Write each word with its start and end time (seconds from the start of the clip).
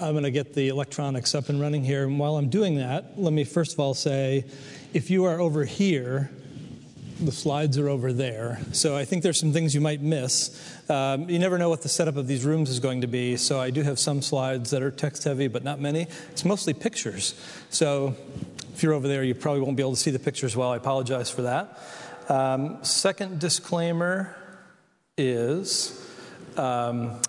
I'm 0.00 0.12
going 0.12 0.24
to 0.24 0.30
get 0.30 0.54
the 0.54 0.68
electronics 0.68 1.34
up 1.34 1.48
and 1.48 1.60
running 1.60 1.82
here. 1.82 2.04
And 2.04 2.18
while 2.18 2.36
I'm 2.36 2.48
doing 2.48 2.76
that, 2.76 3.18
let 3.18 3.32
me 3.32 3.44
first 3.44 3.72
of 3.72 3.80
all 3.80 3.94
say 3.94 4.44
if 4.94 5.10
you 5.10 5.24
are 5.24 5.40
over 5.40 5.64
here, 5.64 6.30
the 7.20 7.32
slides 7.32 7.78
are 7.78 7.88
over 7.88 8.12
there. 8.12 8.60
So 8.72 8.96
I 8.96 9.04
think 9.04 9.24
there's 9.24 9.40
some 9.40 9.52
things 9.52 9.74
you 9.74 9.80
might 9.80 10.00
miss. 10.00 10.56
Um, 10.88 11.28
you 11.28 11.38
never 11.40 11.58
know 11.58 11.68
what 11.68 11.82
the 11.82 11.88
setup 11.88 12.16
of 12.16 12.28
these 12.28 12.44
rooms 12.44 12.70
is 12.70 12.78
going 12.78 13.00
to 13.00 13.08
be. 13.08 13.36
So 13.36 13.60
I 13.60 13.70
do 13.70 13.82
have 13.82 13.98
some 13.98 14.22
slides 14.22 14.70
that 14.70 14.82
are 14.82 14.92
text 14.92 15.24
heavy, 15.24 15.48
but 15.48 15.64
not 15.64 15.80
many. 15.80 16.02
It's 16.30 16.44
mostly 16.44 16.74
pictures. 16.74 17.34
So 17.70 18.14
if 18.72 18.84
you're 18.84 18.92
over 18.92 19.08
there, 19.08 19.24
you 19.24 19.34
probably 19.34 19.62
won't 19.62 19.76
be 19.76 19.82
able 19.82 19.94
to 19.94 20.00
see 20.00 20.12
the 20.12 20.20
pictures 20.20 20.56
well. 20.56 20.70
I 20.70 20.76
apologize 20.76 21.28
for 21.28 21.42
that. 21.42 21.80
Um, 22.28 22.84
second 22.84 23.40
disclaimer 23.40 24.36
is 25.16 26.08
um, 26.56 27.20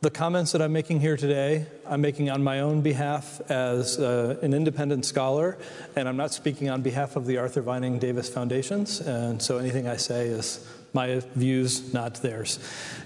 the 0.00 0.10
comments 0.10 0.52
that 0.52 0.62
I'm 0.62 0.72
making 0.72 1.00
here 1.00 1.16
today, 1.16 1.66
I'm 1.86 2.00
making 2.00 2.30
on 2.30 2.42
my 2.42 2.60
own 2.60 2.80
behalf 2.80 3.40
as 3.50 3.98
uh, 3.98 4.38
an 4.42 4.54
independent 4.54 5.04
scholar, 5.04 5.58
and 5.96 6.08
I'm 6.08 6.16
not 6.16 6.32
speaking 6.32 6.70
on 6.70 6.82
behalf 6.82 7.16
of 7.16 7.26
the 7.26 7.38
Arthur 7.38 7.60
Vining 7.60 7.98
Davis 7.98 8.28
Foundations, 8.28 9.00
and 9.00 9.40
so 9.40 9.58
anything 9.58 9.86
I 9.86 9.96
say 9.96 10.28
is 10.28 10.66
my 10.92 11.20
views, 11.34 11.92
not 11.92 12.14
theirs. 12.22 12.58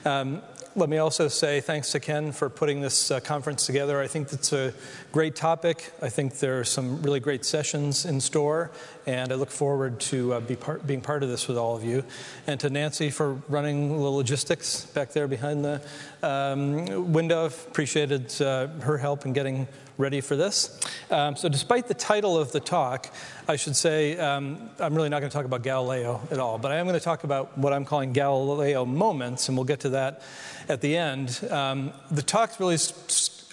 Um, 0.04 0.42
let 0.76 0.88
me 0.88 0.98
also 0.98 1.26
say 1.26 1.60
thanks 1.60 1.90
to 1.92 2.00
Ken 2.00 2.30
for 2.30 2.48
putting 2.48 2.80
this 2.80 3.10
uh, 3.10 3.18
conference 3.18 3.66
together. 3.66 4.00
I 4.00 4.06
think 4.06 4.32
it's 4.32 4.52
a 4.52 4.72
great 5.10 5.34
topic. 5.34 5.92
I 6.00 6.08
think 6.08 6.38
there 6.38 6.60
are 6.60 6.64
some 6.64 7.02
really 7.02 7.20
great 7.20 7.44
sessions 7.44 8.04
in 8.04 8.20
store, 8.20 8.70
and 9.08 9.32
I 9.32 9.36
look 9.36 9.50
forward 9.50 10.00
to 10.00 10.34
uh, 10.34 10.40
be 10.40 10.54
part, 10.54 10.86
being 10.86 11.00
part 11.00 11.22
of 11.22 11.30
this 11.30 11.48
with 11.48 11.56
all 11.56 11.74
of 11.74 11.82
you. 11.82 12.04
And 12.46 12.60
to 12.60 12.68
Nancy 12.68 13.08
for 13.08 13.40
running 13.48 13.88
the 13.88 14.10
logistics 14.10 14.84
back 14.84 15.12
there 15.12 15.26
behind 15.26 15.64
the 15.64 15.80
um, 16.22 17.10
window. 17.10 17.46
Appreciated 17.46 18.40
uh, 18.42 18.66
her 18.82 18.98
help 18.98 19.24
in 19.24 19.32
getting 19.32 19.66
ready 19.96 20.20
for 20.20 20.36
this. 20.36 20.78
Um, 21.10 21.36
so, 21.36 21.48
despite 21.48 21.88
the 21.88 21.94
title 21.94 22.36
of 22.36 22.52
the 22.52 22.60
talk, 22.60 23.08
I 23.48 23.56
should 23.56 23.76
say 23.76 24.18
um, 24.18 24.68
I'm 24.78 24.94
really 24.94 25.08
not 25.08 25.20
going 25.20 25.30
to 25.30 25.34
talk 25.34 25.46
about 25.46 25.62
Galileo 25.62 26.20
at 26.30 26.38
all, 26.38 26.58
but 26.58 26.70
I 26.70 26.76
am 26.76 26.86
going 26.86 26.98
to 26.98 27.04
talk 27.04 27.24
about 27.24 27.56
what 27.56 27.72
I'm 27.72 27.86
calling 27.86 28.12
Galileo 28.12 28.84
moments, 28.84 29.48
and 29.48 29.56
we'll 29.56 29.64
get 29.64 29.80
to 29.80 29.88
that 29.90 30.20
at 30.68 30.82
the 30.82 30.94
end. 30.98 31.48
Um, 31.50 31.94
the 32.10 32.22
talk's 32.22 32.60
really 32.60 32.76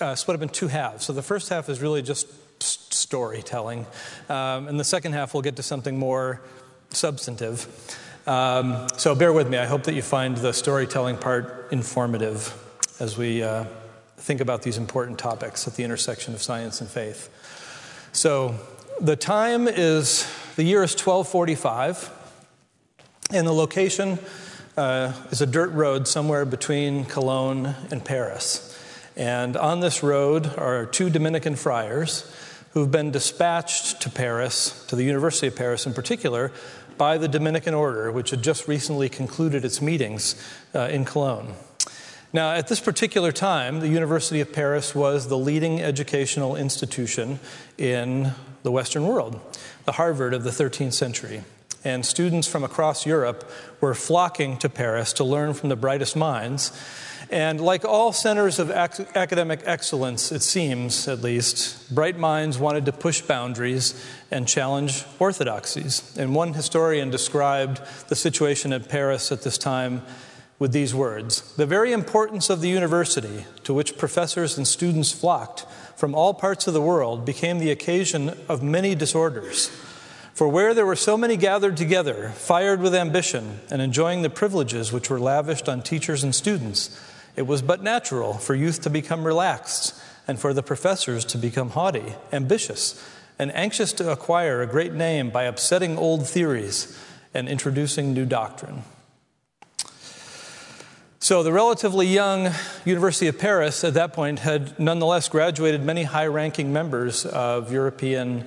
uh, 0.02 0.16
split 0.16 0.36
up 0.36 0.42
in 0.42 0.50
two 0.50 0.68
halves. 0.68 1.06
So, 1.06 1.14
the 1.14 1.24
first 1.24 1.48
half 1.48 1.70
is 1.70 1.82
really 1.82 2.02
just 2.02 2.28
storytelling, 3.06 3.86
um, 4.30 4.68
and 4.68 4.80
the 4.80 4.84
second 4.84 5.14
half 5.14 5.34
we'll 5.34 5.44
get 5.44 5.56
to 5.56 5.64
something 5.64 5.98
more 5.98 6.42
substantive. 6.90 7.68
Um, 8.28 8.88
so, 8.98 9.16
bear 9.16 9.32
with 9.32 9.50
me. 9.50 9.58
I 9.58 9.66
hope 9.66 9.84
that 9.84 9.94
you 9.94 10.02
find 10.02 10.36
the 10.38 10.54
storytelling 10.54 11.18
part 11.18 11.70
informative 11.72 12.54
as 13.00 13.18
we. 13.18 13.44
Uh, 13.44 13.66
think 14.18 14.42
about 14.42 14.64
these 14.64 14.78
important 14.78 15.20
topics 15.20 15.68
at 15.68 15.76
the 15.76 15.84
intersection 15.84 16.34
of 16.34 16.42
science 16.42 16.82
and 16.82 16.90
faith. 16.90 17.30
So, 18.12 18.56
the 19.00 19.16
time 19.16 19.68
is 19.68 20.26
the 20.56 20.64
year 20.64 20.82
is 20.84 20.94
1245, 20.94 22.10
and 23.32 23.46
the 23.46 23.54
location 23.54 24.18
uh, 24.78 25.14
is 25.32 25.42
a 25.42 25.46
dirt 25.46 25.72
road 25.74 26.08
somewhere 26.08 26.46
between 26.46 27.06
Cologne 27.06 27.76
and 27.92 28.04
Paris. 28.04 28.72
And 29.18 29.56
on 29.58 29.80
this 29.82 30.02
road 30.02 30.58
are 30.58 30.86
two 30.86 31.10
Dominican 31.10 31.56
friars 31.56 32.34
who've 32.76 32.92
been 32.92 33.10
dispatched 33.10 34.02
to 34.02 34.10
Paris, 34.10 34.86
to 34.88 34.98
the 34.98 35.04
University 35.06 35.48
of 35.48 35.56
Paris 35.56 35.86
in 35.86 35.94
particular, 35.94 36.52
by 36.98 37.18
the 37.18 37.28
Dominican 37.28 37.74
Order, 37.74 38.12
which 38.12 38.32
had 38.32 38.44
just 38.44 38.68
recently 38.68 39.08
concluded 39.08 39.64
its 39.64 39.82
meetings 39.82 40.36
uh, 40.76 40.82
in 40.92 41.06
Cologne. 41.06 41.54
Now, 42.34 42.52
at 42.52 42.68
this 42.68 42.82
particular 42.82 43.32
time, 43.32 43.80
the 43.80 43.88
University 43.88 44.42
of 44.42 44.52
Paris 44.52 44.94
was 44.94 45.30
the 45.30 45.38
leading 45.38 45.82
educational 45.82 46.58
institution 46.58 47.40
in 47.78 48.32
the 48.64 48.72
Western 48.72 49.08
world, 49.08 49.40
the 49.86 49.94
Harvard 49.94 50.34
of 50.34 50.44
the 50.44 50.50
13th 50.50 50.94
century. 50.94 51.44
And 51.86 52.06
students 52.06 52.48
from 52.48 52.64
across 52.64 53.06
Europe 53.06 53.50
were 53.80 53.94
flocking 53.94 54.58
to 54.58 54.70
Paris 54.70 55.14
to 55.14 55.24
learn 55.24 55.54
from 55.54 55.70
the 55.70 55.76
brightest 55.76 56.16
minds. 56.16 56.72
And 57.30 57.62
like 57.62 57.86
all 57.86 58.12
centers 58.12 58.60
of 58.60 58.70
ac- 58.70 59.06
academic 59.16 59.62
excellence, 59.66 60.32
it 60.32 60.42
seems 60.42 61.08
at 61.08 61.22
least, 61.22 61.94
bright 61.94 62.18
minds 62.18 62.58
wanted 62.58 62.86
to 62.86 62.92
push 62.92 63.22
boundaries 63.22 64.04
and 64.32 64.48
challenge 64.48 65.06
orthodoxies. 65.20 66.16
And 66.18 66.36
one 66.36 66.54
historian 66.54 67.10
described 67.10 67.82
the 68.10 68.16
situation 68.16 68.74
at 68.74 68.90
Paris 68.90 69.32
at 69.32 69.44
this 69.44 69.58
time 69.58 70.02
with 70.58 70.72
these 70.72 70.96
words 70.96 71.56
The 71.56 71.66
very 71.66 71.92
importance 71.92 72.50
of 72.50 72.62
the 72.62 72.70
university, 72.70 73.46
to 73.64 73.74
which 73.74 73.98
professors 73.98 74.58
and 74.58 74.68
students 74.68 75.12
flocked 75.12 75.66
from 75.96 76.16
all 76.16 76.34
parts 76.34 76.68
of 76.68 76.74
the 76.74 76.82
world, 76.82 77.26
became 77.26 77.60
the 77.60 77.72
occasion 77.72 78.38
of 78.50 78.62
many 78.64 78.96
disorders. 78.96 79.70
For 80.36 80.50
where 80.50 80.74
there 80.74 80.86
were 80.86 80.98
so 80.98 81.16
many 81.16 81.38
gathered 81.38 81.78
together, 81.78 82.34
fired 82.36 82.82
with 82.82 82.94
ambition, 82.94 83.62
and 83.72 83.82
enjoying 83.82 84.22
the 84.22 84.30
privileges 84.30 84.92
which 84.92 85.10
were 85.10 85.18
lavished 85.18 85.70
on 85.70 85.82
teachers 85.82 86.26
and 86.26 86.36
students, 86.36 87.00
it 87.38 87.44
was 87.44 87.62
but 87.62 87.82
natural 87.82 88.34
for 88.34 88.54
youth 88.54 88.82
to 88.82 88.90
become 88.90 89.24
relaxed 89.24 89.98
and 90.28 90.38
for 90.38 90.54
the 90.54 90.62
professors 90.62 91.24
to 91.24 91.38
become 91.38 91.70
haughty, 91.70 92.16
ambitious, 92.34 93.02
and 93.40 93.50
anxious 93.56 93.94
to 93.94 94.12
acquire 94.12 94.62
a 94.62 94.68
great 94.68 94.92
name 94.94 95.30
by 95.30 95.44
upsetting 95.44 95.98
old 95.98 96.28
theories 96.28 97.00
and 97.34 97.48
introducing 97.48 98.14
new 98.14 98.26
doctrine. 98.26 98.84
So, 101.20 101.44
the 101.44 101.54
relatively 101.54 102.08
young 102.08 102.52
University 102.84 103.28
of 103.28 103.40
Paris 103.40 103.86
at 103.86 103.94
that 103.94 104.12
point 104.12 104.40
had 104.40 104.78
nonetheless 104.78 105.30
graduated 105.30 105.82
many 105.82 106.04
high 106.04 106.28
ranking 106.28 106.74
members 106.74 107.26
of 107.26 107.72
European 107.72 108.46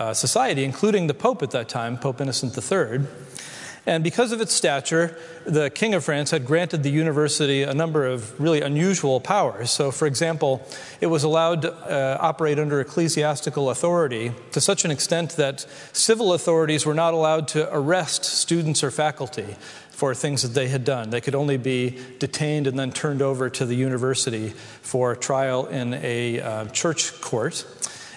uh, 0.00 0.14
society, 0.14 0.64
including 0.64 1.08
the 1.08 1.14
Pope 1.14 1.42
at 1.42 1.50
that 1.50 1.68
time, 1.68 1.98
Pope 1.98 2.22
Innocent 2.22 2.56
III. 2.56 3.06
And 3.84 4.02
because 4.02 4.32
of 4.32 4.40
its 4.40 4.54
stature, 4.54 5.14
the 5.44 5.68
King 5.68 5.92
of 5.92 6.04
France 6.04 6.30
had 6.30 6.46
granted 6.46 6.82
the 6.82 6.90
university 6.90 7.62
a 7.62 7.74
number 7.74 8.06
of 8.06 8.38
really 8.40 8.62
unusual 8.62 9.20
powers. 9.20 9.70
So, 9.70 9.90
for 9.90 10.06
example, 10.06 10.66
it 11.02 11.08
was 11.08 11.22
allowed 11.22 11.62
to 11.62 11.72
uh, 11.72 12.16
operate 12.18 12.58
under 12.58 12.80
ecclesiastical 12.80 13.68
authority 13.68 14.32
to 14.52 14.60
such 14.60 14.86
an 14.86 14.90
extent 14.90 15.32
that 15.32 15.66
civil 15.92 16.32
authorities 16.32 16.86
were 16.86 16.94
not 16.94 17.12
allowed 17.12 17.48
to 17.48 17.68
arrest 17.74 18.24
students 18.24 18.82
or 18.82 18.90
faculty 18.90 19.56
for 19.90 20.14
things 20.14 20.40
that 20.40 20.54
they 20.54 20.68
had 20.68 20.84
done. 20.84 21.10
They 21.10 21.20
could 21.20 21.34
only 21.34 21.58
be 21.58 21.98
detained 22.18 22.66
and 22.66 22.78
then 22.78 22.90
turned 22.90 23.20
over 23.20 23.50
to 23.50 23.66
the 23.66 23.74
university 23.74 24.48
for 24.80 25.14
trial 25.14 25.66
in 25.66 25.92
a 25.92 26.40
uh, 26.40 26.64
church 26.68 27.20
court. 27.20 27.66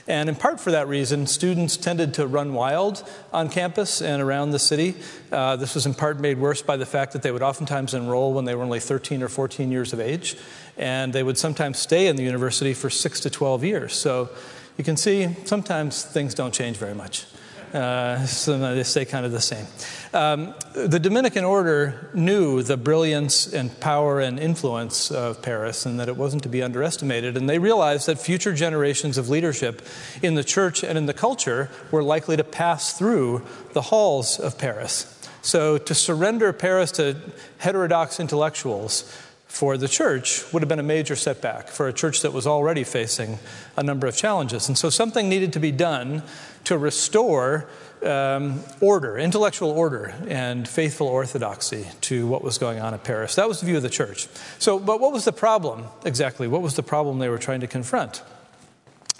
And 0.07 0.27
in 0.27 0.35
part 0.35 0.59
for 0.59 0.71
that 0.71 0.87
reason, 0.87 1.27
students 1.27 1.77
tended 1.77 2.13
to 2.15 2.27
run 2.27 2.53
wild 2.53 3.07
on 3.31 3.49
campus 3.49 4.01
and 4.01 4.21
around 4.21 4.51
the 4.51 4.59
city. 4.59 4.95
Uh, 5.31 5.55
this 5.55 5.75
was 5.75 5.85
in 5.85 5.93
part 5.93 6.19
made 6.19 6.39
worse 6.39 6.61
by 6.61 6.75
the 6.75 6.85
fact 6.85 7.13
that 7.13 7.21
they 7.21 7.31
would 7.31 7.41
oftentimes 7.41 7.93
enroll 7.93 8.33
when 8.33 8.43
they 8.43 8.53
were 8.53 8.63
only 8.63 8.81
13 8.81 9.23
or 9.23 9.29
14 9.29 9.71
years 9.71 9.93
of 9.93 10.01
age, 10.01 10.35
and 10.77 11.13
they 11.13 11.23
would 11.23 11.37
sometimes 11.37 11.79
stay 11.79 12.07
in 12.07 12.17
the 12.17 12.23
university 12.23 12.73
for 12.73 12.89
6 12.89 13.19
to 13.21 13.29
12 13.29 13.63
years. 13.63 13.93
So 13.93 14.29
you 14.77 14.83
can 14.83 14.97
see 14.97 15.33
sometimes 15.45 16.03
things 16.03 16.33
don't 16.33 16.53
change 16.53 16.77
very 16.77 16.95
much. 16.95 17.25
Uh, 17.73 18.23
so 18.27 18.57
they 18.59 18.83
stay 18.83 19.03
kind 19.03 19.25
of 19.25 19.31
the 19.31 19.41
same. 19.41 19.65
Um, 20.13 20.53
the 20.73 20.99
Dominican 20.99 21.43
order 21.43 22.09
knew 22.13 22.61
the 22.61 22.77
brilliance 22.77 23.51
and 23.51 23.77
power 23.79 24.19
and 24.19 24.39
influence 24.39 25.09
of 25.09 25.41
Paris 25.41 25.87
and 25.87 25.99
that 25.99 26.07
it 26.07 26.15
wasn't 26.15 26.43
to 26.43 26.49
be 26.49 26.61
underestimated. 26.61 27.35
And 27.35 27.49
they 27.49 27.57
realized 27.57 28.07
that 28.07 28.19
future 28.19 28.53
generations 28.53 29.17
of 29.17 29.27
leadership 29.27 29.81
in 30.21 30.35
the 30.35 30.43
church 30.43 30.83
and 30.83 30.99
in 30.99 31.07
the 31.07 31.15
culture 31.15 31.71
were 31.89 32.03
likely 32.03 32.37
to 32.37 32.43
pass 32.43 32.95
through 32.95 33.43
the 33.73 33.81
halls 33.81 34.39
of 34.39 34.59
Paris. 34.59 35.09
So 35.41 35.79
to 35.79 35.95
surrender 35.95 36.53
Paris 36.53 36.91
to 36.93 37.17
heterodox 37.57 38.19
intellectuals 38.19 39.11
for 39.47 39.77
the 39.77 39.87
church 39.87 40.51
would 40.51 40.63
have 40.63 40.69
been 40.69 40.79
a 40.79 40.83
major 40.83 41.15
setback 41.15 41.67
for 41.67 41.87
a 41.87 41.93
church 41.93 42.21
that 42.21 42.33
was 42.33 42.47
already 42.47 42.83
facing 42.83 43.37
a 43.77 43.83
number 43.83 44.07
of 44.07 44.15
challenges. 44.15 44.67
And 44.67 44.75
so 44.75 44.89
something 44.89 45.29
needed 45.29 45.53
to 45.53 45.59
be 45.59 45.71
done 45.71 46.23
to 46.65 46.77
restore 46.77 47.67
um, 48.03 48.61
order, 48.81 49.17
intellectual 49.17 49.69
order, 49.71 50.13
and 50.27 50.67
faithful 50.67 51.07
orthodoxy 51.07 51.87
to 52.01 52.27
what 52.27 52.43
was 52.43 52.57
going 52.57 52.79
on 52.79 52.93
at 52.93 53.03
Paris. 53.03 53.35
That 53.35 53.47
was 53.47 53.59
the 53.59 53.65
view 53.65 53.77
of 53.77 53.83
the 53.83 53.89
church. 53.89 54.27
So, 54.59 54.79
but 54.79 54.99
what 54.99 55.11
was 55.11 55.25
the 55.25 55.33
problem 55.33 55.85
exactly? 56.05 56.47
What 56.47 56.61
was 56.61 56.75
the 56.75 56.83
problem 56.83 57.19
they 57.19 57.29
were 57.29 57.37
trying 57.37 57.61
to 57.61 57.67
confront? 57.67 58.21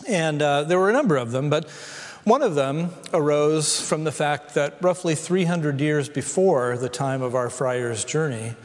And 0.08 0.42
uh, 0.42 0.64
there 0.64 0.80
were 0.80 0.90
a 0.90 0.94
number 0.94 1.16
of 1.16 1.32
them, 1.32 1.50
but 1.50 1.70
one 2.26 2.42
of 2.42 2.56
them 2.56 2.92
arose 3.14 3.82
from 3.82 4.04
the 4.04 4.12
fact 4.12 4.54
that 4.56 4.78
roughly 4.82 5.16
300 5.16 5.80
years 5.80 6.10
before 6.10 6.78
the 6.78 6.90
time 6.90 7.22
of 7.22 7.36
our 7.36 7.50
friar's 7.50 8.06
journey, 8.06 8.56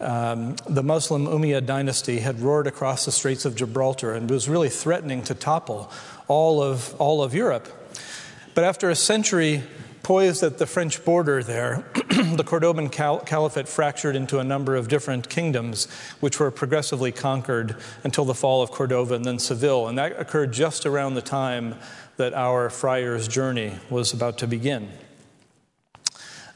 um, 0.00 0.56
the 0.68 0.82
Muslim 0.82 1.26
Umayyad 1.26 1.66
dynasty 1.66 2.20
had 2.20 2.40
roared 2.40 2.66
across 2.66 3.04
the 3.04 3.12
Straits 3.12 3.44
of 3.44 3.54
Gibraltar 3.54 4.12
and 4.12 4.28
was 4.28 4.48
really 4.48 4.68
threatening 4.68 5.22
to 5.24 5.34
topple 5.34 5.90
all 6.26 6.62
of, 6.62 6.94
all 7.00 7.22
of 7.22 7.34
Europe. 7.34 7.68
But 8.54 8.64
after 8.64 8.90
a 8.90 8.94
century 8.94 9.62
poised 10.02 10.42
at 10.42 10.58
the 10.58 10.66
French 10.66 11.04
border 11.04 11.42
there, 11.42 11.84
the 11.94 12.44
Cordoban 12.44 12.90
Caliphate 12.90 13.68
fractured 13.68 14.14
into 14.14 14.38
a 14.38 14.44
number 14.44 14.76
of 14.76 14.88
different 14.88 15.28
kingdoms, 15.28 15.90
which 16.20 16.38
were 16.38 16.50
progressively 16.50 17.12
conquered 17.12 17.76
until 18.04 18.24
the 18.24 18.34
fall 18.34 18.62
of 18.62 18.70
Cordova 18.70 19.14
and 19.14 19.24
then 19.24 19.38
Seville. 19.38 19.88
And 19.88 19.96
that 19.98 20.20
occurred 20.20 20.52
just 20.52 20.84
around 20.84 21.14
the 21.14 21.22
time 21.22 21.76
that 22.16 22.34
our 22.34 22.68
friar's 22.68 23.26
journey 23.26 23.72
was 23.88 24.12
about 24.12 24.38
to 24.38 24.46
begin. 24.46 24.90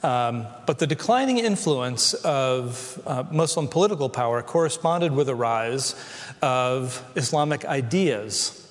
Um, 0.02 0.46
but 0.66 0.78
the 0.78 0.86
declining 0.86 1.38
influence 1.38 2.12
of 2.14 3.00
uh, 3.06 3.24
Muslim 3.30 3.68
political 3.68 4.10
power 4.10 4.42
corresponded 4.42 5.12
with 5.12 5.28
a 5.28 5.34
rise 5.34 5.94
of 6.42 7.02
Islamic 7.16 7.64
ideas 7.64 8.65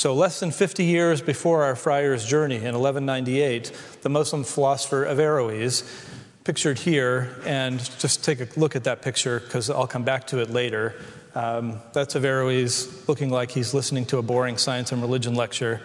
so, 0.00 0.14
less 0.14 0.40
than 0.40 0.50
50 0.50 0.82
years 0.82 1.20
before 1.20 1.62
our 1.62 1.76
friar's 1.76 2.24
journey 2.24 2.54
in 2.54 2.74
1198, 2.74 3.70
the 4.00 4.08
Muslim 4.08 4.44
philosopher 4.44 5.04
Averroes, 5.04 5.84
pictured 6.42 6.78
here, 6.78 7.36
and 7.44 7.78
just 7.98 8.24
take 8.24 8.40
a 8.40 8.48
look 8.58 8.74
at 8.74 8.84
that 8.84 9.02
picture 9.02 9.40
because 9.40 9.68
I'll 9.68 9.86
come 9.86 10.02
back 10.02 10.26
to 10.28 10.40
it 10.40 10.48
later. 10.48 10.94
Um, 11.34 11.80
that's 11.92 12.14
Averroes 12.16 13.06
looking 13.10 13.28
like 13.28 13.50
he's 13.50 13.74
listening 13.74 14.06
to 14.06 14.16
a 14.16 14.22
boring 14.22 14.56
science 14.56 14.90
and 14.90 15.02
religion 15.02 15.34
lecture, 15.34 15.82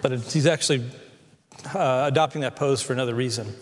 but 0.00 0.12
he's 0.12 0.46
actually 0.46 0.88
uh, 1.74 2.04
adopting 2.06 2.42
that 2.42 2.54
pose 2.54 2.82
for 2.82 2.92
another 2.92 3.16
reason. 3.16 3.52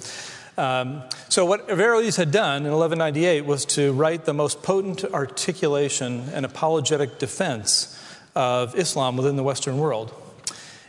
Um, 0.59 1.03
so, 1.31 1.47
what 1.47 1.67
Averroes 1.71 2.19
had 2.19 2.31
done 2.31 2.67
in 2.67 2.73
1198 2.73 3.47
was 3.47 3.65
to 3.65 3.95
write 3.95 4.27
the 4.27 4.35
most 4.35 4.63
potent 4.63 5.03
articulation 5.15 6.29
and 6.35 6.45
apologetic 6.45 7.19
defense 7.19 7.94
of 8.35 8.77
Islam 8.77 9.17
within 9.17 9.37
the 9.37 9.43
Western 9.43 9.79
world. 9.79 10.13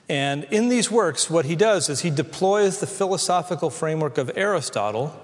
And 0.08 0.44
in 0.46 0.70
these 0.70 0.92
works, 0.92 1.30
what 1.30 1.46
he 1.46 1.56
does 1.56 1.90
is 1.90 2.02
he 2.02 2.12
deploys 2.12 2.80
the 2.80 2.88
philosophical 2.88 3.70
framework 3.70 4.18
of 4.18 4.32
Aristotle 4.36 5.20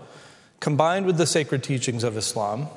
combined 0.59 1.05
with 1.05 1.17
the 1.17 1.25
sacred 1.25 1.63
teachings 1.63 2.03
of 2.03 2.17
Islam 2.17 2.67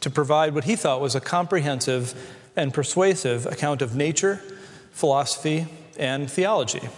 to 0.00 0.10
provide 0.10 0.54
what 0.54 0.64
he 0.64 0.76
thought 0.76 1.00
was 1.00 1.14
a 1.14 1.20
comprehensive 1.20 2.14
and 2.56 2.74
persuasive 2.74 3.46
account 3.46 3.82
of 3.82 3.94
nature, 3.94 4.42
philosophy, 4.90 5.66
and 5.96 6.30
theology. 6.30 6.88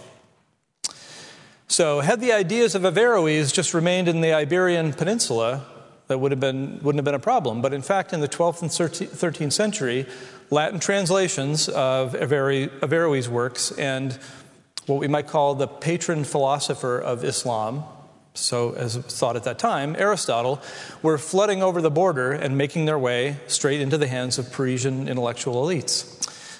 So, 1.67 1.99
had 2.01 2.21
the 2.21 2.31
ideas 2.31 2.75
of 2.75 2.83
Averroes 2.83 3.51
just 3.51 3.73
remained 3.73 4.07
in 4.07 4.21
the 4.21 4.33
Iberian 4.33 4.93
Peninsula, 4.93 5.65
that 6.07 6.19
would 6.19 6.31
have 6.31 6.39
been, 6.39 6.79
wouldn't 6.83 6.97
have 6.97 7.05
been 7.05 7.15
a 7.15 7.19
problem. 7.19 7.61
But 7.61 7.73
in 7.73 7.81
fact, 7.81 8.13
in 8.13 8.19
the 8.19 8.27
12th 8.27 8.61
and 8.61 8.69
13th 8.69 9.53
century, 9.53 10.05
Latin 10.51 10.79
translations 10.79 11.69
of 11.69 12.15
Averroes' 12.15 13.27
works 13.27 13.71
and 13.71 14.17
what 14.85 14.99
we 14.99 15.07
might 15.07 15.27
call 15.27 15.55
the 15.55 15.67
patron 15.67 16.23
philosopher 16.23 16.99
of 16.99 17.23
Islam, 17.23 17.83
so 18.35 18.73
as 18.73 18.97
thought 18.97 19.35
at 19.35 19.43
that 19.45 19.57
time, 19.57 19.95
Aristotle, 19.97 20.61
were 21.01 21.17
flooding 21.17 21.63
over 21.63 21.81
the 21.81 21.89
border 21.89 22.31
and 22.31 22.57
making 22.57 22.85
their 22.85 22.99
way 22.99 23.37
straight 23.47 23.81
into 23.81 23.97
the 23.97 24.07
hands 24.07 24.37
of 24.37 24.51
Parisian 24.51 25.07
intellectual 25.07 25.65
elites. 25.65 26.11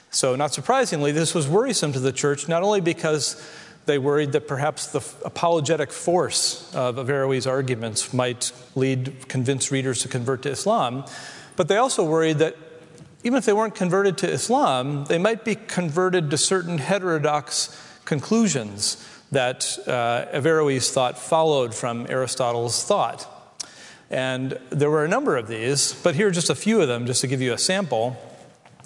So, 0.10 0.36
not 0.36 0.54
surprisingly, 0.54 1.12
this 1.12 1.36
was 1.36 1.48
worrisome 1.48 1.92
to 1.94 2.00
the 2.00 2.14
church, 2.14 2.48
not 2.48 2.64
only 2.64 2.81
because 2.81 3.40
they 3.86 4.00
worried 4.00 4.31
that 4.31 4.48
perhaps 4.48 4.88
the 4.88 5.06
apologetic 5.24 5.92
force 5.92 6.74
of 6.74 6.98
Averroes' 6.98 7.46
arguments 7.46 8.14
might 8.14 8.52
lead 8.74 9.28
convinced 9.28 9.70
readers 9.70 10.02
to 10.02 10.08
convert 10.08 10.42
to 10.44 10.50
Islam, 10.50 11.06
but 11.56 11.68
they 11.68 11.78
also 11.78 12.04
worried 12.04 12.40
that 12.40 12.56
even 13.25 13.39
if 13.39 13.45
they 13.45 13.54
weren't 13.54 13.74
converted 13.74 14.19
to 14.19 14.30
Islam, 14.30 15.06
they 15.06 15.18
might 15.18 15.44
be 15.44 15.56
converted 15.56 16.30
to 16.30 16.38
certain 16.38 16.77
heterodox 16.77 17.75
conclusions 18.06 19.04
that 19.31 19.80
uh, 19.88 20.27
Averroes 20.31 20.92
thought 20.92 21.18
followed 21.18 21.74
from 21.74 22.06
Aristotle's 22.07 22.83
thought. 22.83 23.27
And 24.12 24.60
there 24.69 24.92
were 24.92 25.04
a 25.04 25.07
number 25.07 25.38
of 25.38 25.48
these, 25.48 25.92
but 26.04 26.13
here 26.13 26.27
are 26.27 26.31
just 26.31 26.51
a 26.51 26.56
few 26.56 26.81
of 26.81 26.88
them, 26.88 27.07
just 27.07 27.22
to 27.22 27.27
give 27.27 27.42
you 27.42 27.51
a 27.51 27.57
sample. 27.57 28.16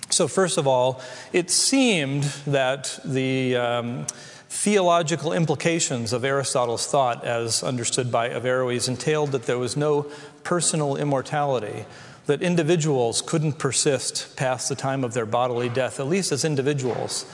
So, 0.09 0.29
first 0.29 0.57
of 0.57 0.65
all, 0.65 1.01
it 1.33 1.51
seemed 1.51 2.23
that 2.47 2.97
the 3.03 3.57
um, 3.57 4.07
theological 4.47 5.33
implications 5.33 6.13
of 6.13 6.23
Aristotle's 6.23 6.87
thought, 6.87 7.25
as 7.25 7.61
understood 7.61 8.09
by 8.09 8.29
Averroes, 8.29 8.87
entailed 8.87 9.33
that 9.33 9.43
there 9.43 9.59
was 9.59 9.75
no 9.75 10.03
personal 10.43 10.95
immortality 10.95 11.83
that 12.29 12.43
individuals 12.43 13.23
couldn't 13.23 13.53
persist 13.53 14.35
past 14.35 14.69
the 14.69 14.75
time 14.75 15.03
of 15.03 15.15
their 15.15 15.25
bodily 15.25 15.67
death, 15.67 15.99
at 15.99 16.05
least 16.05 16.31
as 16.31 16.45
individuals. 16.45 17.25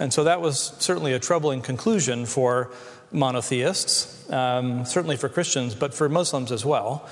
And 0.00 0.12
so 0.12 0.24
that 0.24 0.40
was 0.40 0.74
certainly 0.80 1.12
a 1.12 1.20
troubling 1.20 1.62
conclusion 1.62 2.26
for 2.26 2.72
monotheists, 3.12 4.28
um, 4.28 4.84
certainly 4.84 5.16
for 5.16 5.28
Christians, 5.28 5.76
but 5.76 5.94
for 5.94 6.08
Muslims 6.08 6.50
as 6.50 6.64
well. 6.64 7.08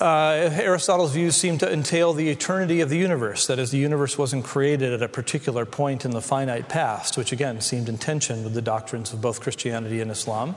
Uh, 0.00 0.50
Aristotle's 0.54 1.12
views 1.12 1.36
seem 1.36 1.56
to 1.58 1.72
entail 1.72 2.12
the 2.12 2.28
eternity 2.28 2.80
of 2.80 2.90
the 2.90 2.98
universe, 2.98 3.46
that 3.46 3.60
is, 3.60 3.70
the 3.70 3.78
universe 3.78 4.18
wasn't 4.18 4.44
created 4.44 4.92
at 4.92 5.02
a 5.02 5.08
particular 5.08 5.64
point 5.64 6.04
in 6.04 6.10
the 6.10 6.20
finite 6.20 6.68
past, 6.68 7.16
which 7.16 7.30
again 7.30 7.60
seemed 7.60 7.88
in 7.88 7.96
tension 7.96 8.42
with 8.42 8.54
the 8.54 8.62
doctrines 8.62 9.12
of 9.12 9.20
both 9.20 9.40
Christianity 9.40 10.00
and 10.00 10.10
Islam. 10.10 10.56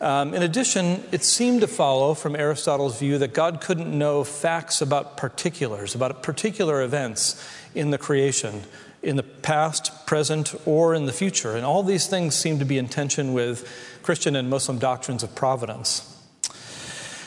Um, 0.00 0.32
in 0.32 0.42
addition, 0.42 1.04
it 1.12 1.22
seemed 1.22 1.60
to 1.60 1.66
follow 1.66 2.14
from 2.14 2.34
Aristotle's 2.34 2.98
view 2.98 3.18
that 3.18 3.34
God 3.34 3.60
couldn't 3.60 3.96
know 3.96 4.24
facts 4.24 4.80
about 4.80 5.18
particulars, 5.18 5.94
about 5.94 6.22
particular 6.22 6.82
events 6.82 7.46
in 7.74 7.90
the 7.90 7.98
creation, 7.98 8.62
in 9.02 9.16
the 9.16 9.22
past, 9.22 10.06
present, 10.06 10.54
or 10.64 10.94
in 10.94 11.04
the 11.04 11.12
future. 11.12 11.54
And 11.54 11.66
all 11.66 11.82
these 11.82 12.06
things 12.06 12.34
seem 12.34 12.58
to 12.60 12.64
be 12.64 12.78
in 12.78 12.88
tension 12.88 13.34
with 13.34 13.70
Christian 14.02 14.36
and 14.36 14.48
Muslim 14.48 14.78
doctrines 14.78 15.22
of 15.22 15.34
providence. 15.34 16.06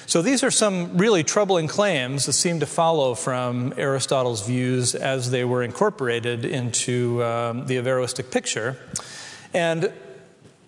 So 0.08 0.22
these 0.22 0.44
are 0.44 0.52
some 0.52 0.98
really 0.98 1.24
troubling 1.24 1.68
claims 1.68 2.25
that 2.25 2.34
seem 2.34 2.60
to 2.60 2.66
follow 2.66 3.14
from 3.14 3.74
Aristotle's 3.78 4.46
views 4.46 4.96
as 4.96 5.31
they 5.31 5.46
were 5.46 5.64
incorporated 5.64 6.44
into 6.44 7.24
um, 7.24 7.68
the 7.68 7.78
Averroistic 7.78 8.31
picture. 8.31 8.78
And 9.54 9.92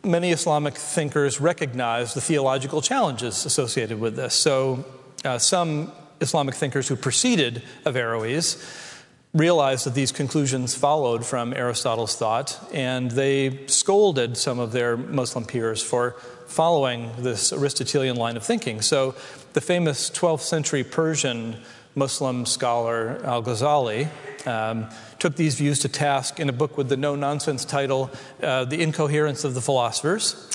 many 0.06 0.32
Islamic 0.32 0.76
thinkers 0.76 1.42
recognize 1.42 2.14
the 2.14 2.22
theological 2.22 2.82
challenges 2.82 3.46
associated 3.46 4.00
with 4.00 4.16
this. 4.16 4.34
So, 4.34 4.86
uh, 5.24 5.38
some 5.38 5.92
Islamic 6.22 6.56
thinkers 6.56 6.88
who 6.88 6.96
preceded 6.96 7.64
Averroes 7.86 8.64
realized 9.34 9.86
that 9.86 9.94
these 9.94 10.12
conclusions 10.12 10.76
followed 10.76 11.26
from 11.26 11.54
Aristotle's 11.54 12.16
thought, 12.16 12.58
and 12.74 13.12
they 13.12 13.66
scolded 13.68 14.38
some 14.38 14.60
of 14.60 14.72
their 14.72 14.96
Muslim 14.96 15.44
peers 15.44 15.84
for 15.84 16.12
following 16.48 17.12
this 17.18 17.52
Aristotelian 17.52 18.16
line 18.16 18.38
of 18.38 18.44
thinking. 18.44 18.82
So, 18.82 19.16
the 19.54 19.62
famous 19.62 20.10
12th 20.10 20.42
century 20.42 20.84
Persian 20.84 21.58
Muslim 21.96 22.46
scholar 22.46 23.22
Al 23.24 23.42
Ghazali 23.42 24.10
um, 24.46 24.88
took 25.18 25.36
these 25.36 25.56
views 25.56 25.80
to 25.80 25.90
task 25.90 26.40
in 26.40 26.50
a 26.50 26.54
book 26.54 26.78
with 26.78 26.90
the 26.90 26.98
no 26.98 27.16
nonsense 27.16 27.64
title, 27.64 28.12
uh, 28.44 28.66
The 28.66 28.82
Incoherence 28.82 29.46
of 29.46 29.54
the 29.54 29.62
Philosophers. 29.62 30.52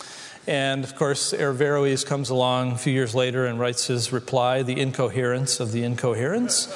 And 0.46 0.84
of 0.84 0.96
course, 0.96 1.32
Averroes 1.32 2.04
comes 2.04 2.30
along 2.30 2.72
a 2.72 2.78
few 2.78 2.92
years 2.92 3.14
later 3.14 3.46
and 3.46 3.58
writes 3.58 3.86
his 3.86 4.12
reply, 4.12 4.62
The 4.62 4.78
Incoherence 4.78 5.60
of 5.60 5.72
the 5.72 5.82
Incoherence. 5.82 6.68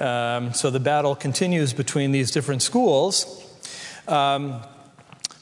Um, 0.00 0.52
so 0.52 0.70
the 0.70 0.80
battle 0.80 1.14
continues 1.14 1.72
between 1.72 2.12
these 2.12 2.30
different 2.30 2.62
schools. 2.62 3.38
Um, 4.08 4.60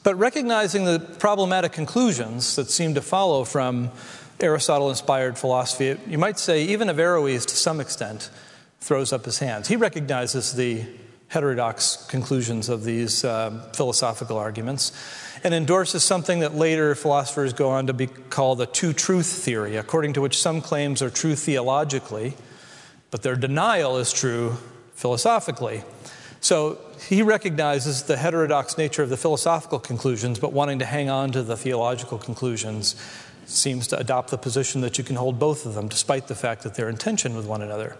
but 0.03 0.15
recognizing 0.15 0.85
the 0.85 0.99
problematic 1.19 1.73
conclusions 1.73 2.55
that 2.55 2.69
seem 2.69 2.95
to 2.95 3.01
follow 3.01 3.43
from 3.43 3.91
Aristotle 4.39 4.89
inspired 4.89 5.37
philosophy, 5.37 5.97
you 6.07 6.17
might 6.17 6.39
say 6.39 6.63
even 6.63 6.87
Averroes, 6.87 7.45
to 7.47 7.55
some 7.55 7.79
extent, 7.79 8.29
throws 8.81 9.13
up 9.13 9.25
his 9.25 9.39
hands. 9.39 9.67
He 9.67 9.75
recognizes 9.75 10.53
the 10.53 10.83
heterodox 11.29 12.05
conclusions 12.09 12.67
of 12.67 12.83
these 12.83 13.23
uh, 13.23 13.69
philosophical 13.73 14.37
arguments 14.37 14.91
and 15.45 15.53
endorses 15.53 16.03
something 16.03 16.39
that 16.39 16.55
later 16.55 16.93
philosophers 16.93 17.53
go 17.53 17.69
on 17.69 17.87
to 17.87 17.93
be 17.93 18.07
called 18.07 18.57
the 18.57 18.65
two 18.65 18.91
truth 18.91 19.27
theory, 19.27 19.77
according 19.77 20.11
to 20.13 20.21
which 20.21 20.41
some 20.41 20.59
claims 20.61 21.01
are 21.01 21.09
true 21.09 21.35
theologically, 21.35 22.33
but 23.11 23.23
their 23.23 23.35
denial 23.35 23.97
is 23.97 24.11
true 24.11 24.57
philosophically. 24.93 25.83
So 26.41 26.79
he 27.07 27.21
recognizes 27.21 28.03
the 28.03 28.17
heterodox 28.17 28.77
nature 28.77 29.03
of 29.03 29.09
the 29.09 29.17
philosophical 29.17 29.79
conclusions, 29.79 30.37
but 30.37 30.51
wanting 30.51 30.79
to 30.79 30.85
hang 30.85 31.09
on 31.09 31.31
to 31.31 31.43
the 31.43 31.55
theological 31.55 32.17
conclusions 32.17 32.95
seems 33.45 33.87
to 33.87 33.97
adopt 33.97 34.31
the 34.31 34.37
position 34.37 34.81
that 34.81 34.97
you 34.97 35.03
can 35.03 35.15
hold 35.15 35.39
both 35.39 35.65
of 35.65 35.75
them, 35.75 35.87
despite 35.87 36.27
the 36.27 36.35
fact 36.35 36.63
that 36.63 36.75
they're 36.75 36.89
in 36.89 36.97
tension 36.97 37.35
with 37.35 37.45
one 37.45 37.61
another. 37.61 37.95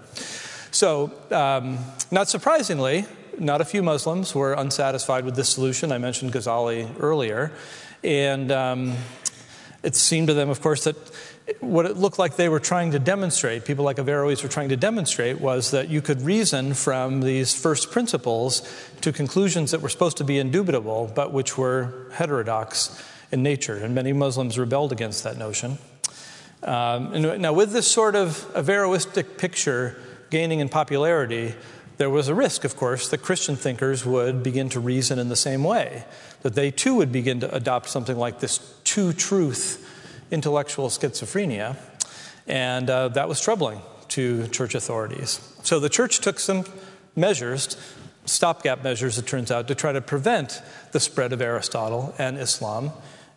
So, 0.72 1.12
um, 1.32 1.80
not 2.12 2.30
surprisingly, 2.30 3.06
not 3.38 3.60
a 3.60 3.66
few 3.66 3.84
Muslims 3.84 4.34
were 4.34 4.54
unsatisfied 4.54 5.26
with 5.26 5.36
this 5.36 5.50
solution. 5.50 5.92
I 5.92 5.98
mentioned 5.98 6.32
Ghazali 6.32 6.90
earlier. 7.00 7.52
And 8.04 8.52
um, 8.52 8.96
it 9.84 9.96
seemed 9.96 10.28
to 10.28 10.34
them, 10.34 10.50
of 10.50 10.62
course, 10.62 10.86
that 10.86 10.96
what 11.60 11.86
it 11.86 11.98
looked 11.98 12.18
like 12.18 12.38
they 12.38 12.50
were 12.50 12.60
trying 12.60 12.92
to 12.92 13.00
demonstrate, 13.00 13.66
people 13.66 13.84
like 13.84 13.98
Averroes 13.98 14.44
were 14.44 14.50
trying 14.50 14.70
to 14.70 14.78
demonstrate, 14.78 15.42
was 15.42 15.72
that 15.72 15.90
you 15.90 16.02
could 16.02 16.22
reason 16.22 16.74
from 16.74 17.22
these 17.22 17.54
first 17.54 17.92
principles 17.92 18.62
to 19.02 19.12
conclusions 19.12 19.72
that 19.72 19.82
were 19.82 19.90
supposed 19.90 20.18
to 20.18 20.24
be 20.24 20.40
indubitable, 20.40 21.12
but 21.14 21.34
which 21.34 21.58
were 21.58 22.08
heterodox 22.14 23.04
in 23.32 23.44
nature, 23.44 23.76
and 23.76 23.94
many 23.94 24.14
Muslims 24.14 24.58
rebelled 24.58 24.92
against 24.92 25.24
that 25.24 25.38
notion. 25.38 25.78
Um, 26.64 27.42
now, 27.42 27.54
with 27.54 27.72
this 27.72 27.90
sort 27.90 28.16
of 28.16 28.48
Averroistic 28.54 29.38
picture 29.38 29.98
gaining 30.32 30.60
in 30.60 30.70
popularity, 30.70 31.54
there 31.98 32.10
was 32.10 32.30
a 32.30 32.34
risk, 32.34 32.64
of 32.64 32.76
course, 32.76 33.10
that 33.10 33.20
Christian 33.20 33.56
thinkers 33.56 34.04
would 34.04 34.42
begin 34.42 34.70
to 34.70 34.80
reason 34.80 35.20
in 35.20 35.30
the 35.30 35.36
same 35.36 35.64
way, 35.64 36.06
that 36.42 36.56
they 36.56 36.72
too 36.72 36.96
would 36.96 37.12
begin 37.12 37.42
to 37.42 37.54
adopt 37.54 37.90
something 37.90 38.18
like 38.18 38.40
this 38.40 38.58
two 38.84 39.14
truth 39.14 39.88
intellectual 40.32 40.88
schizophrenia. 40.88 41.76
And 42.48 42.90
uh, 42.90 43.10
that 43.10 43.30
was 43.30 43.40
troubling 43.40 43.82
to 44.08 44.48
church 44.48 44.74
authorities. 44.74 45.40
So 45.64 45.80
the 45.80 45.90
church 45.90 46.20
took 46.20 46.40
some 46.40 46.66
measures, 47.16 47.78
stopgap 48.26 48.84
measures, 48.84 49.20
it 49.20 49.28
turns 49.28 49.52
out, 49.52 49.68
to 49.68 49.76
try 49.76 49.92
to 49.92 50.02
prevent 50.02 50.62
the 50.94 51.00
spread 51.00 51.34
of 51.34 51.42
Aristotle 51.42 52.16
and 52.18 52.38
Islam 52.38 52.92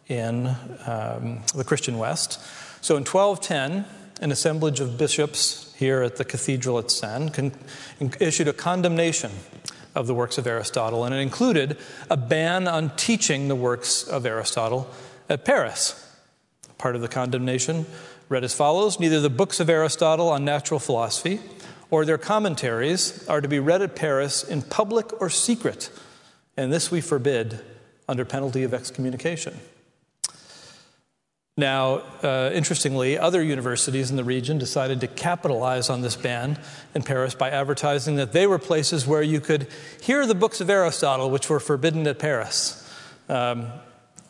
in 0.06 0.46
um, 0.86 1.42
the 1.54 1.64
Christian 1.64 1.98
West. 1.98 2.40
So 2.82 2.96
in 2.96 3.04
1210, 3.04 3.84
an 4.22 4.32
assemblage 4.32 4.80
of 4.80 4.96
bishops 4.96 5.63
here 5.84 6.00
at 6.00 6.16
the 6.16 6.24
cathedral 6.24 6.78
at 6.78 6.90
Sens 6.90 7.30
con- 7.30 7.52
issued 8.18 8.48
a 8.48 8.54
condemnation 8.54 9.30
of 9.94 10.06
the 10.06 10.14
works 10.14 10.38
of 10.38 10.46
Aristotle, 10.46 11.04
and 11.04 11.14
it 11.14 11.18
included 11.18 11.76
a 12.08 12.16
ban 12.16 12.66
on 12.66 12.88
teaching 12.96 13.48
the 13.48 13.54
works 13.54 14.02
of 14.02 14.24
Aristotle 14.24 14.90
at 15.28 15.44
Paris. 15.44 16.00
Part 16.78 16.96
of 16.96 17.02
the 17.02 17.08
condemnation 17.08 17.84
read 18.30 18.44
as 18.44 18.54
follows 18.54 18.98
Neither 18.98 19.20
the 19.20 19.28
books 19.28 19.60
of 19.60 19.68
Aristotle 19.68 20.30
on 20.30 20.42
natural 20.42 20.80
philosophy 20.80 21.38
or 21.90 22.06
their 22.06 22.18
commentaries 22.18 23.28
are 23.28 23.42
to 23.42 23.48
be 23.48 23.58
read 23.58 23.82
at 23.82 23.94
Paris 23.94 24.42
in 24.42 24.62
public 24.62 25.20
or 25.20 25.28
secret, 25.28 25.90
and 26.56 26.72
this 26.72 26.90
we 26.90 27.02
forbid 27.02 27.60
under 28.08 28.24
penalty 28.24 28.62
of 28.62 28.72
excommunication. 28.72 29.54
Now, 31.56 32.02
uh, 32.24 32.50
interestingly, 32.52 33.16
other 33.16 33.40
universities 33.40 34.10
in 34.10 34.16
the 34.16 34.24
region 34.24 34.58
decided 34.58 35.00
to 35.02 35.06
capitalize 35.06 35.88
on 35.88 36.00
this 36.00 36.16
ban 36.16 36.58
in 36.96 37.02
Paris 37.02 37.36
by 37.36 37.50
advertising 37.50 38.16
that 38.16 38.32
they 38.32 38.48
were 38.48 38.58
places 38.58 39.06
where 39.06 39.22
you 39.22 39.40
could 39.40 39.68
hear 40.00 40.26
the 40.26 40.34
books 40.34 40.60
of 40.60 40.68
Aristotle, 40.68 41.30
which 41.30 41.48
were 41.48 41.60
forbidden 41.60 42.08
at 42.08 42.18
Paris. 42.18 42.80
Um, 43.28 43.68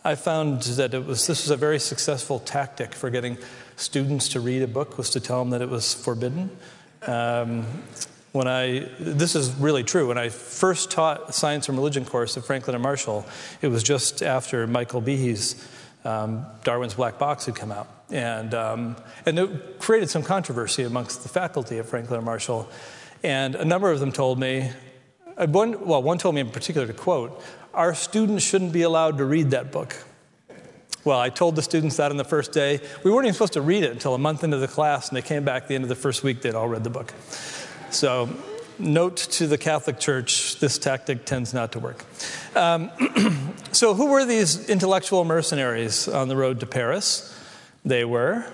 I 0.05 0.17
found 0.17 0.61
that 0.63 0.93
it 0.93 1.07
was, 1.07 1.27
this 1.27 1.45
was 1.45 1.51
a 1.51 1.57
very 1.57 1.79
successful 1.79 2.41
tactic 2.41 2.93
for 2.93 3.09
getting 3.09 3.39
students 3.77 4.29
to 4.31 4.41
read 4.41 4.61
a 4.61 4.69
book, 4.69 4.99
was 4.99 5.09
to 5.11 5.21
tell 5.21 5.39
them 5.39 5.49
that 5.51 5.63
it 5.63 5.71
was 5.71 5.95
forbidden. 5.95 6.51
Um, 7.07 7.65
when 8.33 8.47
I, 8.47 8.91
this 9.01 9.35
is 9.35 9.51
really 9.55 9.83
true, 9.83 10.09
when 10.09 10.19
I 10.19 10.29
first 10.29 10.91
taught 10.91 11.35
science 11.35 11.71
and 11.71 11.79
religion 11.79 12.05
course 12.05 12.37
at 12.37 12.45
Franklin 12.45 12.75
and 12.75 12.83
Marshall, 12.83 13.25
it 13.63 13.69
was 13.69 13.83
just 13.83 14.23
after 14.23 14.67
Michael 14.67 15.01
Behe's 15.01 15.55
um, 16.05 16.47
Darwin's 16.63 16.95
Black 16.95 17.19
Box 17.19 17.47
had 17.47 17.55
come 17.55 17.73
out. 17.73 17.89
And, 18.11 18.55
um, 18.55 18.97
and 19.25 19.39
it 19.39 19.79
created 19.79 20.11
some 20.11 20.23
controversy 20.23 20.83
amongst 20.83 21.23
the 21.23 21.29
faculty 21.29 21.79
at 21.79 21.87
Franklin 21.87 22.19
and 22.19 22.27
Marshall. 22.27 22.69
And 23.23 23.55
a 23.55 23.65
number 23.65 23.91
of 23.91 24.01
them 24.01 24.13
told 24.13 24.39
me, 24.39 24.71
uh, 25.37 25.47
one, 25.47 25.87
well, 25.87 26.03
one 26.03 26.19
told 26.19 26.35
me 26.35 26.43
in 26.43 26.51
particular 26.51 26.87
to 26.87 26.93
quote, 26.93 27.43
our 27.73 27.95
students 27.95 28.45
shouldn't 28.45 28.73
be 28.73 28.83
allowed 28.83 29.19
to 29.19 29.25
read 29.25 29.51
that 29.51 29.73
book. 29.73 29.97
Well, 31.05 31.19
I 31.19 31.29
told 31.29 31.57
the 31.57 31.63
students 31.63 31.97
that 31.97 32.11
on 32.11 32.17
the 32.17 32.25
first 32.25 32.53
day. 32.53 32.81
We 33.03 33.11
weren't 33.11 33.27
even 33.27 33.35
supposed 33.35 33.55
to 33.55 33.61
read 33.61 33.83
it 33.83 33.91
until 33.91 34.15
a 34.15 34.19
month 34.19 34.43
into 34.43 34.57
the 34.57 34.69
class, 34.69 35.09
and 35.09 35.17
they 35.17 35.23
came 35.23 35.45
back 35.45 35.65
at 35.65 35.69
the 35.69 35.75
end 35.75 35.85
of 35.85 35.89
the 35.89 35.97
first 35.97 36.23
week, 36.23 36.41
they'd 36.41 36.55
all 36.55 36.69
read 36.69 36.85
the 36.85 36.91
book. 36.91 37.13
So, 37.91 38.29
note 38.79 39.17
to 39.17 39.47
the 39.47 39.59
Catholic 39.59 39.99
Church 39.99 40.59
this 40.61 40.79
tactic 40.79 41.25
tends 41.25 41.55
not 41.55 41.73
to 41.73 41.79
work. 41.79 42.05
Um, 42.55 42.91
so, 43.73 43.95
who 43.95 44.07
were 44.11 44.25
these 44.25 44.69
intellectual 44.69 45.25
mercenaries 45.25 46.09
on 46.09 46.29
the 46.29 46.37
road 46.37 46.61
to 46.61 46.67
Paris? 46.67 47.31
They 47.85 48.05
were 48.05 48.47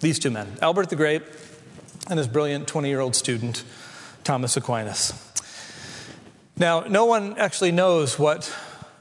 these 0.00 0.18
two 0.18 0.30
men 0.30 0.46
Albert 0.60 0.90
the 0.90 0.96
Great 0.96 1.22
and 2.08 2.18
his 2.18 2.28
brilliant 2.28 2.68
20 2.68 2.88
year 2.88 3.00
old 3.00 3.14
student, 3.14 3.64
Thomas 4.24 4.56
Aquinas. 4.56 5.12
Now, 6.58 6.80
no 6.80 7.04
one 7.04 7.36
actually 7.38 7.72
knows 7.72 8.18
what 8.18 8.54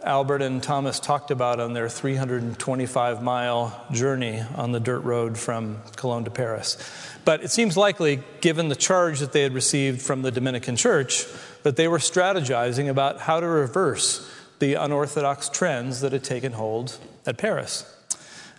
Albert 0.04 0.42
and 0.42 0.62
Thomas 0.62 1.00
talked 1.00 1.32
about 1.32 1.60
on 1.60 1.74
their 1.74 1.90
325 1.90 3.24
mile 3.24 3.86
journey 3.92 4.44
on 4.56 4.72
the 4.72 4.80
dirt 4.80 5.00
road 5.00 5.38
from 5.38 5.82
Cologne 5.96 6.26
to 6.26 6.32
Paris. 6.32 6.78
But 7.25 7.44
it 7.44 7.51
seems 7.51 7.75
likely, 7.75 8.22
given 8.39 8.70
the 8.70 8.75
charge 8.75 9.20
that 9.20 9.34
they 9.34 9.41
had 9.41 9.53
received 9.53 10.01
from 10.01 10.22
the 10.22 10.32
Dominican 10.32 10.75
Church, 10.75 11.25
that 11.63 11.75
they 11.75 11.88
were 11.88 11.98
strategizing 11.98 12.88
about 12.88 13.22
how 13.22 13.39
to 13.39 13.48
reverse 13.48 14.32
the 14.60 14.75
unorthodox 14.75 15.50
trends 15.50 16.01
that 16.01 16.13
had 16.13 16.24
taken 16.24 16.53
hold 16.53 16.98
at 17.25 17.38
Paris. 17.38 17.91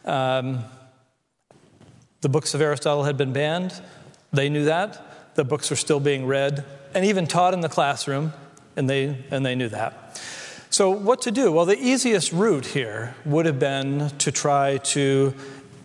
Um, 0.05 0.65
the 2.21 2.29
books 2.29 2.55
of 2.55 2.61
Aristotle 2.61 3.05
had 3.05 3.17
been 3.17 3.33
banned. 3.33 3.81
They 4.33 4.49
knew 4.49 4.65
that. 4.65 5.35
The 5.37 5.45
books 5.45 5.71
were 5.71 5.77
still 5.77 6.01
being 6.01 6.27
read 6.27 6.65
and 6.95 7.05
even 7.05 7.27
taught 7.27 7.55
in 7.55 7.61
the 7.61 7.69
classroom 7.69 8.33
and 8.77 8.91
they, 8.91 9.25
and 9.31 9.47
they 9.47 9.55
knew 9.55 9.69
that. 9.69 10.21
So, 10.71 10.91
what 10.91 11.23
to 11.23 11.31
do? 11.31 11.53
Well, 11.53 11.65
the 11.65 11.79
easiest 11.79 12.33
route 12.33 12.67
here 12.67 13.15
would 13.25 13.47
have 13.47 13.59
been 13.59 14.11
to 14.19 14.33
try 14.33 14.79
to 14.79 15.35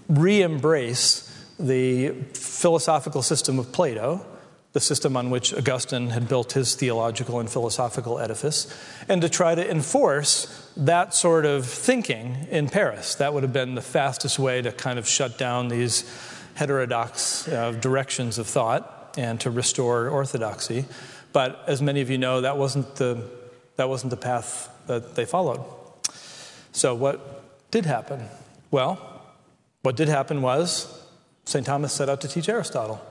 re 0.09 0.41
embrace 0.41 1.30
the 1.59 2.09
philosophical 2.33 3.21
system 3.21 3.59
of 3.59 3.71
Plato, 3.71 4.25
the 4.73 4.79
system 4.79 5.17
on 5.17 5.29
which 5.29 5.53
Augustine 5.53 6.11
had 6.11 6.27
built 6.27 6.53
his 6.53 6.75
theological 6.75 7.39
and 7.39 7.49
philosophical 7.49 8.19
edifice, 8.19 8.73
and 9.09 9.21
to 9.21 9.29
try 9.29 9.53
to 9.53 9.69
enforce 9.69 10.69
that 10.77 11.13
sort 11.13 11.45
of 11.45 11.65
thinking 11.65 12.47
in 12.49 12.69
Paris. 12.69 13.15
That 13.15 13.33
would 13.33 13.43
have 13.43 13.53
been 13.53 13.75
the 13.75 13.81
fastest 13.81 14.39
way 14.39 14.61
to 14.61 14.71
kind 14.71 14.97
of 14.97 15.07
shut 15.07 15.37
down 15.37 15.67
these 15.67 16.09
heterodox 16.55 17.47
uh, 17.47 17.71
directions 17.71 18.37
of 18.37 18.47
thought 18.47 19.13
and 19.17 19.39
to 19.41 19.49
restore 19.49 20.07
orthodoxy. 20.09 20.85
But 21.33 21.63
as 21.67 21.81
many 21.81 22.01
of 22.01 22.09
you 22.09 22.17
know, 22.17 22.41
that 22.41 22.57
wasn't 22.57 22.95
the, 22.95 23.29
that 23.75 23.89
wasn't 23.89 24.11
the 24.11 24.17
path 24.17 24.69
that 24.87 25.15
they 25.15 25.25
followed. 25.25 25.63
So, 26.71 26.95
what 26.95 27.71
did 27.71 27.85
happen? 27.85 28.25
Well, 28.69 29.21
what 29.81 29.97
did 29.97 30.07
happen 30.07 30.41
was 30.41 31.00
St. 31.45 31.65
Thomas 31.65 31.93
set 31.93 32.09
out 32.09 32.21
to 32.21 32.27
teach 32.27 32.49
Aristotle. 32.49 33.01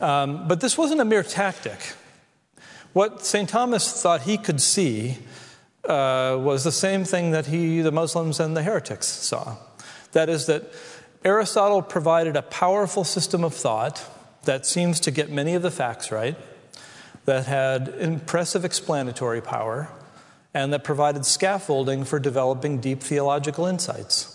Um, 0.00 0.48
but 0.48 0.60
this 0.60 0.76
wasn't 0.76 1.00
a 1.00 1.04
mere 1.04 1.22
tactic. 1.22 1.78
What 2.92 3.24
St. 3.24 3.48
Thomas 3.48 4.02
thought 4.02 4.22
he 4.22 4.36
could 4.36 4.60
see 4.60 5.18
uh, 5.84 6.38
was 6.40 6.64
the 6.64 6.72
same 6.72 7.04
thing 7.04 7.30
that 7.30 7.46
he, 7.46 7.80
the 7.80 7.92
Muslims 7.92 8.38
and 8.40 8.56
the 8.56 8.62
heretics 8.62 9.06
saw. 9.06 9.56
That 10.12 10.28
is, 10.28 10.46
that 10.46 10.72
Aristotle 11.24 11.82
provided 11.82 12.36
a 12.36 12.42
powerful 12.42 13.04
system 13.04 13.44
of 13.44 13.54
thought 13.54 14.04
that 14.44 14.66
seems 14.66 15.00
to 15.00 15.10
get 15.10 15.30
many 15.30 15.54
of 15.54 15.62
the 15.62 15.70
facts 15.70 16.10
right 16.10 16.36
that 17.24 17.46
had 17.46 17.88
impressive 17.88 18.64
explanatory 18.64 19.40
power 19.40 19.88
and 20.52 20.72
that 20.72 20.84
provided 20.84 21.24
scaffolding 21.24 22.04
for 22.04 22.18
developing 22.18 22.80
deep 22.80 23.00
theological 23.00 23.66
insights. 23.66 24.31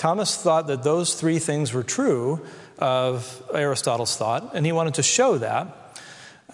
Thomas 0.00 0.34
thought 0.34 0.66
that 0.68 0.82
those 0.82 1.12
three 1.12 1.38
things 1.38 1.74
were 1.74 1.82
true 1.82 2.40
of 2.78 3.42
Aristotle's 3.52 4.16
thought, 4.16 4.52
and 4.54 4.64
he 4.64 4.72
wanted 4.72 4.94
to 4.94 5.02
show 5.02 5.36
that. 5.36 6.00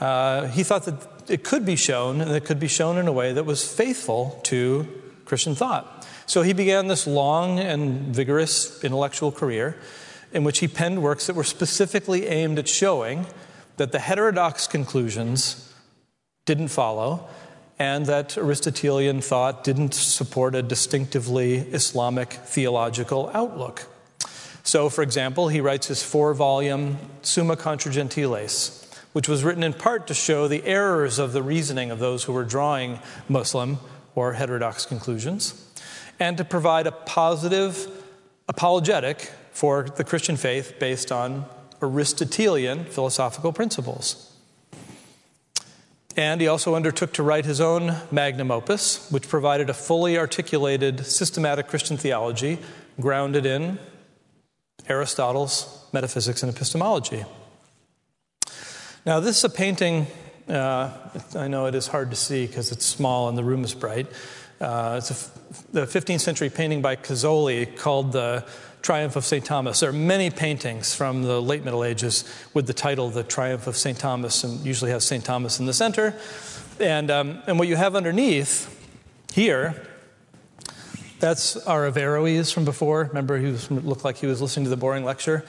Uh, 0.01 0.49
he 0.49 0.65
thought 0.65 0.85
that 0.87 1.31
it 1.31 1.45
could 1.45 1.65
be 1.65 1.77
shown, 1.77 2.21
and 2.21 2.33
it 2.33 2.45
could 2.45 2.59
be 2.59 2.67
shown 2.67 2.99
in 2.99 3.07
a 3.07 3.13
way 3.13 3.33
that 3.33 3.45
was 3.45 3.65
faithful 3.65 4.41
to 4.43 4.89
Christian 5.27 5.55
thought. 5.55 6.05
So 6.27 6.43
he 6.43 6.55
began 6.55 6.89
this 6.89 7.07
long 7.07 7.61
and 7.61 8.13
vigorous 8.13 8.83
intellectual 8.83 9.31
career 9.31 9.77
in 10.33 10.43
which 10.43 10.59
he 10.59 10.67
penned 10.67 11.01
works 11.01 11.29
that 11.29 11.37
were 11.37 11.45
specifically 11.45 12.27
aimed 12.27 12.59
at 12.59 12.67
showing 12.67 13.27
that 13.77 13.93
the 13.93 14.01
heterodox 14.01 14.67
conclusions 14.67 15.73
didn't 16.47 16.69
follow, 16.69 17.29
and 17.79 18.07
that 18.07 18.39
Aristotelian 18.39 19.21
thought 19.21 19.65
didn't 19.65 19.95
support 19.95 20.55
a 20.55 20.63
distinctively 20.63 21.57
Islamic 21.59 22.33
theological 22.33 23.31
outlook. 23.35 23.87
So, 24.63 24.89
for 24.89 25.03
example, 25.03 25.49
he 25.49 25.61
writes 25.61 25.87
his 25.87 26.03
four 26.03 26.35
volume 26.35 26.99
Summa 27.23 27.57
Contra 27.57 27.93
Gentiles, 27.93 28.83
which 29.13 29.29
was 29.29 29.45
written 29.45 29.63
in 29.63 29.73
part 29.73 30.07
to 30.09 30.15
show 30.15 30.49
the 30.49 30.65
errors 30.65 31.19
of 31.19 31.33
the 31.33 31.43
reasoning 31.43 31.91
of 31.91 31.99
those 31.99 32.25
who 32.25 32.33
were 32.33 32.45
drawing 32.45 32.99
Muslim 33.29 33.79
or 34.15 34.33
heterodox 34.33 34.87
conclusions, 34.87 35.71
and 36.19 36.37
to 36.39 36.45
provide 36.45 36.87
a 36.87 36.93
positive 36.93 37.89
apologetic 38.49 39.31
for 39.53 39.85
the 39.85 40.05
Christian 40.05 40.37
faith 40.37 40.75
based 40.79 41.13
on 41.13 41.45
Aristotelian 41.83 42.85
philosophical 42.87 43.53
principles. 43.53 44.36
And 46.17 46.41
he 46.41 46.49
also 46.49 46.75
undertook 46.75 47.13
to 47.15 47.23
write 47.23 47.45
his 47.45 47.61
own 47.61 47.95
magnum 48.11 48.51
opus, 48.51 49.11
which 49.11 49.29
provided 49.29 49.69
a 49.69 49.75
fully 49.75 50.17
articulated 50.17 51.05
systematic 51.05 51.69
Christian 51.69 51.99
theology 51.99 52.59
grounded 52.99 53.45
in 53.45 53.79
Aristotle's 54.89 55.85
metaphysics 55.93 56.43
and 56.43 56.51
epistemology. 56.55 57.25
Now, 59.05 59.21
this 59.21 59.37
is 59.39 59.45
a 59.45 59.51
painting, 59.51 60.07
uh, 60.49 60.91
I 61.35 61.49
know 61.49 61.67
it 61.67 61.75
is 61.75 61.89
hard 61.89 62.11
to 62.11 62.17
see 62.17 62.47
because 62.47 62.73
it's 62.73 62.87
small 62.87 63.29
and 63.29 63.37
the 63.37 63.45
room 63.45 63.63
is 63.63 63.75
bright, 63.75 64.07
Uh, 64.59 64.95
it's 64.97 65.11
a, 65.11 65.73
the 65.73 65.87
15th 65.87 66.21
century 66.21 66.49
painting 66.49 66.81
by 66.81 66.97
Gozzoli 66.97 67.77
called 67.77 68.13
The 68.13 68.43
Triumph 68.87 69.17
of 69.17 69.25
St. 69.25 69.45
Thomas. 69.45 69.81
There 69.81 69.91
are 69.91 69.93
many 69.93 70.31
paintings 70.31 70.95
from 70.95 71.25
the 71.25 71.43
late 71.43 71.65
Middle 71.65 71.83
Ages 71.83 72.23
with 72.55 72.69
the 72.69 72.73
title 72.73 73.11
The 73.11 73.25
Triumph 73.25 73.67
of 73.67 73.77
St. 73.77 73.99
Thomas, 73.99 74.45
and 74.45 74.65
usually 74.65 74.93
has 74.93 75.05
St. 75.05 75.25
Thomas 75.25 75.59
in 75.59 75.67
the 75.67 75.73
center. 75.73 76.15
And, 76.79 77.11
um, 77.11 77.43
and 77.49 77.59
what 77.59 77.67
you 77.67 77.75
have 77.75 77.97
underneath 77.97 78.73
here, 79.33 79.89
that's 81.19 81.57
our 81.67 81.91
Averroes 81.91 82.53
from 82.53 82.65
before. 82.65 83.07
Remember, 83.07 83.39
he 83.39 83.47
was, 83.47 83.69
looked 83.73 84.05
like 84.05 84.19
he 84.19 84.29
was 84.29 84.41
listening 84.41 84.67
to 84.67 84.71
the 84.71 84.77
boring 84.77 85.05
lecture. 85.05 85.45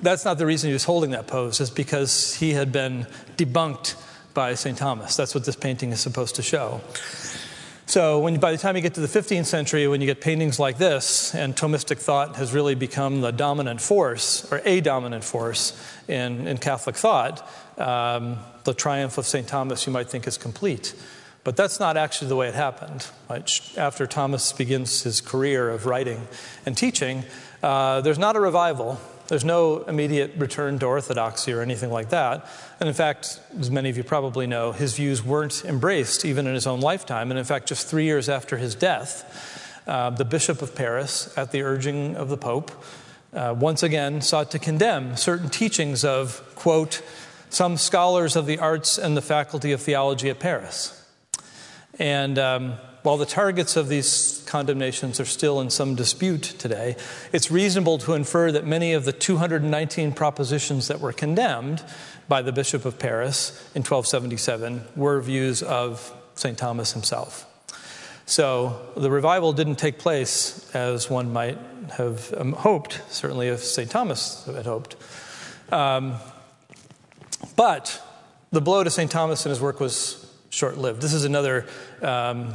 That's 0.00 0.26
not 0.26 0.36
the 0.36 0.44
reason 0.44 0.68
he 0.68 0.74
was 0.74 0.84
holding 0.84 1.12
that 1.12 1.26
pose, 1.26 1.62
it's 1.62 1.70
because 1.70 2.34
he 2.34 2.52
had 2.52 2.72
been 2.72 3.06
debunked 3.38 3.94
by 4.34 4.52
St. 4.52 4.76
Thomas. 4.76 5.16
That's 5.16 5.34
what 5.34 5.46
this 5.46 5.56
painting 5.56 5.92
is 5.92 6.00
supposed 6.00 6.34
to 6.34 6.42
show. 6.42 6.82
So, 7.92 8.20
when, 8.20 8.40
by 8.40 8.52
the 8.52 8.56
time 8.56 8.74
you 8.74 8.80
get 8.80 8.94
to 8.94 9.02
the 9.02 9.20
15th 9.20 9.44
century, 9.44 9.86
when 9.86 10.00
you 10.00 10.06
get 10.06 10.22
paintings 10.22 10.58
like 10.58 10.78
this, 10.78 11.34
and 11.34 11.54
Thomistic 11.54 11.98
thought 11.98 12.36
has 12.36 12.54
really 12.54 12.74
become 12.74 13.20
the 13.20 13.32
dominant 13.32 13.82
force, 13.82 14.50
or 14.50 14.62
a 14.64 14.80
dominant 14.80 15.24
force 15.24 15.78
in, 16.08 16.46
in 16.46 16.56
Catholic 16.56 16.96
thought, 16.96 17.46
um, 17.76 18.38
the 18.64 18.72
triumph 18.72 19.18
of 19.18 19.26
St. 19.26 19.46
Thomas 19.46 19.86
you 19.86 19.92
might 19.92 20.08
think 20.08 20.26
is 20.26 20.38
complete. 20.38 20.94
But 21.44 21.54
that's 21.54 21.78
not 21.78 21.98
actually 21.98 22.28
the 22.28 22.36
way 22.36 22.48
it 22.48 22.54
happened. 22.54 23.06
After 23.76 24.06
Thomas 24.06 24.54
begins 24.54 25.02
his 25.02 25.20
career 25.20 25.68
of 25.68 25.84
writing 25.84 26.26
and 26.64 26.74
teaching, 26.74 27.24
uh, 27.62 28.00
there's 28.00 28.18
not 28.18 28.36
a 28.36 28.40
revival. 28.40 28.98
There's 29.32 29.46
no 29.46 29.78
immediate 29.84 30.32
return 30.36 30.78
to 30.80 30.84
orthodoxy 30.84 31.54
or 31.54 31.62
anything 31.62 31.90
like 31.90 32.10
that. 32.10 32.46
And 32.80 32.86
in 32.86 32.94
fact, 32.94 33.40
as 33.58 33.70
many 33.70 33.88
of 33.88 33.96
you 33.96 34.04
probably 34.04 34.46
know, 34.46 34.72
his 34.72 34.94
views 34.94 35.24
weren't 35.24 35.64
embraced 35.64 36.26
even 36.26 36.46
in 36.46 36.52
his 36.52 36.66
own 36.66 36.80
lifetime. 36.80 37.30
And 37.30 37.38
in 37.38 37.46
fact, 37.46 37.66
just 37.66 37.86
three 37.86 38.04
years 38.04 38.28
after 38.28 38.58
his 38.58 38.74
death, 38.74 39.80
uh, 39.86 40.10
the 40.10 40.26
Bishop 40.26 40.60
of 40.60 40.74
Paris, 40.74 41.32
at 41.38 41.50
the 41.50 41.62
urging 41.62 42.14
of 42.14 42.28
the 42.28 42.36
Pope, 42.36 42.72
uh, 43.32 43.54
once 43.58 43.82
again 43.82 44.20
sought 44.20 44.50
to 44.50 44.58
condemn 44.58 45.16
certain 45.16 45.48
teachings 45.48 46.04
of, 46.04 46.42
quote, 46.54 47.00
some 47.48 47.78
scholars 47.78 48.36
of 48.36 48.44
the 48.44 48.58
arts 48.58 48.98
and 48.98 49.16
the 49.16 49.22
faculty 49.22 49.72
of 49.72 49.80
theology 49.80 50.28
at 50.28 50.40
Paris. 50.40 51.08
And 51.98 52.38
um, 52.38 52.74
while 53.02 53.16
the 53.16 53.26
targets 53.26 53.76
of 53.76 53.88
these 53.88 54.42
condemnations 54.46 55.18
are 55.18 55.24
still 55.24 55.60
in 55.60 55.70
some 55.70 55.94
dispute 55.94 56.42
today, 56.42 56.96
it's 57.32 57.50
reasonable 57.50 57.98
to 57.98 58.14
infer 58.14 58.52
that 58.52 58.66
many 58.66 58.92
of 58.92 59.04
the 59.04 59.12
219 59.12 60.12
propositions 60.12 60.88
that 60.88 61.00
were 61.00 61.12
condemned 61.12 61.82
by 62.28 62.42
the 62.42 62.52
Bishop 62.52 62.84
of 62.84 62.98
Paris 62.98 63.50
in 63.74 63.80
1277 63.80 64.84
were 64.94 65.20
views 65.20 65.62
of 65.62 66.14
St. 66.34 66.56
Thomas 66.56 66.92
himself. 66.92 67.46
So 68.24 68.80
the 68.96 69.10
revival 69.10 69.52
didn't 69.52 69.76
take 69.76 69.98
place 69.98 70.72
as 70.74 71.10
one 71.10 71.32
might 71.32 71.58
have 71.96 72.32
um, 72.36 72.52
hoped, 72.52 73.02
certainly 73.08 73.48
if 73.48 73.60
St. 73.64 73.90
Thomas 73.90 74.46
had 74.46 74.64
hoped. 74.64 74.96
Um, 75.70 76.14
but 77.56 78.00
the 78.52 78.60
blow 78.60 78.84
to 78.84 78.90
St. 78.90 79.10
Thomas 79.10 79.44
and 79.44 79.50
his 79.50 79.60
work 79.60 79.80
was 79.80 80.24
short 80.50 80.78
lived. 80.78 81.02
This 81.02 81.14
is 81.14 81.24
another 81.24 81.66
um, 82.00 82.54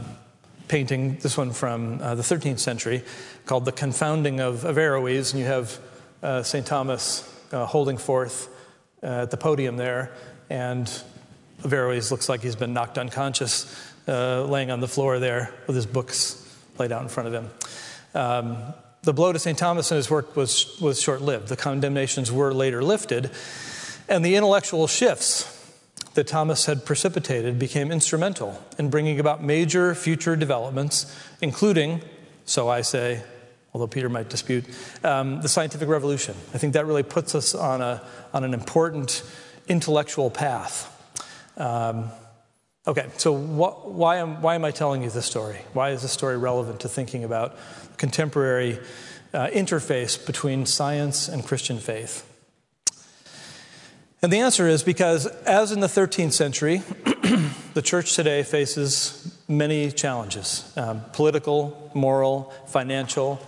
painting, 0.68 1.18
this 1.18 1.38
one 1.38 1.52
from 1.52 2.02
uh, 2.02 2.16
the 2.16 2.24
13th 2.24 2.60
century, 2.60 3.04
called 3.46 3.66
The 3.66 3.72
Confounding 3.72 4.40
of 4.40 4.66
Averroes. 4.66 5.32
And 5.32 5.40
you 5.40 5.46
have 5.46 5.80
uh, 6.22 6.44
St. 6.44 6.66
Thomas 6.66 7.24
uh, 7.52 7.66
holding 7.66 7.98
forth 7.98 8.50
uh, 9.02 9.24
at 9.24 9.32
the 9.32 9.38
podium 9.38 9.78
there, 9.78 10.12
and 10.50 10.88
Averroes 11.64 12.12
looks 12.12 12.30
like 12.30 12.42
he's 12.42 12.56
been 12.56 12.74
knocked 12.74 12.98
unconscious, 12.98 13.74
uh, 14.08 14.44
laying 14.44 14.72
on 14.72 14.80
the 14.80 14.88
floor 14.88 15.20
there 15.20 15.54
with 15.68 15.76
his 15.76 15.86
books 15.86 16.44
laid 16.78 16.92
out 16.92 17.02
in 17.02 17.10
front 17.10 17.28
of 17.28 17.34
him. 17.34 17.50
Um, 18.14 18.58
the 19.04 19.14
blow 19.14 19.32
to 19.32 19.40
St. 19.40 19.58
Thomas 19.58 19.92
and 19.92 19.98
his 19.98 20.10
work 20.10 20.36
was, 20.36 20.80
was 20.82 21.02
short 21.02 21.22
lived. 21.22 21.48
The 21.48 21.56
condemnations 21.56 22.32
were 22.32 22.54
later 22.54 22.84
lifted, 22.84 23.32
and 24.10 24.24
the 24.24 24.36
intellectual 24.36 24.88
shifts 24.88 25.57
that 26.18 26.26
Thomas 26.26 26.66
had 26.66 26.84
precipitated 26.84 27.60
became 27.60 27.92
instrumental 27.92 28.60
in 28.80 28.90
bringing 28.90 29.20
about 29.20 29.44
major 29.44 29.94
future 29.94 30.36
developments, 30.36 31.16
including, 31.42 32.02
so 32.44 32.68
I 32.68 32.82
say, 32.82 33.22
although 33.72 33.86
Peter 33.86 34.10
might 34.10 34.28
dispute, 34.28 34.66
um, 35.04 35.44
the 35.44 35.48
scientific 35.48 35.88
revolution. 35.88 36.34
I 36.56 36.58
think 36.58 36.74
that 36.74 36.88
really 36.88 37.04
puts 37.04 37.36
us 37.36 37.54
on, 37.54 37.84
a, 37.84 38.02
on 38.34 38.44
an 38.44 38.56
important 38.56 39.22
intellectual 39.68 40.32
path. 40.32 40.92
Um, 41.56 42.10
okay, 42.88 43.06
so 43.18 43.38
wh- 43.38 43.86
why, 43.86 44.16
am, 44.16 44.42
why 44.42 44.56
am 44.56 44.66
I 44.66 44.72
telling 44.72 45.04
you 45.04 45.12
this 45.12 45.28
story? 45.28 45.60
Why 45.74 45.92
is 45.92 46.02
this 46.02 46.12
story 46.12 46.36
relevant 46.36 46.80
to 46.80 46.90
thinking 46.90 47.26
about 47.26 47.56
contemporary 47.98 48.80
uh, 49.36 49.50
interface 49.50 50.26
between 50.26 50.66
science 50.66 51.30
and 51.30 51.46
Christian 51.46 51.78
faith? 51.78 52.28
And 54.22 54.34
the 54.34 54.40
answer 54.40 54.68
is 54.68 54.82
because, 54.82 55.28
as 55.28 55.72
in 55.72 55.80
the 55.80 55.88
13th 55.88 56.34
century, 56.34 56.78
the 57.76 57.84
church 57.84 58.16
today 58.16 58.42
faces 58.42 59.38
many 59.48 59.92
challenges 59.92 60.74
um, 60.76 61.02
political, 61.14 61.92
moral, 61.94 62.52
financial, 62.66 63.40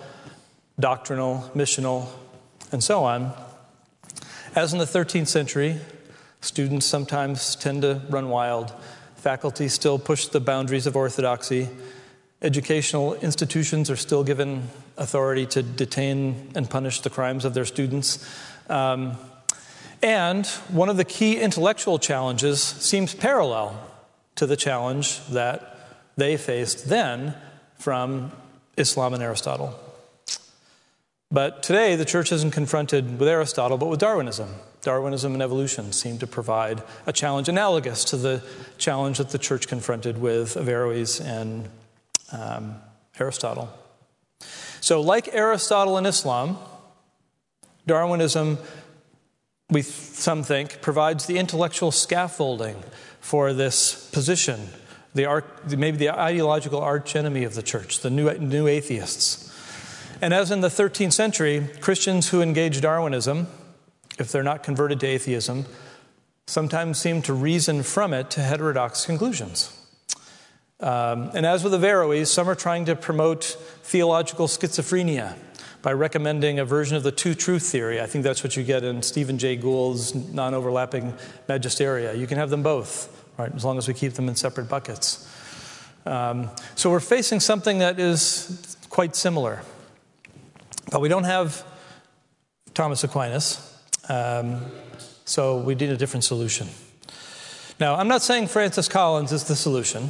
doctrinal, 0.80 1.50
missional, 1.56 2.08
and 2.72 2.84
so 2.84 3.04
on. 3.04 3.34
As 4.56 4.72
in 4.72 4.78
the 4.78 4.86
13th 4.86 5.28
century, 5.28 5.78
students 6.42 6.86
sometimes 6.86 7.56
tend 7.56 7.82
to 7.82 8.02
run 8.10 8.30
wild, 8.30 8.72
faculty 9.16 9.70
still 9.70 9.98
push 9.98 10.28
the 10.28 10.40
boundaries 10.40 10.86
of 10.86 10.96
orthodoxy, 10.96 11.68
educational 12.44 13.16
institutions 13.16 13.90
are 13.90 13.96
still 13.96 14.24
given 14.24 14.70
authority 14.98 15.48
to 15.48 15.64
detain 15.64 16.52
and 16.54 16.70
punish 16.70 17.02
the 17.02 17.10
crimes 17.10 17.44
of 17.44 17.56
their 17.56 17.66
students. 17.66 18.24
Um, 18.70 19.18
and 20.02 20.46
one 20.70 20.90
of 20.90 20.98
the 20.98 21.06
key 21.06 21.38
intellectual 21.38 22.00
challenges 22.00 22.62
seems 22.62 23.14
parallel 23.14 23.80
to 24.36 24.46
the 24.46 24.56
challenge 24.56 25.26
that 25.28 25.78
they 26.16 26.38
faced 26.38 26.90
then 26.90 27.36
from 27.78 28.32
Islam 28.78 29.14
and 29.14 29.24
Aristotle. 29.24 29.78
But 31.32 31.62
today, 31.62 31.96
the 31.96 32.06
church 32.06 32.32
isn't 32.32 32.52
confronted 32.52 33.20
with 33.20 33.28
Aristotle, 33.28 33.78
but 33.78 33.88
with 33.88 34.00
Darwinism. 34.00 34.50
Darwinism 34.82 35.34
and 35.34 35.44
evolution 35.44 35.92
seem 35.92 36.18
to 36.20 36.28
provide 36.28 36.82
a 37.06 37.14
challenge 37.14 37.50
analogous 37.50 38.04
to 38.06 38.18
the 38.18 38.42
challenge 38.78 39.18
that 39.20 39.30
the 39.30 39.38
church 39.38 39.68
confronted 39.68 40.20
with 40.20 40.56
Averroes 40.56 41.20
and 41.20 41.70
um, 42.32 42.76
Aristotle. 43.20 43.70
So, 44.82 45.02
like 45.02 45.30
Aristotle 45.34 45.98
and 45.98 46.08
Islam, 46.08 46.58
Darwinism 47.86 48.58
we 49.70 49.82
some 49.82 50.44
think 50.44 50.82
provides 50.82 51.26
the 51.26 51.38
intellectual 51.38 51.92
scaffolding 51.92 52.84
for 53.20 53.54
this 53.54 54.10
position. 54.12 54.70
The 55.14 55.44
maybe 55.78 55.98
the 55.98 56.10
ideological 56.10 56.82
archenemy 56.82 57.44
of 57.44 57.56
the 57.56 57.64
church 57.64 58.02
the 58.02 58.10
new, 58.10 58.32
new 58.38 58.68
atheists. 58.68 59.46
And 60.22 60.34
as 60.34 60.52
in 60.52 60.62
the 60.62 60.68
13th 60.68 61.14
century 61.14 61.68
christians 61.82 62.30
who 62.30 62.42
engage 62.42 62.82
darwinism 62.82 63.48
if 64.20 64.32
they're 64.32 64.44
not 64.44 64.64
converted 64.64 65.00
to 65.00 65.08
atheism 65.08 65.66
sometimes 66.46 67.00
seem 67.00 67.22
to 67.24 67.34
reason 67.34 67.84
from 67.84 68.14
it 68.14 68.30
to 68.32 68.42
heterodox 68.42 69.06
conclusions. 69.06 69.76
Um, 70.80 71.32
and 71.34 71.46
as 71.46 71.64
with 71.64 71.72
the 71.72 71.80
averroes 71.80 72.32
some 72.32 72.48
are 72.48 72.56
trying 72.56 72.86
to 72.86 72.96
promote 72.96 73.44
theological 73.84 74.48
schizophrenia 74.48 75.36
by 75.82 75.94
recommending 75.94 76.60
a 76.60 76.66
version 76.66 76.98
of 76.98 77.04
the 77.04 77.12
two 77.12 77.34
truth 77.34 77.64
theory. 77.64 78.02
I 78.02 78.06
think 78.06 78.24
that's 78.24 78.44
what 78.44 78.58
you 78.58 78.64
get 78.64 78.84
in 78.84 79.02
Stephen 79.02 79.38
Jay 79.38 79.56
Gould's 79.56 80.14
non 80.14 80.54
overlapping 80.54 81.14
magisteria. 81.48 82.18
You 82.18 82.28
can 82.28 82.38
have 82.38 82.50
them 82.50 82.64
both, 82.64 83.26
right, 83.38 83.54
as 83.54 83.64
long 83.64 83.78
as 83.78 83.88
we 83.88 83.94
keep 83.94 84.14
them 84.14 84.28
in 84.28 84.36
separate 84.36 84.68
buckets. 84.68 85.28
Um, 86.06 86.50
so 86.76 86.90
we're 86.90 87.00
facing 87.00 87.40
something 87.40 87.80
that 87.80 88.00
is 88.00 88.78
quite 88.90 89.16
similar. 89.16 89.62
But 90.92 91.02
we 91.02 91.10
don't 91.10 91.26
have 91.26 91.64
Thomas 92.74 93.04
Aquinas, 93.04 93.78
um, 94.10 94.66
so 95.26 95.60
we 95.60 95.76
need 95.76 95.90
a 95.90 95.98
different 95.98 96.24
solution. 96.24 96.68
Now, 97.80 97.96
I'm 97.96 98.08
not 98.08 98.22
saying 98.22 98.48
Francis 98.48 98.88
Collins 98.88 99.32
is 99.32 99.46
the 99.46 99.56
solution, 99.56 100.10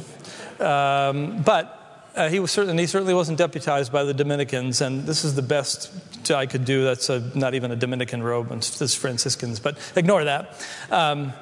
um, 0.58 1.42
but 1.42 1.79
uh, 2.14 2.28
he 2.28 2.40
was 2.40 2.50
certainly 2.50 2.82
he 2.82 2.86
certainly 2.86 3.14
wasn't 3.14 3.38
deputized 3.38 3.92
by 3.92 4.04
the 4.04 4.14
Dominicans, 4.14 4.80
and 4.80 5.06
this 5.06 5.24
is 5.24 5.34
the 5.34 5.42
best 5.42 5.90
I 6.30 6.46
could 6.46 6.64
do. 6.64 6.84
That's 6.84 7.08
a, 7.08 7.20
not 7.36 7.54
even 7.54 7.70
a 7.70 7.76
Dominican 7.76 8.22
robe, 8.22 8.50
and 8.50 8.62
this 8.62 8.94
Franciscans, 8.94 9.60
but 9.60 9.78
ignore 9.96 10.24
that. 10.24 10.64
Um, 10.90 11.32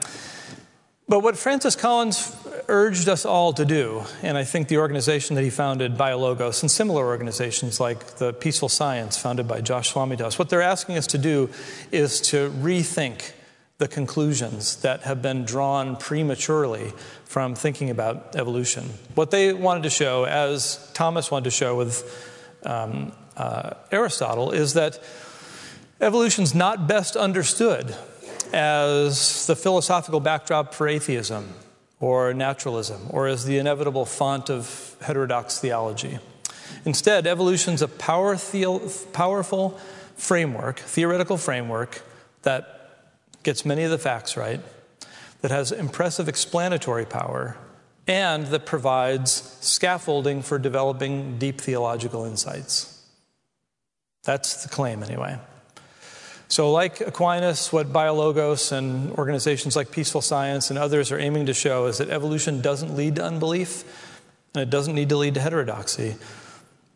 but 1.08 1.20
what 1.20 1.38
Francis 1.38 1.74
Collins 1.74 2.36
urged 2.68 3.08
us 3.08 3.24
all 3.24 3.54
to 3.54 3.64
do, 3.64 4.02
and 4.22 4.36
I 4.36 4.44
think 4.44 4.68
the 4.68 4.76
organization 4.76 5.36
that 5.36 5.42
he 5.42 5.48
founded, 5.48 5.96
Biologos, 5.96 6.62
and 6.62 6.70
similar 6.70 7.06
organizations 7.06 7.80
like 7.80 8.16
the 8.16 8.34
Peaceful 8.34 8.68
Science, 8.68 9.16
founded 9.16 9.48
by 9.48 9.62
Josh 9.62 9.94
Swamidass, 9.94 10.38
what 10.38 10.50
they're 10.50 10.60
asking 10.60 10.98
us 10.98 11.06
to 11.08 11.18
do 11.18 11.48
is 11.90 12.20
to 12.22 12.50
rethink 12.50 13.32
the 13.78 13.86
conclusions 13.86 14.76
that 14.82 15.02
have 15.02 15.22
been 15.22 15.44
drawn 15.44 15.96
prematurely 15.96 16.92
from 17.24 17.54
thinking 17.54 17.90
about 17.90 18.34
evolution. 18.34 18.84
What 19.14 19.30
they 19.30 19.52
wanted 19.52 19.84
to 19.84 19.90
show, 19.90 20.24
as 20.24 20.90
Thomas 20.94 21.30
wanted 21.30 21.44
to 21.44 21.50
show 21.52 21.76
with 21.76 22.02
um, 22.64 23.12
uh, 23.36 23.74
Aristotle, 23.92 24.50
is 24.50 24.74
that 24.74 25.00
evolution's 26.00 26.56
not 26.56 26.88
best 26.88 27.16
understood 27.16 27.94
as 28.52 29.46
the 29.46 29.54
philosophical 29.54 30.18
backdrop 30.18 30.74
for 30.74 30.88
atheism 30.88 31.54
or 32.00 32.34
naturalism 32.34 33.02
or 33.10 33.28
as 33.28 33.44
the 33.44 33.58
inevitable 33.58 34.04
font 34.04 34.50
of 34.50 34.96
heterodox 35.02 35.60
theology. 35.60 36.18
Instead, 36.84 37.28
evolution's 37.28 37.80
a 37.80 37.88
power 37.88 38.36
powerful 39.12 39.78
framework, 40.16 40.80
theoretical 40.80 41.36
framework, 41.36 42.02
that 42.42 42.77
gets 43.42 43.64
many 43.64 43.82
of 43.82 43.90
the 43.90 43.98
facts 43.98 44.36
right, 44.36 44.60
that 45.40 45.50
has 45.50 45.72
impressive 45.72 46.28
explanatory 46.28 47.06
power, 47.06 47.56
and 48.06 48.46
that 48.46 48.66
provides 48.66 49.56
scaffolding 49.60 50.42
for 50.42 50.58
developing 50.58 51.38
deep 51.38 51.60
theological 51.60 52.24
insights. 52.24 53.04
That's 54.24 54.62
the 54.62 54.68
claim, 54.68 55.02
anyway. 55.02 55.38
So, 56.48 56.72
like 56.72 57.02
Aquinas, 57.02 57.72
what 57.72 57.92
Biologos 57.92 58.72
and 58.72 59.12
organizations 59.12 59.76
like 59.76 59.90
Peaceful 59.90 60.22
Science 60.22 60.70
and 60.70 60.78
others 60.78 61.12
are 61.12 61.18
aiming 61.18 61.46
to 61.46 61.54
show 61.54 61.86
is 61.86 61.98
that 61.98 62.08
evolution 62.08 62.62
doesn't 62.62 62.96
lead 62.96 63.16
to 63.16 63.24
unbelief 63.24 63.84
and 64.54 64.62
it 64.62 64.70
doesn't 64.70 64.94
need 64.94 65.10
to 65.10 65.16
lead 65.18 65.34
to 65.34 65.40
heterodoxy, 65.40 66.16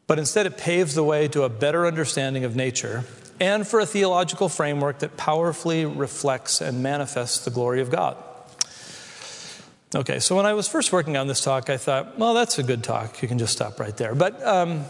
but 0.07 0.19
instead 0.19 0.47
it 0.47 0.57
paves 0.57 0.95
the 0.95 1.05
way 1.05 1.29
to 1.29 1.43
a 1.43 1.51
better 1.51 1.87
understanding 1.87 2.45
of 2.45 2.57
nature 2.57 3.05
and 3.43 3.67
for 3.67 3.81
a 3.81 3.87
theological 3.87 4.49
framework 4.49 5.01
that 5.01 5.17
powerfully 5.17 5.85
reflects 5.85 6.61
and 6.61 6.81
manifests 6.81 7.45
the 7.45 7.51
glory 7.51 7.81
of 7.81 7.91
God. 7.91 8.17
Okay, 9.97 10.21
so 10.21 10.37
when 10.37 10.47
I 10.47 10.53
was 10.53 10.69
first 10.69 10.93
working 10.93 11.17
on 11.17 11.27
this 11.27 11.41
talk, 11.41 11.69
I 11.69 11.77
thought, 11.77 12.17
well, 12.17 12.35
that's 12.35 12.61
a 12.61 12.63
good 12.63 12.85
talk. 12.85 13.21
You 13.21 13.27
can 13.27 13.41
just 13.41 13.53
stop 13.53 13.81
right 13.81 13.97
there. 13.97 14.15
But 14.15 14.41
um, 14.47 14.85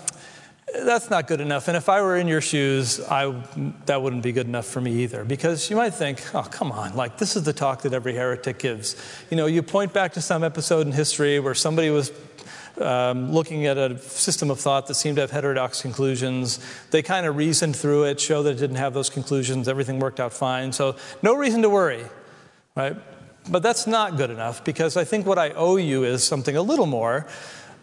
that's 0.85 1.09
not 1.09 1.29
good 1.29 1.41
enough. 1.41 1.69
And 1.69 1.79
if 1.79 1.88
I 1.88 2.03
were 2.03 2.19
in 2.19 2.29
your 2.29 2.43
shoes, 2.43 3.01
I, 3.01 3.43
that 3.87 4.03
wouldn't 4.03 4.23
be 4.23 4.33
good 4.33 4.47
enough 4.47 4.67
for 4.67 4.83
me 4.83 5.03
either. 5.03 5.25
Because 5.25 5.71
you 5.71 5.77
might 5.77 5.95
think, 5.95 6.23
oh, 6.35 6.43
come 6.43 6.73
on, 6.73 6.95
like 6.95 7.17
this 7.17 7.37
is 7.37 7.45
the 7.45 7.55
talk 7.55 7.83
that 7.83 7.95
every 7.95 8.15
heretic 8.15 8.59
gives. 8.59 8.97
You 9.31 9.38
know, 9.38 9.47
you 9.47 9.62
point 9.62 9.95
back 9.95 10.12
to 10.12 10.21
some 10.21 10.45
episode 10.45 10.87
in 10.87 10.93
history 10.93 11.41
where 11.41 11.55
somebody 11.55 11.88
was 11.88 12.11
um, 12.83 13.33
looking 13.33 13.66
at 13.66 13.79
a 13.79 13.99
system 13.99 14.51
of 14.51 14.61
thought 14.61 14.87
that 14.88 14.95
seemed 14.95 15.16
to 15.16 15.23
have 15.23 15.31
heterodox 15.31 15.81
conclusions. 15.83 16.59
They 16.90 17.03
kind 17.03 17.27
of 17.27 17.37
reasoned 17.37 17.77
through 17.77 18.05
it, 18.05 18.21
showed 18.21 18.45
that 18.45 18.53
it 18.53 18.59
didn't 18.59 18.77
have 18.77 18.95
those 18.95 19.11
conclusions, 19.11 19.68
everything 19.68 19.99
worked 19.99 20.21
out 20.21 20.33
fine. 20.33 20.73
So, 20.73 20.97
no 21.23 21.35
reason 21.35 21.62
to 21.62 21.71
worry, 21.71 22.05
right? 22.77 22.97
But 23.49 23.62
that's 23.62 23.87
not 23.87 24.16
good 24.16 24.31
enough 24.31 24.64
because 24.64 24.97
I 24.97 25.05
think 25.05 25.27
what 25.27 25.38
I 25.38 25.51
owe 25.51 25.77
you 25.77 26.05
is 26.05 26.23
something 26.23 26.57
a 26.57 26.62
little 26.62 26.87
more. 26.87 27.27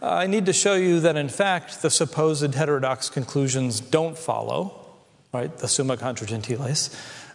I 0.02 0.26
need 0.26 0.46
to 0.46 0.52
show 0.52 0.74
you 0.74 1.00
that, 1.00 1.16
in 1.16 1.28
fact, 1.28 1.82
the 1.82 1.90
supposed 1.90 2.54
heterodox 2.54 3.10
conclusions 3.10 3.80
don't 3.80 4.16
follow, 4.16 4.86
right? 5.32 5.54
The 5.54 5.68
summa 5.68 5.98
contra 5.98 6.26
gentiles. 6.26 6.88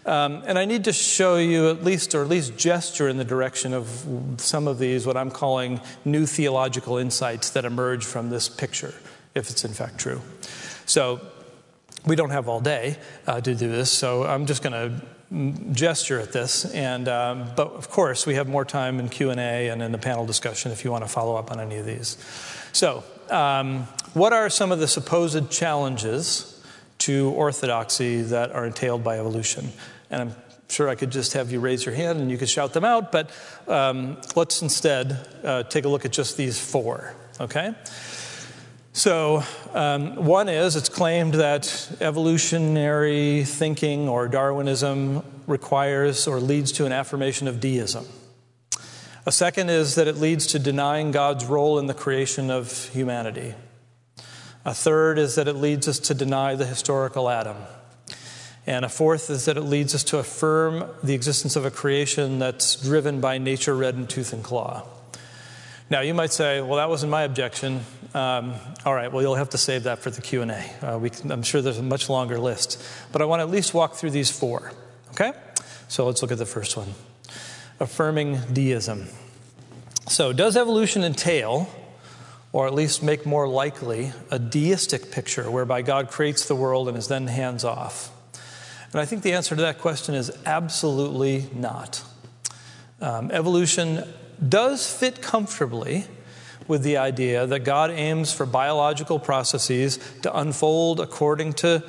Um, 0.06 0.44
and 0.46 0.60
I 0.60 0.65
need 0.65 0.84
to 0.84 0.94
show 0.94 1.38
you 1.38 1.70
at 1.70 1.84
least, 1.84 2.13
or 2.13 2.22
at 2.22 2.30
least 2.30 2.58
gesture 2.58 3.10
in 3.10 3.18
the 3.18 3.24
direction 3.24 3.74
of 3.74 4.06
some 4.38 4.68
of 4.68 4.78
these, 4.78 5.08
what 5.08 5.18
I'm 5.18 5.32
calling 5.32 5.82
new 6.04 6.28
theological 6.28 6.98
insights 6.98 7.50
that 7.52 7.65
emerge 7.65 8.06
from 8.06 8.30
this 8.30 8.48
picture, 8.48 8.94
if 9.34 9.50
it's 9.50 9.65
in 9.65 9.74
fact 9.74 9.98
true. 9.98 10.22
So 10.86 11.22
we 12.06 12.15
don't 12.15 12.30
have 12.30 12.48
all 12.48 12.62
day 12.62 12.98
uh, 13.26 13.41
to 13.41 13.56
do 13.56 13.68
this, 13.68 13.91
so 13.91 14.24
I'm 14.24 14.46
just 14.46 14.62
going 14.62 14.74
to 14.74 15.72
gesture 15.74 16.20
at 16.20 16.32
this. 16.32 16.65
And 16.65 17.08
um, 17.08 17.50
but 17.56 17.72
of 17.72 17.89
course, 17.89 18.28
we 18.28 18.36
have 18.36 18.48
more 18.48 18.65
time 18.65 19.00
in 19.00 19.10
Q 19.10 19.32
and 19.32 19.39
A 19.39 19.70
and 19.70 19.82
in 19.82 19.91
the 19.91 19.98
panel 19.98 20.26
discussion 20.26 20.72
if 20.72 20.86
you 20.86 20.91
want 20.91 21.04
to 21.04 21.10
follow 21.10 21.36
up 21.36 21.52
on 21.52 21.60
any 21.60 21.78
of 21.78 21.86
these. 21.86 22.18
So, 22.74 23.04
um, 23.32 23.84
what 24.13 24.34
are 24.34 24.50
some 24.52 24.72
of 24.72 24.80
the 24.80 24.88
supposed 24.88 25.50
challenges 25.50 26.52
to 27.00 27.32
orthodoxy 27.32 28.22
that 28.22 28.52
are 28.52 28.65
entailed 28.65 29.04
by 29.04 29.18
evolution? 29.18 29.70
And 30.10 30.22
I'm 30.22 30.36
sure 30.70 30.89
I 30.89 30.96
could 30.96 31.12
just 31.12 31.34
have 31.34 31.52
you 31.52 31.60
raise 31.60 31.86
your 31.86 31.96
hand 31.96 32.20
and 32.20 32.32
you 32.32 32.38
could 32.38 32.50
shout 32.50 32.74
them 32.74 32.86
out, 32.86 33.12
but 33.12 33.32
um, 33.68 34.18
let's 34.36 34.62
instead 34.62 35.28
uh, 35.44 35.63
take 35.63 35.86
a 35.86 35.89
look 35.89 36.06
at 36.06 36.12
just 36.12 36.38
these 36.38 36.60
four, 36.60 37.13
okay? 37.39 37.74
So, 38.94 39.44
um, 39.74 40.15
one 40.26 40.48
is 40.48 40.76
it's 40.76 40.89
claimed 40.89 41.34
that 41.36 41.98
evolutionary 42.00 43.44
thinking 43.44 44.08
or 44.08 44.30
Darwinism 44.30 45.22
requires 45.48 46.28
or 46.28 46.39
leads 46.39 46.72
to 46.74 46.86
an 46.86 46.91
affirmation 46.91 47.48
of 47.48 47.60
deism. 47.60 48.06
A 49.26 49.32
second 49.32 49.70
is 49.70 49.96
that 49.96 50.08
it 50.08 50.18
leads 50.18 50.48
to 50.48 50.60
denying 50.60 51.12
God's 51.12 51.46
role 51.46 51.78
in 51.78 51.88
the 51.88 51.94
creation 51.94 52.50
of 52.50 52.89
humanity. 52.89 53.54
A 54.63 54.74
third 54.74 55.20
is 55.20 55.36
that 55.36 55.48
it 55.48 55.56
leads 55.56 55.88
us 55.88 56.00
to 56.00 56.13
deny 56.13 56.56
the 56.56 56.65
historical 56.65 57.30
Adam. 57.30 57.58
And 58.67 58.84
a 58.84 58.89
fourth 58.89 59.30
is 59.30 59.45
that 59.45 59.58
it 59.58 59.62
leads 59.62 59.93
us 59.93 60.04
to 60.06 60.17
affirm 60.17 60.89
the 61.04 61.13
existence 61.13 61.56
of 61.56 61.65
a 61.65 61.71
creation 61.71 62.39
that's 62.39 62.75
driven 62.75 63.21
by 63.21 63.38
nature 63.38 63.75
red 63.75 63.95
in 63.95 64.08
tooth 64.08 64.34
and 64.34 64.43
claw. 64.43 64.84
Now, 65.88 66.01
you 66.01 66.15
might 66.15 66.34
say, 66.34 66.62
well, 66.62 66.78
that 66.78 66.89
wasn't 66.89 67.12
my 67.12 67.21
objection. 67.21 67.82
Um, 68.15 68.56
all 68.86 68.93
right, 68.95 69.12
well, 69.12 69.21
you'll 69.21 69.36
have 69.36 69.51
to 69.51 69.60
save 69.60 69.84
that 69.84 69.99
for 69.99 70.10
the 70.10 70.21
Q&A. 70.21 70.47
Uh, 70.82 71.10
I'm 71.30 71.43
sure 71.43 71.62
there's 71.62 71.78
a 71.78 71.84
much 71.84 72.10
longer 72.10 72.39
list. 72.39 72.84
But 73.12 73.21
I 73.21 73.25
want 73.25 73.41
to 73.41 73.43
at 73.43 73.51
least 73.51 73.75
walk 73.75 73.93
through 73.93 74.10
these 74.10 74.32
four, 74.32 74.71
okay? 75.12 75.34
So 75.88 76.08
let's 76.08 76.23
look 76.23 76.32
at 76.32 76.39
the 76.39 76.45
first 76.45 76.75
one. 76.75 76.95
Affirming 77.80 78.39
deism. 78.51 79.10
So, 80.08 80.34
does 80.34 80.56
evolution 80.56 81.04
entail, 81.04 81.67
or 82.51 82.67
at 82.67 82.73
least 82.73 83.04
make 83.04 83.25
more 83.25 83.47
likely, 83.47 84.12
a 84.32 84.39
deistic 84.39 85.12
picture 85.12 85.51
whereby 85.51 85.82
God 85.82 86.10
creates 86.10 86.47
the 86.47 86.56
world 86.56 86.88
and 86.88 86.97
is 86.97 87.10
then 87.10 87.28
hands 87.28 87.63
off? 87.63 88.14
And 88.91 89.02
I 89.02 89.06
think 89.06 89.24
the 89.24 89.34
answer 89.34 89.56
to 89.56 89.62
that 89.62 89.80
question 89.80 90.15
is 90.15 90.32
absolutely 90.45 91.50
not. 91.54 92.04
Um, 93.02 93.30
evolution 93.32 94.04
does 94.48 94.91
fit 94.91 95.21
comfortably 95.21 96.06
with 96.67 96.84
the 96.84 96.98
idea 96.98 97.45
that 97.45 97.60
God 97.60 97.91
aims 97.91 98.34
for 98.34 98.45
biological 98.45 99.19
processes 99.19 100.00
to 100.24 100.38
unfold 100.38 101.00
according 101.00 101.54
to 101.54 101.84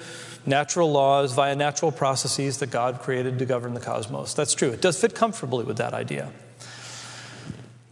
natural 0.45 0.91
laws 0.93 1.33
via 1.35 1.57
natural 1.57 1.91
processes 1.91 2.59
that 2.59 2.71
God 2.71 3.01
created 3.01 3.39
to 3.39 3.47
govern 3.47 3.75
the 3.75 3.81
cosmos. 3.81 4.35
That's 4.35 4.55
true. 4.55 4.71
It 4.71 4.81
does 4.81 5.01
fit 5.01 5.15
comfortably 5.15 5.65
with 5.65 5.79
that 5.79 5.95
idea. 5.95 6.31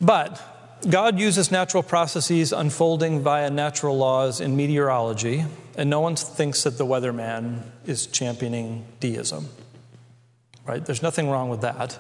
But 0.01 0.54
God 0.89 1.19
uses 1.19 1.51
natural 1.51 1.83
processes 1.83 2.53
unfolding 2.53 3.21
via 3.21 3.49
natural 3.49 3.97
laws 3.97 4.41
in 4.41 4.57
meteorology, 4.57 5.45
and 5.77 5.89
no 5.89 6.01
one 6.01 6.17
thinks 6.17 6.65
that 6.65 6.79
the 6.79 6.85
weatherman 6.85 7.63
is 7.87 8.07
championing 8.07 8.85
deism. 9.01 9.49
Right? 10.67 10.85
There's 10.85 11.03
nothing 11.03 11.31
wrong 11.31 11.49
with 11.49 11.63
that. 11.63 11.99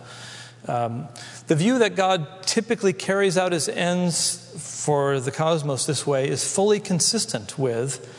Um, 0.66 1.08
the 1.46 1.56
view 1.56 1.78
that 1.80 1.94
God 1.94 2.42
typically 2.42 2.92
carries 2.92 3.36
out 3.36 3.52
his 3.52 3.68
ends 3.68 4.84
for 4.84 5.20
the 5.20 5.30
cosmos 5.30 5.86
this 5.86 6.06
way 6.06 6.28
is 6.28 6.50
fully 6.50 6.80
consistent 6.80 7.58
with 7.58 8.10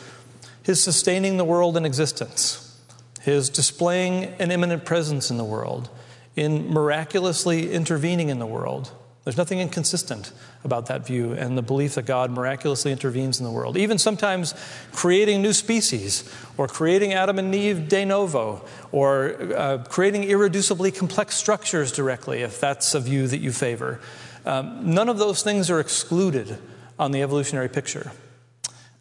his 0.62 0.82
sustaining 0.82 1.36
the 1.36 1.44
world 1.44 1.76
in 1.76 1.84
existence, 1.84 2.80
his 3.22 3.50
displaying 3.50 4.24
an 4.40 4.50
immanent 4.50 4.84
presence 4.84 5.30
in 5.30 5.36
the 5.36 5.44
world, 5.44 5.90
in 6.34 6.68
miraculously 6.72 7.72
intervening 7.72 8.28
in 8.28 8.38
the 8.38 8.46
world 8.46 8.92
there's 9.26 9.36
nothing 9.36 9.58
inconsistent 9.58 10.30
about 10.62 10.86
that 10.86 11.04
view 11.04 11.32
and 11.32 11.58
the 11.58 11.62
belief 11.62 11.96
that 11.96 12.06
God 12.06 12.30
miraculously 12.30 12.92
intervenes 12.92 13.40
in 13.40 13.44
the 13.44 13.50
world. 13.50 13.76
Even 13.76 13.98
sometimes 13.98 14.54
creating 14.92 15.42
new 15.42 15.52
species, 15.52 16.32
or 16.56 16.68
creating 16.68 17.12
Adam 17.12 17.40
and 17.40 17.52
Eve 17.52 17.88
de 17.88 18.04
novo, 18.04 18.64
or 18.92 19.36
uh, 19.56 19.78
creating 19.88 20.22
irreducibly 20.22 20.96
complex 20.96 21.34
structures 21.34 21.90
directly, 21.90 22.42
if 22.42 22.60
that's 22.60 22.94
a 22.94 23.00
view 23.00 23.26
that 23.26 23.38
you 23.38 23.50
favor. 23.50 24.00
Um, 24.44 24.94
none 24.94 25.08
of 25.08 25.18
those 25.18 25.42
things 25.42 25.70
are 25.70 25.80
excluded 25.80 26.56
on 26.96 27.10
the 27.10 27.20
evolutionary 27.22 27.68
picture. 27.68 28.12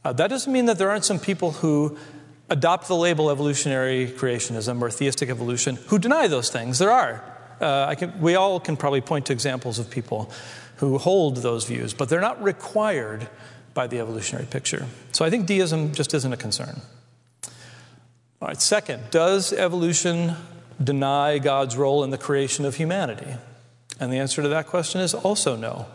Uh, 0.03 0.11
that 0.13 0.31
doesn't 0.31 0.51
mean 0.51 0.65
that 0.65 0.79
there 0.79 0.89
aren't 0.89 1.05
some 1.05 1.19
people 1.19 1.51
who 1.51 1.99
adopt 2.49 2.87
the 2.87 2.95
label 2.95 3.29
evolutionary 3.29 4.07
creationism 4.07 4.81
or 4.81 4.89
theistic 4.89 5.29
evolution 5.29 5.75
who 5.89 5.99
deny 5.99 6.27
those 6.27 6.49
things. 6.49 6.79
There 6.79 6.91
are. 6.91 7.34
Uh, 7.61 7.95
can, 7.95 8.19
we 8.19 8.35
all 8.35 8.59
can 8.59 8.77
probably 8.77 9.01
point 9.01 9.25
to 9.27 9.33
examples 9.33 9.79
of 9.79 9.89
people 9.89 10.31
who 10.77 10.97
hold 10.97 11.37
those 11.37 11.65
views, 11.65 11.93
but 11.93 12.09
they're 12.09 12.21
not 12.21 12.41
required 12.43 13.27
by 13.73 13.87
the 13.87 13.99
evolutionary 13.99 14.45
picture. 14.45 14.85
So 15.11 15.25
I 15.25 15.29
think 15.29 15.47
deism 15.47 15.93
just 15.93 16.13
isn't 16.13 16.33
a 16.33 16.37
concern. 16.37 16.81
All 18.41 18.49
right, 18.49 18.61
second, 18.61 19.03
does 19.11 19.53
evolution 19.53 20.35
deny 20.83 21.39
God's 21.39 21.77
role 21.77 22.03
in 22.03 22.09
the 22.09 22.17
creation 22.17 22.65
of 22.65 22.75
humanity? 22.75 23.35
And 23.99 24.11
the 24.11 24.17
answer 24.17 24.41
to 24.41 24.49
that 24.49 24.67
question 24.67 25.01
is 25.01 25.13
also 25.13 25.55
no. 25.55 25.85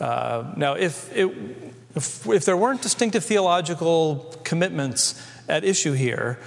Uh, 0.00 0.52
now, 0.56 0.74
if, 0.74 1.16
it, 1.16 1.30
if, 1.94 2.26
if 2.26 2.44
there 2.44 2.56
weren't 2.56 2.82
distinctive 2.82 3.24
theological 3.24 4.34
commitments 4.42 5.20
at 5.48 5.64
issue 5.64 5.92
here, 5.92 6.38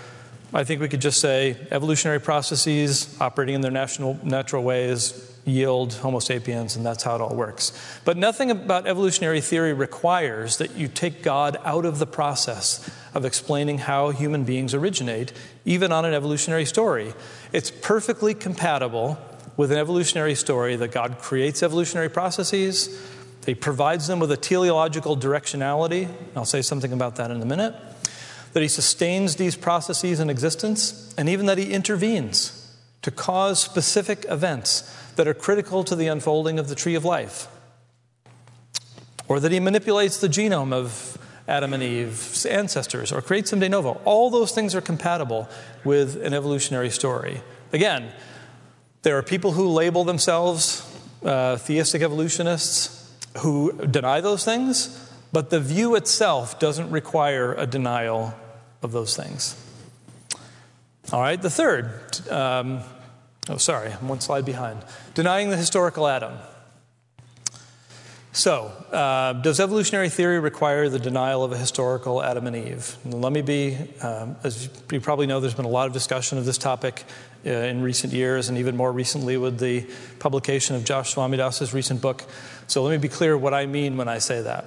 I 0.56 0.64
think 0.64 0.80
we 0.80 0.88
could 0.88 1.02
just 1.02 1.20
say 1.20 1.58
evolutionary 1.70 2.22
processes 2.22 3.14
operating 3.20 3.56
in 3.56 3.62
their 3.62 3.72
national, 3.72 4.18
natural 4.24 4.64
ways 4.64 5.34
yield 5.44 5.94
Homo 5.96 6.20
sapiens, 6.20 6.78
and 6.78 6.86
that's 6.86 7.04
how 7.04 7.16
it 7.16 7.22
all 7.22 7.36
works. 7.36 7.74
But 8.06 8.16
nothing 8.16 8.50
about 8.50 8.88
evolutionary 8.88 9.42
theory 9.42 9.74
requires 9.74 10.58
that 10.60 10.76
you 10.76 10.88
take 10.88 11.22
God 11.22 11.58
out 11.66 11.84
of 11.84 12.00
the 12.00 12.08
process 12.08 12.90
of 13.14 13.26
explaining 13.26 13.80
how 13.80 14.12
human 14.12 14.46
beings 14.46 14.74
originate, 14.74 15.34
even 15.66 15.92
on 15.92 16.06
an 16.06 16.14
evolutionary 16.14 16.66
story. 16.66 17.14
It's 17.52 17.70
perfectly 17.70 18.34
compatible 18.34 19.18
with 19.58 19.74
an 19.74 19.78
evolutionary 19.78 20.36
story 20.36 20.78
that 20.78 20.92
God 20.94 21.20
creates 21.20 21.64
evolutionary 21.64 22.10
processes, 22.10 22.98
He 23.46 23.56
provides 23.56 24.08
them 24.08 24.20
with 24.20 24.32
a 24.32 24.38
teleological 24.38 25.18
directionality. 25.18 26.10
I'll 26.34 26.46
say 26.46 26.62
something 26.62 26.94
about 26.94 27.18
that 27.18 27.30
in 27.30 27.42
a 27.42 27.46
minute. 27.46 27.76
That 28.56 28.64
He 28.64 28.70
sustains 28.70 29.36
these 29.36 29.56
processes 29.56 30.20
in 30.20 30.32
existence, 30.32 31.14
and 31.18 31.28
even 31.28 31.46
that 31.46 31.60
He 31.60 31.74
intervenes 31.74 32.66
to 33.06 33.12
cause 33.12 33.60
specific 33.60 34.26
events 34.30 34.82
that 35.16 35.28
are 35.28 35.34
critical 35.36 35.84
to 35.84 35.96
the 35.96 36.08
unfolding 36.08 36.58
of 36.58 36.70
the 36.70 36.74
tree 36.74 36.96
of 36.96 37.06
life. 37.06 37.48
Or 39.28 39.40
that 39.40 39.52
he 39.52 39.60
manipulates 39.60 40.20
the 40.20 40.28
genome 40.28 40.74
of 40.74 41.16
Adam 41.48 41.74
and 41.74 41.84
Eve's 41.84 42.48
ancestors 42.48 43.12
or 43.12 43.22
creates 43.22 43.52
them 43.52 43.60
de 43.60 43.70
novo. 43.70 44.02
All 44.06 44.32
those 44.32 44.52
things 44.52 44.74
are 44.74 44.82
compatible 44.82 45.48
with 45.84 46.20
an 46.24 46.34
evolutionary 46.34 46.90
story. 46.90 47.42
Again, 47.72 48.12
there 49.04 49.16
are 49.20 49.22
people 49.22 49.52
who 49.52 49.68
label 49.68 50.04
themselves 50.04 50.82
uh, 51.24 51.58
theistic 51.58 52.02
evolutionists 52.02 53.12
who 53.42 53.86
deny 53.86 54.20
those 54.20 54.44
things, 54.44 55.12
but 55.32 55.52
the 55.52 55.60
view 55.60 55.94
itself 55.94 56.58
doesn't 56.58 56.90
require 56.90 57.54
a 57.54 57.68
denial 57.68 58.34
of 58.86 58.94
those 58.94 59.18
things. 59.18 59.62
All 61.12 61.20
right, 61.20 61.42
the 61.42 61.50
third 61.50 62.30
um, 62.32 62.82
Oh, 63.48 63.58
sorry, 63.58 63.92
I'm 63.92 64.08
one 64.08 64.22
slide 64.22 64.44
behind. 64.44 64.84
Denying 65.14 65.52
the 65.52 65.58
historical 65.58 66.08
Adam. 66.08 66.34
So, 68.32 68.66
uh, 68.92 69.34
does 69.34 69.60
evolutionary 69.60 70.10
theory 70.10 70.40
require 70.40 70.90
the 70.90 70.98
denial 70.98 71.44
of 71.44 71.52
a 71.52 71.58
historical 71.58 72.24
Adam 72.24 72.48
and 72.48 72.56
Eve? 72.56 72.98
Let 73.06 73.32
me 73.32 73.44
be, 73.44 73.78
um, 74.02 74.36
as 74.44 74.68
you 74.92 75.00
probably 75.00 75.28
know, 75.28 75.40
there's 75.40 75.54
been 75.54 75.66
a 75.66 75.70
lot 75.70 75.86
of 75.86 75.94
discussion 75.94 76.40
of 76.40 76.46
this 76.46 76.58
topic 76.58 77.04
uh, 77.46 77.50
in 77.50 77.84
recent 77.84 78.14
years, 78.14 78.50
and 78.50 78.58
even 78.58 78.76
more 78.76 78.92
recently 78.92 79.38
with 79.38 79.60
the 79.60 79.86
publication 80.18 80.76
of 80.76 80.84
Josh 80.84 81.14
Swamidass's 81.14 81.72
recent 81.72 82.02
book. 82.02 82.24
So, 82.66 82.82
let 82.84 82.92
me 82.92 82.98
be 82.98 83.10
clear 83.10 83.38
what 83.38 83.54
I 83.54 83.68
mean 83.68 83.96
when 83.96 84.08
I 84.08 84.18
say 84.18 84.42
that. 84.42 84.66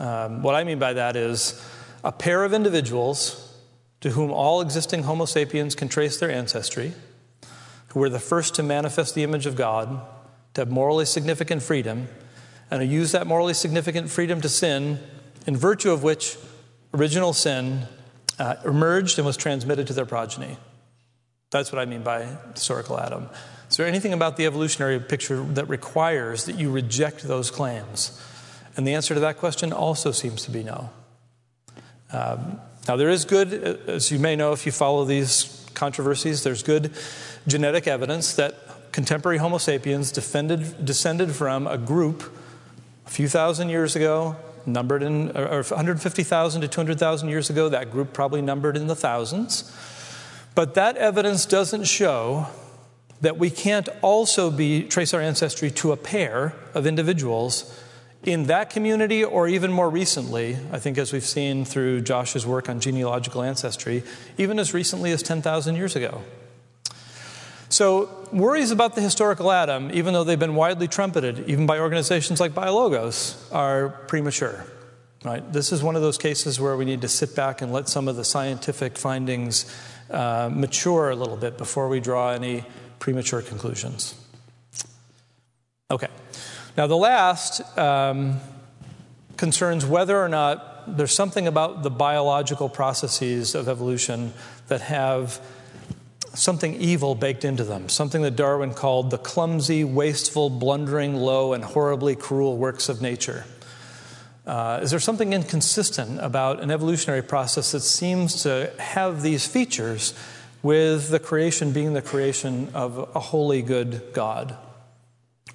Um, 0.00 0.42
what 0.42 0.56
I 0.56 0.64
mean 0.64 0.80
by 0.80 0.94
that 0.94 1.14
is 1.14 1.64
a 2.02 2.12
pair 2.12 2.44
of 2.44 2.52
individuals 2.52 3.54
to 4.00 4.10
whom 4.10 4.30
all 4.30 4.60
existing 4.60 5.02
Homo 5.02 5.24
sapiens 5.26 5.74
can 5.74 5.88
trace 5.88 6.18
their 6.18 6.30
ancestry 6.30 6.94
who 7.90 8.00
were 8.00 8.08
the 8.08 8.20
first 8.20 8.54
to 8.54 8.62
manifest 8.62 9.14
the 9.14 9.22
image 9.22 9.46
of 9.46 9.56
God, 9.56 10.00
to 10.54 10.60
have 10.60 10.70
morally 10.70 11.04
significant 11.04 11.62
freedom, 11.62 12.08
and 12.70 12.82
who 12.82 12.88
use 12.88 13.12
that 13.12 13.26
morally 13.26 13.54
significant 13.54 14.10
freedom 14.10 14.40
to 14.40 14.48
sin, 14.48 15.00
in 15.46 15.56
virtue 15.56 15.90
of 15.90 16.02
which 16.02 16.36
original 16.94 17.32
sin 17.32 17.86
uh, 18.38 18.56
emerged 18.64 19.18
and 19.18 19.26
was 19.26 19.36
transmitted 19.36 19.86
to 19.88 19.92
their 19.92 20.06
progeny. 20.06 20.56
That's 21.50 21.72
what 21.72 21.80
I 21.80 21.84
mean 21.84 22.02
by 22.02 22.28
historical 22.54 22.98
Adam. 22.98 23.28
Is 23.68 23.76
there 23.76 23.86
anything 23.86 24.12
about 24.12 24.36
the 24.36 24.46
evolutionary 24.46 25.00
picture 25.00 25.42
that 25.42 25.68
requires 25.68 26.44
that 26.44 26.56
you 26.56 26.70
reject 26.70 27.22
those 27.24 27.50
claims? 27.50 28.20
And 28.76 28.86
the 28.86 28.94
answer 28.94 29.14
to 29.14 29.20
that 29.20 29.38
question 29.38 29.72
also 29.72 30.12
seems 30.12 30.44
to 30.44 30.52
be 30.52 30.62
no. 30.62 30.90
Um, 32.12 32.60
now, 32.88 32.96
there 32.96 33.08
is 33.08 33.24
good, 33.24 33.52
as 33.88 34.10
you 34.10 34.18
may 34.18 34.36
know 34.36 34.52
if 34.52 34.66
you 34.66 34.72
follow 34.72 35.04
these 35.04 35.68
controversies, 35.74 36.42
there's 36.42 36.62
good 36.62 36.92
genetic 37.46 37.86
evidence 37.86 38.34
that 38.34 38.92
contemporary 38.92 39.38
Homo 39.38 39.58
sapiens 39.58 40.10
defended, 40.10 40.84
descended 40.84 41.32
from 41.32 41.66
a 41.66 41.78
group 41.78 42.36
a 43.06 43.10
few 43.10 43.28
thousand 43.28 43.68
years 43.68 43.96
ago, 43.96 44.36
numbered 44.66 45.02
in, 45.02 45.36
or 45.36 45.62
150,000 45.62 46.60
to 46.60 46.68
200,000 46.68 47.28
years 47.28 47.50
ago, 47.50 47.68
that 47.68 47.90
group 47.90 48.12
probably 48.12 48.42
numbered 48.42 48.76
in 48.76 48.86
the 48.86 48.96
thousands. 48.96 49.74
But 50.54 50.74
that 50.74 50.96
evidence 50.96 51.46
doesn't 51.46 51.84
show 51.84 52.48
that 53.20 53.36
we 53.38 53.50
can't 53.50 53.88
also 54.02 54.50
be, 54.50 54.82
trace 54.84 55.14
our 55.14 55.20
ancestry 55.20 55.70
to 55.70 55.92
a 55.92 55.96
pair 55.96 56.54
of 56.74 56.86
individuals 56.86 57.78
in 58.22 58.44
that 58.44 58.70
community, 58.70 59.24
or 59.24 59.48
even 59.48 59.72
more 59.72 59.88
recently, 59.88 60.58
I 60.72 60.78
think 60.78 60.98
as 60.98 61.12
we've 61.12 61.24
seen 61.24 61.64
through 61.64 62.02
Josh's 62.02 62.46
work 62.46 62.68
on 62.68 62.78
genealogical 62.80 63.42
ancestry, 63.42 64.02
even 64.36 64.58
as 64.58 64.74
recently 64.74 65.10
as 65.12 65.22
10,000 65.22 65.74
years 65.76 65.96
ago. 65.96 66.22
So, 67.70 68.10
worries 68.32 68.72
about 68.72 68.94
the 68.94 69.00
historical 69.00 69.50
Adam, 69.50 69.90
even 69.92 70.12
though 70.12 70.24
they've 70.24 70.38
been 70.38 70.56
widely 70.56 70.88
trumpeted, 70.88 71.48
even 71.48 71.66
by 71.66 71.78
organizations 71.78 72.40
like 72.40 72.52
Biologos, 72.52 73.36
are 73.54 73.90
premature. 74.08 74.66
Right? 75.24 75.52
This 75.52 75.70
is 75.70 75.82
one 75.82 75.96
of 75.96 76.02
those 76.02 76.18
cases 76.18 76.58
where 76.58 76.76
we 76.76 76.84
need 76.84 77.02
to 77.02 77.08
sit 77.08 77.36
back 77.36 77.62
and 77.62 77.72
let 77.72 77.88
some 77.88 78.08
of 78.08 78.16
the 78.16 78.24
scientific 78.24 78.98
findings 78.98 79.72
uh, 80.10 80.50
mature 80.52 81.10
a 81.10 81.14
little 81.14 81.36
bit 81.36 81.58
before 81.58 81.88
we 81.88 82.00
draw 82.00 82.32
any 82.32 82.64
premature 82.98 83.40
conclusions. 83.40 84.14
Okay. 85.90 86.08
Now, 86.76 86.86
the 86.86 86.96
last 86.96 87.60
um, 87.78 88.40
concerns 89.36 89.84
whether 89.84 90.18
or 90.18 90.28
not 90.28 90.96
there's 90.96 91.14
something 91.14 91.46
about 91.46 91.82
the 91.82 91.90
biological 91.90 92.68
processes 92.68 93.54
of 93.54 93.68
evolution 93.68 94.32
that 94.68 94.80
have 94.82 95.40
something 96.34 96.74
evil 96.74 97.14
baked 97.14 97.44
into 97.44 97.64
them, 97.64 97.88
something 97.88 98.22
that 98.22 98.36
Darwin 98.36 98.72
called 98.72 99.10
the 99.10 99.18
clumsy, 99.18 99.82
wasteful, 99.84 100.48
blundering, 100.48 101.16
low, 101.16 101.52
and 101.52 101.64
horribly 101.64 102.14
cruel 102.14 102.56
works 102.56 102.88
of 102.88 103.02
nature. 103.02 103.44
Uh, 104.46 104.80
is 104.82 104.90
there 104.90 105.00
something 105.00 105.32
inconsistent 105.32 106.20
about 106.20 106.62
an 106.62 106.70
evolutionary 106.70 107.22
process 107.22 107.72
that 107.72 107.80
seems 107.80 108.42
to 108.42 108.72
have 108.78 109.22
these 109.22 109.46
features 109.46 110.14
with 110.62 111.10
the 111.10 111.18
creation 111.18 111.72
being 111.72 111.94
the 111.94 112.02
creation 112.02 112.68
of 112.74 113.10
a 113.14 113.20
holy, 113.20 113.62
good 113.62 114.02
God? 114.12 114.56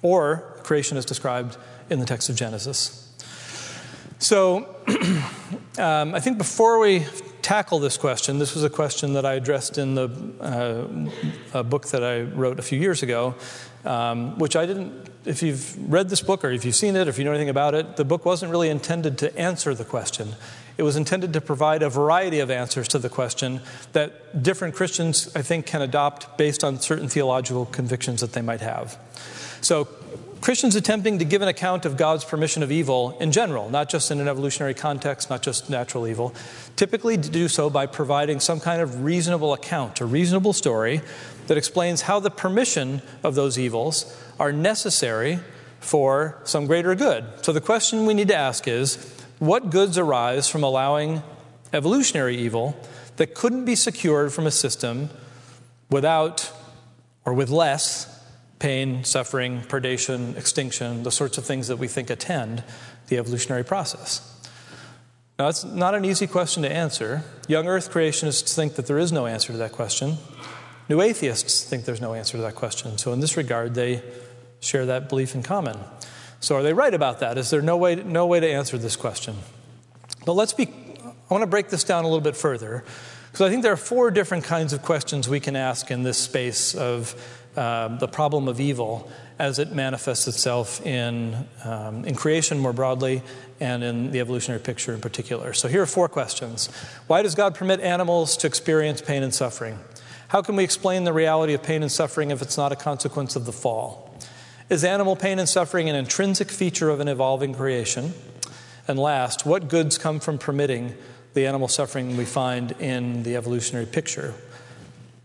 Or 0.02 0.55
creation 0.66 0.98
as 0.98 1.04
described 1.04 1.56
in 1.88 2.00
the 2.00 2.06
text 2.06 2.28
of 2.28 2.36
Genesis. 2.36 3.02
So, 4.18 4.76
um, 5.78 6.14
I 6.14 6.20
think 6.20 6.38
before 6.38 6.78
we 6.78 7.06
tackle 7.46 7.78
this 7.78 7.96
question. 7.96 8.40
This 8.40 8.56
was 8.56 8.64
a 8.64 8.68
question 8.68 9.12
that 9.12 9.24
I 9.24 9.34
addressed 9.34 9.78
in 9.78 9.94
the 9.94 10.08
uh, 11.54 11.62
book 11.62 11.86
that 11.90 12.02
I 12.02 12.22
wrote 12.22 12.58
a 12.58 12.62
few 12.62 12.76
years 12.76 13.04
ago, 13.04 13.36
um, 13.84 14.36
which 14.36 14.56
I 14.56 14.66
didn't. 14.66 15.08
If 15.24 15.44
you've 15.44 15.92
read 15.92 16.08
this 16.08 16.20
book 16.20 16.44
or 16.44 16.50
if 16.50 16.64
you've 16.64 16.74
seen 16.74 16.96
it, 16.96 17.06
or 17.06 17.10
if 17.10 17.18
you 17.18 17.24
know 17.24 17.30
anything 17.30 17.48
about 17.48 17.76
it, 17.76 17.96
the 17.96 18.04
book 18.04 18.24
wasn't 18.24 18.50
really 18.50 18.68
intended 18.68 19.16
to 19.18 19.38
answer 19.38 19.76
the 19.76 19.84
question. 19.84 20.34
It 20.76 20.82
was 20.82 20.96
intended 20.96 21.32
to 21.34 21.40
provide 21.40 21.84
a 21.84 21.88
variety 21.88 22.40
of 22.40 22.50
answers 22.50 22.88
to 22.88 22.98
the 22.98 23.08
question 23.08 23.60
that 23.92 24.42
different 24.42 24.74
Christians, 24.74 25.30
I 25.36 25.42
think, 25.42 25.66
can 25.66 25.82
adopt 25.82 26.36
based 26.36 26.64
on 26.64 26.80
certain 26.80 27.08
theological 27.08 27.66
convictions 27.66 28.22
that 28.22 28.32
they 28.32 28.42
might 28.42 28.60
have. 28.60 28.98
So, 29.60 29.86
Christians 30.40 30.76
attempting 30.76 31.18
to 31.18 31.24
give 31.24 31.42
an 31.42 31.48
account 31.48 31.84
of 31.86 31.96
God's 31.96 32.24
permission 32.24 32.62
of 32.62 32.70
evil 32.70 33.16
in 33.18 33.32
general, 33.32 33.68
not 33.70 33.88
just 33.88 34.10
in 34.10 34.20
an 34.20 34.28
evolutionary 34.28 34.74
context, 34.74 35.28
not 35.30 35.42
just 35.42 35.70
natural 35.70 36.06
evil, 36.06 36.34
typically 36.76 37.16
do 37.16 37.48
so 37.48 37.68
by 37.68 37.86
providing 37.86 38.38
some 38.38 38.60
kind 38.60 38.80
of 38.80 39.02
reasonable 39.02 39.52
account, 39.52 40.00
a 40.00 40.06
reasonable 40.06 40.52
story 40.52 41.00
that 41.46 41.56
explains 41.56 42.02
how 42.02 42.20
the 42.20 42.30
permission 42.30 43.02
of 43.24 43.34
those 43.34 43.58
evils 43.58 44.16
are 44.38 44.52
necessary 44.52 45.40
for 45.80 46.40
some 46.44 46.66
greater 46.66 46.94
good. 46.94 47.24
So 47.42 47.52
the 47.52 47.60
question 47.60 48.06
we 48.06 48.14
need 48.14 48.28
to 48.28 48.36
ask 48.36 48.68
is 48.68 48.96
what 49.38 49.70
goods 49.70 49.98
arise 49.98 50.48
from 50.48 50.62
allowing 50.62 51.22
evolutionary 51.72 52.36
evil 52.36 52.76
that 53.16 53.34
couldn't 53.34 53.64
be 53.64 53.74
secured 53.74 54.32
from 54.32 54.46
a 54.46 54.50
system 54.50 55.10
without 55.90 56.52
or 57.24 57.32
with 57.34 57.50
less 57.50 58.15
pain, 58.58 59.04
suffering, 59.04 59.60
predation, 59.60 60.36
extinction, 60.36 61.02
the 61.02 61.10
sorts 61.10 61.38
of 61.38 61.44
things 61.44 61.68
that 61.68 61.76
we 61.76 61.88
think 61.88 62.10
attend 62.10 62.64
the 63.08 63.18
evolutionary 63.18 63.64
process. 63.64 64.32
Now, 65.38 65.48
it's 65.48 65.64
not 65.64 65.94
an 65.94 66.04
easy 66.04 66.26
question 66.26 66.62
to 66.62 66.72
answer. 66.72 67.22
Young 67.46 67.68
earth 67.68 67.92
creationists 67.92 68.54
think 68.54 68.74
that 68.76 68.86
there 68.86 68.98
is 68.98 69.12
no 69.12 69.26
answer 69.26 69.52
to 69.52 69.58
that 69.58 69.72
question. 69.72 70.16
New 70.88 71.02
atheists 71.02 71.64
think 71.64 71.84
there's 71.84 72.00
no 72.00 72.14
answer 72.14 72.38
to 72.38 72.42
that 72.42 72.54
question. 72.54 72.96
So, 72.96 73.12
in 73.12 73.20
this 73.20 73.36
regard, 73.36 73.74
they 73.74 74.02
share 74.60 74.86
that 74.86 75.08
belief 75.08 75.34
in 75.34 75.42
common. 75.42 75.78
So, 76.40 76.56
are 76.56 76.62
they 76.62 76.72
right 76.72 76.94
about 76.94 77.20
that? 77.20 77.36
Is 77.36 77.50
there 77.50 77.60
no 77.60 77.76
way, 77.76 77.96
no 77.96 78.26
way 78.26 78.40
to 78.40 78.48
answer 78.48 78.78
this 78.78 78.96
question? 78.96 79.36
But 80.24 80.32
let's 80.32 80.54
be, 80.54 80.68
I 80.68 81.34
want 81.34 81.42
to 81.42 81.46
break 81.46 81.68
this 81.68 81.84
down 81.84 82.04
a 82.04 82.08
little 82.08 82.22
bit 82.22 82.36
further 82.36 82.84
because 83.30 83.46
I 83.46 83.50
think 83.50 83.62
there 83.62 83.72
are 83.72 83.76
four 83.76 84.10
different 84.10 84.44
kinds 84.44 84.72
of 84.72 84.80
questions 84.80 85.28
we 85.28 85.40
can 85.40 85.56
ask 85.56 85.90
in 85.90 86.02
this 86.02 86.16
space 86.16 86.74
of 86.74 87.14
um, 87.56 87.98
the 87.98 88.08
problem 88.08 88.48
of 88.48 88.60
evil 88.60 89.10
as 89.38 89.58
it 89.58 89.72
manifests 89.72 90.26
itself 90.28 90.84
in, 90.86 91.46
um, 91.64 92.04
in 92.04 92.14
creation 92.14 92.58
more 92.58 92.72
broadly 92.72 93.22
and 93.60 93.82
in 93.82 94.10
the 94.10 94.20
evolutionary 94.20 94.60
picture 94.60 94.94
in 94.94 95.00
particular. 95.00 95.52
So 95.52 95.68
here 95.68 95.82
are 95.82 95.86
four 95.86 96.08
questions 96.08 96.66
Why 97.06 97.22
does 97.22 97.34
God 97.34 97.54
permit 97.54 97.80
animals 97.80 98.36
to 98.38 98.46
experience 98.46 99.00
pain 99.00 99.22
and 99.22 99.34
suffering? 99.34 99.78
How 100.28 100.42
can 100.42 100.56
we 100.56 100.64
explain 100.64 101.04
the 101.04 101.12
reality 101.12 101.54
of 101.54 101.62
pain 101.62 101.82
and 101.82 101.92
suffering 101.92 102.30
if 102.30 102.42
it's 102.42 102.56
not 102.56 102.72
a 102.72 102.76
consequence 102.76 103.36
of 103.36 103.46
the 103.46 103.52
fall? 103.52 104.12
Is 104.68 104.82
animal 104.82 105.14
pain 105.14 105.38
and 105.38 105.48
suffering 105.48 105.88
an 105.88 105.94
intrinsic 105.94 106.50
feature 106.50 106.90
of 106.90 106.98
an 106.98 107.06
evolving 107.06 107.54
creation? 107.54 108.12
And 108.88 108.98
last, 108.98 109.46
what 109.46 109.68
goods 109.68 109.98
come 109.98 110.18
from 110.18 110.38
permitting 110.38 110.94
the 111.34 111.46
animal 111.46 111.68
suffering 111.68 112.16
we 112.16 112.24
find 112.24 112.72
in 112.80 113.22
the 113.22 113.36
evolutionary 113.36 113.86
picture? 113.86 114.34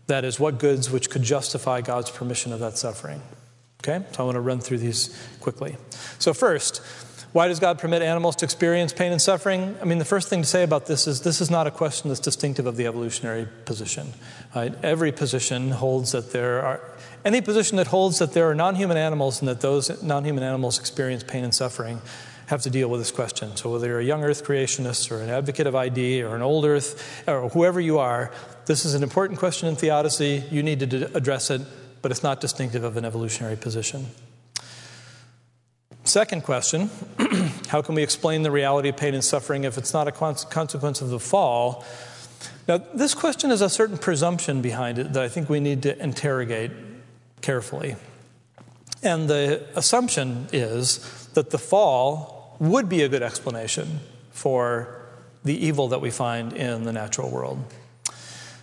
That 0.06 0.24
is, 0.24 0.40
what 0.40 0.58
goods 0.58 0.90
which 0.90 1.10
could 1.10 1.22
justify 1.22 1.80
God's 1.80 2.10
permission 2.10 2.52
of 2.52 2.60
that 2.60 2.76
suffering? 2.76 3.22
Okay, 3.82 4.04
so 4.12 4.22
I 4.22 4.26
want 4.26 4.36
to 4.36 4.40
run 4.40 4.60
through 4.60 4.78
these 4.78 5.16
quickly. 5.40 5.76
So, 6.18 6.32
first, 6.32 6.80
why 7.32 7.48
does 7.48 7.60
God 7.60 7.78
permit 7.78 8.02
animals 8.02 8.36
to 8.36 8.44
experience 8.44 8.92
pain 8.92 9.10
and 9.10 9.20
suffering? 9.20 9.74
I 9.80 9.86
mean, 9.86 9.98
the 9.98 10.04
first 10.04 10.28
thing 10.28 10.42
to 10.42 10.48
say 10.48 10.62
about 10.62 10.86
this 10.86 11.06
is 11.06 11.22
this 11.22 11.40
is 11.40 11.50
not 11.50 11.66
a 11.66 11.70
question 11.70 12.08
that's 12.08 12.20
distinctive 12.20 12.66
of 12.66 12.76
the 12.76 12.86
evolutionary 12.86 13.48
position. 13.64 14.12
Right? 14.54 14.74
Every 14.84 15.12
position 15.12 15.70
holds 15.70 16.12
that 16.12 16.32
there 16.32 16.62
are, 16.62 16.80
any 17.24 17.40
position 17.40 17.78
that 17.78 17.86
holds 17.86 18.18
that 18.18 18.34
there 18.34 18.50
are 18.50 18.54
non 18.54 18.74
human 18.74 18.98
animals 18.98 19.40
and 19.40 19.48
that 19.48 19.62
those 19.62 20.02
non 20.02 20.24
human 20.24 20.44
animals 20.44 20.78
experience 20.78 21.24
pain 21.24 21.42
and 21.42 21.54
suffering 21.54 22.02
have 22.46 22.62
to 22.62 22.70
deal 22.70 22.88
with 22.88 23.00
this 23.00 23.10
question. 23.10 23.56
So, 23.56 23.72
whether 23.72 23.88
you're 23.88 24.00
a 24.00 24.04
young 24.04 24.22
earth 24.24 24.44
creationist 24.44 25.10
or 25.10 25.22
an 25.22 25.30
advocate 25.30 25.66
of 25.66 25.74
ID 25.74 26.22
or 26.22 26.36
an 26.36 26.42
old 26.42 26.66
earth 26.66 27.24
or 27.26 27.48
whoever 27.48 27.80
you 27.80 27.98
are, 27.98 28.30
this 28.66 28.84
is 28.84 28.94
an 28.94 29.02
important 29.02 29.38
question 29.38 29.68
in 29.68 29.76
theodicy. 29.76 30.44
You 30.50 30.62
need 30.62 30.80
to 30.88 31.16
address 31.16 31.50
it, 31.50 31.62
but 32.00 32.10
it's 32.10 32.22
not 32.22 32.40
distinctive 32.40 32.84
of 32.84 32.96
an 32.96 33.04
evolutionary 33.04 33.56
position. 33.56 34.06
Second 36.04 36.42
question 36.42 36.90
How 37.68 37.80
can 37.80 37.94
we 37.94 38.02
explain 38.02 38.42
the 38.42 38.50
reality 38.50 38.88
of 38.88 38.96
pain 38.96 39.14
and 39.14 39.24
suffering 39.24 39.64
if 39.64 39.78
it's 39.78 39.92
not 39.92 40.08
a 40.08 40.12
consequence 40.12 41.00
of 41.00 41.10
the 41.10 41.20
fall? 41.20 41.84
Now, 42.68 42.78
this 42.94 43.14
question 43.14 43.50
has 43.50 43.60
a 43.60 43.68
certain 43.68 43.98
presumption 43.98 44.62
behind 44.62 44.98
it 44.98 45.12
that 45.12 45.22
I 45.22 45.28
think 45.28 45.48
we 45.48 45.60
need 45.60 45.82
to 45.82 46.00
interrogate 46.02 46.70
carefully. 47.40 47.96
And 49.02 49.28
the 49.28 49.64
assumption 49.74 50.48
is 50.52 51.28
that 51.34 51.50
the 51.50 51.58
fall 51.58 52.56
would 52.60 52.88
be 52.88 53.02
a 53.02 53.08
good 53.08 53.22
explanation 53.22 54.00
for 54.30 55.00
the 55.44 55.66
evil 55.66 55.88
that 55.88 56.00
we 56.00 56.10
find 56.10 56.52
in 56.52 56.84
the 56.84 56.92
natural 56.92 57.30
world. 57.30 57.64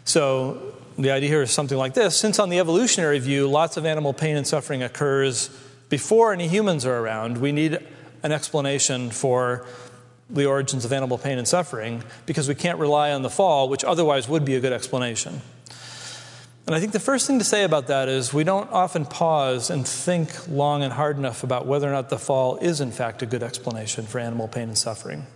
So 0.10 0.74
the 0.98 1.12
idea 1.12 1.30
here 1.30 1.43
is 1.43 1.52
something 1.52 1.78
like 1.78 1.93
this 1.93 2.17
since, 2.17 2.39
on 2.39 2.50
the 2.50 2.58
evolutionary 2.58 3.19
view, 3.19 3.48
lots 3.48 3.78
of 3.78 3.86
animal 3.86 4.12
pain 4.12 4.38
and 4.38 4.48
suffering 4.48 4.82
occurs 4.82 5.52
before 5.89 6.34
any 6.34 6.48
humans 6.48 6.84
are 6.84 6.98
around, 6.98 7.38
we 7.38 7.52
need 7.52 7.78
an 8.24 8.32
explanation 8.32 9.12
for 9.12 9.67
the 10.28 10.48
origins 10.48 10.84
of 10.84 10.91
animal 10.91 11.19
pain 11.19 11.38
and 11.38 11.48
suffering 11.48 12.04
because 12.26 12.48
we 12.48 12.56
can't 12.56 12.80
rely 12.80 13.12
on 13.12 13.22
the 13.22 13.30
fall, 13.30 13.69
which 13.69 13.84
otherwise 13.84 14.28
would 14.28 14.43
be 14.45 14.56
a 14.56 14.60
good 14.60 14.74
explanation. 14.74 15.43
And 16.65 16.76
I 16.76 16.80
think 16.80 16.91
the 16.91 17.00
first 17.00 17.28
thing 17.28 17.38
to 17.38 17.45
say 17.45 17.63
about 17.63 17.86
that 17.86 18.10
is 18.10 18.34
we 18.34 18.43
don't 18.43 18.72
often 18.72 19.06
pause 19.06 19.69
and 19.69 19.88
think 19.88 20.48
long 20.48 20.82
and 20.82 20.91
hard 20.91 21.17
enough 21.17 21.43
about 21.43 21.67
whether 21.67 21.88
or 21.88 21.91
not 21.91 22.10
the 22.10 22.17
fall 22.17 22.58
is, 22.58 22.82
in 22.82 22.91
fact, 22.91 23.22
a 23.22 23.28
good 23.28 23.43
explanation 23.43 24.08
for 24.08 24.17
animal 24.17 24.48
pain 24.48 24.69
and 24.69 24.78
suffering. 24.78 25.28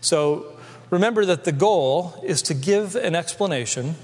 So 0.00 0.51
remember 0.92 1.24
that 1.24 1.44
the 1.44 1.52
goal 1.52 2.14
is 2.22 2.42
to 2.42 2.54
give 2.54 2.94
an 2.94 3.16
explanation, 3.16 3.96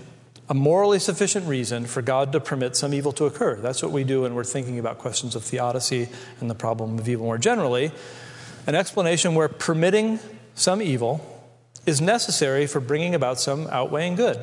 a 0.48 0.54
morally 0.54 0.98
sufficient 0.98 1.46
reason 1.46 1.84
for 1.86 2.00
God 2.00 2.32
to 2.32 2.40
permit 2.40 2.74
some 2.74 2.94
evil 2.94 3.12
to 3.12 3.26
occur. 3.26 3.56
That's 3.56 3.82
what 3.82 3.92
we 3.92 4.02
do 4.02 4.22
when 4.22 4.34
we're 4.34 4.42
thinking 4.42 4.78
about 4.78 4.98
questions 4.98 5.36
of 5.36 5.44
theodicy 5.44 6.08
and 6.40 6.50
the 6.50 6.54
problem 6.54 6.98
of 6.98 7.06
evil 7.06 7.26
more 7.26 7.36
generally. 7.36 7.92
An 8.66 8.74
explanation 8.74 9.34
where 9.34 9.48
permitting 9.48 10.18
some 10.54 10.80
evil 10.80 11.20
is 11.84 12.00
necessary 12.00 12.66
for 12.66 12.80
bringing 12.80 13.14
about 13.14 13.38
some 13.38 13.66
outweighing 13.66 14.16
good. 14.16 14.38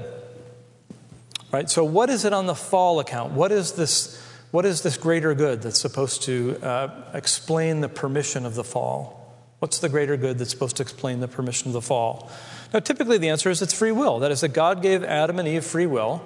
Right? 1.51 1.69
So, 1.69 1.83
what 1.83 2.09
is 2.09 2.25
it 2.25 2.33
on 2.33 2.45
the 2.45 2.55
fall 2.55 2.99
account? 2.99 3.33
What 3.33 3.51
is 3.51 3.73
this, 3.73 4.21
what 4.51 4.65
is 4.65 4.81
this 4.83 4.97
greater 4.97 5.33
good 5.33 5.63
that's 5.63 5.79
supposed 5.79 6.23
to 6.23 6.57
uh, 6.61 7.11
explain 7.13 7.81
the 7.81 7.89
permission 7.89 8.45
of 8.45 8.53
the 8.55 8.63
fall? 8.63 9.14
What's 9.59 9.79
the 9.79 9.89
greater 9.89 10.17
good 10.17 10.37
that's 10.37 10.51
supposed 10.51 10.77
to 10.77 10.83
explain 10.83 11.21
the 11.21 11.27
permission 11.27 11.69
of 11.69 11.73
the 11.73 11.81
fall? 11.81 12.29
Now, 12.73 12.79
typically 12.79 13.17
the 13.17 13.29
answer 13.29 13.49
is 13.49 13.61
it's 13.61 13.73
free 13.73 13.91
will. 13.91 14.19
That 14.19 14.31
is, 14.31 14.41
that 14.41 14.49
God 14.49 14.81
gave 14.81 15.03
Adam 15.03 15.39
and 15.39 15.47
Eve 15.47 15.63
free 15.63 15.85
will, 15.85 16.21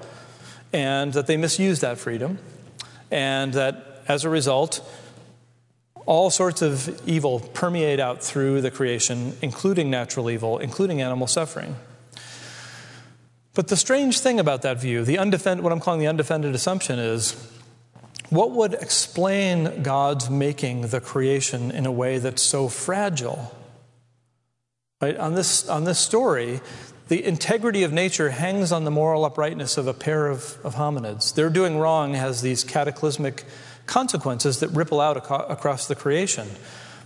and 0.74 1.14
that 1.14 1.28
they 1.28 1.38
misused 1.38 1.82
that 1.82 1.98
freedom, 1.98 2.40
and 3.12 3.54
that 3.54 4.04
as 4.08 4.26
a 4.26 4.30
result, 4.30 4.82
all 6.06 6.32
sorts 6.32 6.64
of 6.64 7.00
evil 7.08 7.40
permeate 7.40 8.00
out 8.00 8.24
through 8.24 8.62
the 8.62 8.72
creation, 8.72 9.34
including 9.44 9.92
natural 9.92 10.30
evil, 10.30 10.58
including 10.58 11.02
animal 11.02 11.28
suffering. 11.28 11.76
But 13.54 13.68
the 13.68 13.78
strange 13.78 14.20
thing 14.20 14.40
about 14.40 14.64
that 14.64 14.82
view, 14.82 15.04
the 15.04 15.20
undefended, 15.20 15.64
what 15.64 15.72
I'm 15.72 15.80
calling 15.80 16.00
the 16.00 16.08
undefended 16.08 16.56
assumption, 16.56 16.98
is 16.98 17.36
what 18.30 18.52
would 18.52 18.74
explain 18.74 19.82
God's 19.82 20.30
making 20.30 20.82
the 20.82 21.02
creation 21.02 21.72
in 21.72 21.86
a 21.86 21.92
way 21.92 22.20
that's 22.20 22.42
so 22.42 22.68
fragile? 22.68 23.56
Right? 25.02 25.18
On, 25.18 25.34
this, 25.34 25.68
on 25.68 25.86
this 25.86 26.00
story, 26.00 26.62
the 27.08 27.26
integrity 27.26 27.84
of 27.84 27.92
nature 27.92 28.30
hangs 28.30 28.72
on 28.72 28.84
the 28.84 28.92
moral 28.92 29.26
uprightness 29.26 29.78
of 29.78 29.88
a 29.88 29.94
pair 29.94 30.28
of, 30.28 30.58
of 30.64 30.76
hominids. 30.76 31.34
Their 31.34 31.50
doing 31.50 31.78
wrong 31.78 32.14
has 32.14 32.42
these 32.42 32.64
cataclysmic 32.64 33.46
consequences 33.88 34.60
that 34.60 34.70
ripple 34.70 35.02
out 35.02 35.18
ac- 35.18 35.46
across 35.50 35.88
the 35.88 35.96
creation. 35.96 36.48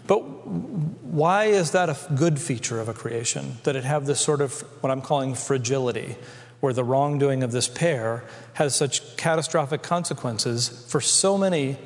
But 0.06 0.20
why 0.20 1.46
is 1.46 1.72
that 1.72 1.90
a 1.90 1.98
good 2.14 2.40
feature 2.40 2.82
of 2.82 2.90
a 2.90 2.94
creation? 2.94 3.58
That 3.64 3.78
it 3.78 3.86
have 3.86 4.06
this 4.06 4.20
sort 4.20 4.42
of 4.42 4.60
what 4.82 4.92
I'm 4.92 5.02
calling 5.02 5.36
fragility, 5.36 6.18
where 6.63 6.71
the 6.71 6.84
wrongdoing 6.84 7.43
of 7.43 7.52
this 7.52 7.67
pair 7.67 8.23
has 8.54 8.73
such 8.73 9.17
catastrophic 9.17 9.84
consequences 9.84 10.86
for 10.88 11.02
so 11.02 11.38
many 11.38 11.78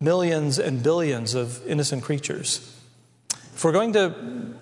millions 0.00 0.58
and 0.58 0.82
billions 0.82 1.34
of 1.34 1.64
innocent 1.64 2.02
creatures. 2.02 2.76
If 3.54 3.62
we're 3.62 3.70
going 3.70 3.92
to 3.92 4.56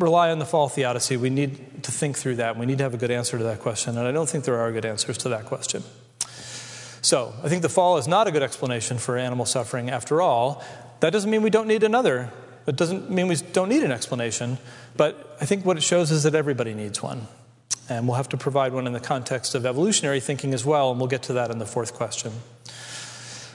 rely 0.00 0.30
on 0.30 0.38
the 0.38 0.46
fall 0.46 0.70
theodicy, 0.70 1.18
we 1.18 1.28
need 1.28 1.82
to 1.82 1.92
think 1.92 2.16
through 2.16 2.36
that. 2.36 2.56
We 2.56 2.64
need 2.64 2.78
to 2.78 2.84
have 2.84 2.94
a 2.94 2.96
good 2.96 3.10
answer 3.10 3.36
to 3.36 3.44
that 3.44 3.60
question, 3.60 3.98
and 3.98 4.08
I 4.08 4.10
don't 4.10 4.26
think 4.26 4.44
there 4.44 4.58
are 4.58 4.72
good 4.72 4.86
answers 4.86 5.18
to 5.18 5.28
that 5.28 5.44
question. 5.44 5.82
So, 7.02 7.34
I 7.42 7.50
think 7.50 7.60
the 7.60 7.68
fall 7.68 7.98
is 7.98 8.08
not 8.08 8.26
a 8.26 8.30
good 8.30 8.42
explanation 8.42 8.96
for 8.96 9.18
animal 9.18 9.44
suffering 9.44 9.90
after 9.90 10.22
all, 10.22 10.64
that 11.00 11.12
doesn't 11.12 11.30
mean 11.30 11.42
we 11.42 11.50
don't 11.50 11.68
need 11.68 11.82
another. 11.82 12.32
It 12.66 12.76
doesn't 12.76 13.10
mean 13.10 13.28
we 13.28 13.36
don't 13.36 13.68
need 13.68 13.82
an 13.82 13.92
explanation, 13.92 14.56
but 14.96 15.36
I 15.42 15.44
think 15.44 15.66
what 15.66 15.76
it 15.76 15.82
shows 15.82 16.10
is 16.10 16.22
that 16.22 16.34
everybody 16.34 16.72
needs 16.72 17.02
one. 17.02 17.26
And 17.88 18.06
we'll 18.06 18.16
have 18.16 18.28
to 18.30 18.36
provide 18.36 18.72
one 18.72 18.86
in 18.86 18.92
the 18.92 19.00
context 19.00 19.54
of 19.54 19.66
evolutionary 19.66 20.20
thinking 20.20 20.54
as 20.54 20.64
well, 20.64 20.90
and 20.90 21.00
we'll 21.00 21.08
get 21.08 21.24
to 21.24 21.34
that 21.34 21.50
in 21.50 21.58
the 21.58 21.66
fourth 21.66 21.94
question. 21.94 22.32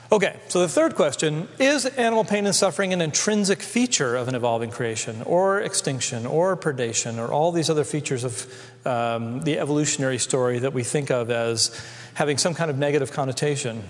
Okay, 0.10 0.40
so 0.48 0.62
the 0.62 0.70
third 0.70 0.96
question 0.96 1.50
is 1.60 1.86
animal 1.86 2.24
pain 2.24 2.46
and 2.46 2.56
suffering 2.56 2.94
an 2.94 3.02
intrinsic 3.02 3.62
feature 3.62 4.16
of 4.16 4.30
an 4.30 4.36
evolving 4.36 4.72
creation, 4.72 5.22
or 5.24 5.60
extinction, 5.60 6.26
or 6.26 6.56
predation, 6.56 7.18
or 7.18 7.34
all 7.34 7.52
these 7.52 7.70
other 7.70 7.84
features 7.84 8.24
of 8.24 8.86
um, 8.86 9.42
the 9.42 9.60
evolutionary 9.60 10.18
story 10.18 10.60
that 10.60 10.72
we 10.72 10.82
think 10.82 11.12
of 11.12 11.30
as 11.30 11.78
having 12.14 12.38
some 12.38 12.54
kind 12.54 12.72
of 12.72 12.78
negative 12.78 13.12
connotation? 13.12 13.84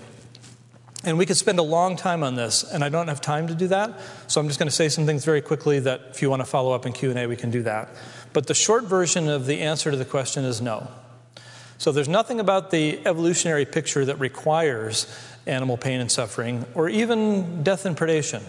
And 1.04 1.16
we 1.16 1.24
could 1.24 1.36
spend 1.36 1.60
a 1.60 1.62
long 1.62 1.94
time 1.94 2.24
on 2.24 2.34
this, 2.34 2.64
and 2.64 2.82
I 2.82 2.88
don't 2.88 3.06
have 3.06 3.20
time 3.20 3.46
to 3.46 3.54
do 3.54 3.68
that. 3.68 4.00
So 4.26 4.40
I'm 4.40 4.48
just 4.48 4.58
going 4.58 4.68
to 4.68 4.74
say 4.74 4.88
some 4.88 5.06
things 5.06 5.24
very 5.24 5.40
quickly 5.40 5.78
that 5.80 6.00
if 6.10 6.20
you 6.20 6.28
want 6.28 6.40
to 6.40 6.46
follow 6.46 6.72
up 6.72 6.84
in 6.84 6.92
Q&A, 6.92 7.28
we 7.28 7.36
can 7.36 7.52
do 7.52 7.62
that. 7.62 7.90
But 8.32 8.46
the 8.46 8.54
short 8.54 8.84
version 8.84 9.28
of 9.28 9.46
the 9.46 9.60
answer 9.60 9.90
to 9.90 9.96
the 9.96 10.04
question 10.04 10.44
is 10.44 10.60
no. 10.60 10.88
So 11.78 11.92
there's 11.92 12.08
nothing 12.08 12.40
about 12.40 12.70
the 12.70 12.98
evolutionary 13.06 13.64
picture 13.64 14.04
that 14.04 14.18
requires 14.18 15.06
animal 15.46 15.76
pain 15.76 16.00
and 16.00 16.10
suffering, 16.10 16.66
or 16.74 16.88
even 16.88 17.62
death 17.62 17.86
and 17.86 17.96
predation. 17.96 18.42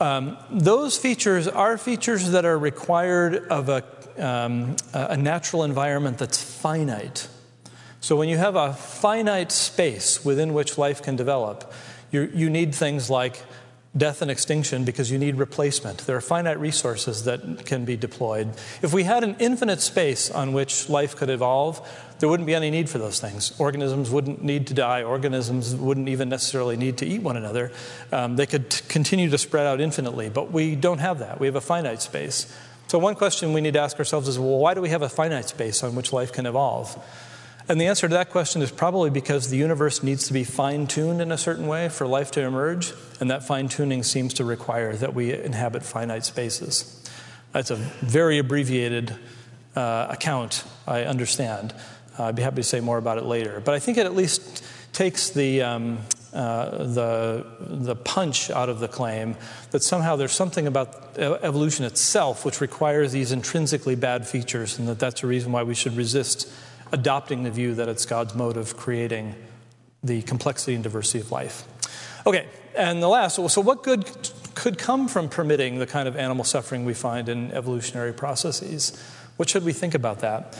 Um, 0.00 0.36
those 0.50 0.98
features 0.98 1.46
are 1.46 1.78
features 1.78 2.32
that 2.32 2.44
are 2.44 2.58
required 2.58 3.46
of 3.48 3.68
a, 3.68 3.84
um, 4.18 4.76
a 4.92 5.16
natural 5.16 5.64
environment 5.64 6.18
that's 6.18 6.42
finite. 6.42 7.28
So 8.00 8.16
when 8.16 8.28
you 8.28 8.36
have 8.36 8.56
a 8.56 8.74
finite 8.74 9.52
space 9.52 10.24
within 10.24 10.52
which 10.52 10.76
life 10.76 11.00
can 11.00 11.16
develop, 11.16 11.72
you, 12.10 12.30
you 12.34 12.50
need 12.50 12.74
things 12.74 13.08
like 13.08 13.40
death 13.96 14.22
and 14.22 14.30
extinction 14.30 14.84
because 14.84 15.10
you 15.10 15.18
need 15.18 15.36
replacement. 15.36 15.98
There 15.98 16.16
are 16.16 16.20
finite 16.20 16.58
resources 16.58 17.24
that 17.24 17.64
can 17.64 17.84
be 17.84 17.96
deployed. 17.96 18.48
If 18.82 18.92
we 18.92 19.04
had 19.04 19.22
an 19.22 19.36
infinite 19.38 19.80
space 19.80 20.30
on 20.30 20.52
which 20.52 20.88
life 20.88 21.14
could 21.14 21.30
evolve, 21.30 21.80
there 22.18 22.28
wouldn't 22.28 22.46
be 22.46 22.54
any 22.54 22.70
need 22.70 22.88
for 22.88 22.98
those 22.98 23.20
things. 23.20 23.58
Organisms 23.60 24.10
wouldn't 24.10 24.42
need 24.42 24.66
to 24.68 24.74
die, 24.74 25.02
organisms 25.02 25.74
wouldn't 25.74 26.08
even 26.08 26.28
necessarily 26.28 26.76
need 26.76 26.98
to 26.98 27.06
eat 27.06 27.22
one 27.22 27.36
another. 27.36 27.70
Um, 28.10 28.36
they 28.36 28.46
could 28.46 28.82
continue 28.88 29.30
to 29.30 29.38
spread 29.38 29.66
out 29.66 29.80
infinitely, 29.80 30.28
but 30.28 30.50
we 30.50 30.74
don't 30.74 30.98
have 30.98 31.20
that. 31.20 31.38
We 31.38 31.46
have 31.46 31.56
a 31.56 31.60
finite 31.60 32.02
space. 32.02 32.52
So, 32.86 32.98
one 32.98 33.14
question 33.14 33.52
we 33.52 33.60
need 33.60 33.74
to 33.74 33.80
ask 33.80 33.98
ourselves 33.98 34.28
is 34.28 34.38
well, 34.38 34.58
why 34.58 34.74
do 34.74 34.80
we 34.80 34.90
have 34.90 35.02
a 35.02 35.08
finite 35.08 35.48
space 35.48 35.82
on 35.82 35.94
which 35.94 36.12
life 36.12 36.32
can 36.32 36.46
evolve? 36.46 36.96
And 37.66 37.80
the 37.80 37.86
answer 37.86 38.06
to 38.06 38.14
that 38.14 38.30
question 38.30 38.60
is 38.60 38.70
probably 38.70 39.08
because 39.08 39.48
the 39.48 39.56
universe 39.56 40.02
needs 40.02 40.26
to 40.26 40.34
be 40.34 40.44
fine 40.44 40.86
tuned 40.86 41.22
in 41.22 41.32
a 41.32 41.38
certain 41.38 41.66
way 41.66 41.88
for 41.88 42.06
life 42.06 42.30
to 42.32 42.42
emerge, 42.42 42.92
and 43.20 43.30
that 43.30 43.42
fine 43.42 43.68
tuning 43.68 44.02
seems 44.02 44.34
to 44.34 44.44
require 44.44 44.94
that 44.96 45.14
we 45.14 45.32
inhabit 45.32 45.82
finite 45.82 46.24
spaces. 46.26 47.08
That's 47.52 47.70
a 47.70 47.76
very 47.76 48.38
abbreviated 48.38 49.16
uh, 49.74 50.08
account, 50.10 50.64
I 50.86 51.04
understand. 51.04 51.74
Uh, 52.18 52.24
I'd 52.24 52.36
be 52.36 52.42
happy 52.42 52.56
to 52.56 52.62
say 52.62 52.80
more 52.80 52.98
about 52.98 53.16
it 53.16 53.24
later. 53.24 53.62
But 53.64 53.74
I 53.74 53.78
think 53.78 53.96
it 53.96 54.04
at 54.04 54.14
least 54.14 54.62
takes 54.92 55.30
the, 55.30 55.62
um, 55.62 55.98
uh, 56.34 56.84
the, 56.84 57.46
the 57.60 57.96
punch 57.96 58.50
out 58.50 58.68
of 58.68 58.78
the 58.78 58.88
claim 58.88 59.36
that 59.70 59.82
somehow 59.82 60.16
there's 60.16 60.32
something 60.32 60.66
about 60.66 61.18
evolution 61.18 61.86
itself 61.86 62.44
which 62.44 62.60
requires 62.60 63.12
these 63.12 63.32
intrinsically 63.32 63.94
bad 63.94 64.26
features, 64.26 64.78
and 64.78 64.86
that 64.86 64.98
that's 64.98 65.22
a 65.22 65.26
reason 65.26 65.50
why 65.50 65.62
we 65.62 65.74
should 65.74 65.96
resist 65.96 66.52
adopting 66.92 67.42
the 67.42 67.50
view 67.50 67.74
that 67.74 67.88
it's 67.88 68.06
God's 68.06 68.34
mode 68.34 68.56
of 68.56 68.76
creating 68.76 69.34
the 70.02 70.22
complexity 70.22 70.74
and 70.74 70.82
diversity 70.82 71.20
of 71.20 71.32
life. 71.32 71.64
Okay, 72.26 72.46
and 72.76 73.02
the 73.02 73.08
last, 73.08 73.36
so 73.36 73.60
what 73.60 73.82
good 73.82 74.04
could 74.54 74.78
come 74.78 75.08
from 75.08 75.28
permitting 75.28 75.78
the 75.78 75.86
kind 75.86 76.08
of 76.08 76.16
animal 76.16 76.44
suffering 76.44 76.84
we 76.84 76.94
find 76.94 77.28
in 77.28 77.50
evolutionary 77.52 78.12
processes? 78.12 78.98
What 79.36 79.48
should 79.48 79.64
we 79.64 79.72
think 79.72 79.94
about 79.94 80.20
that? 80.20 80.56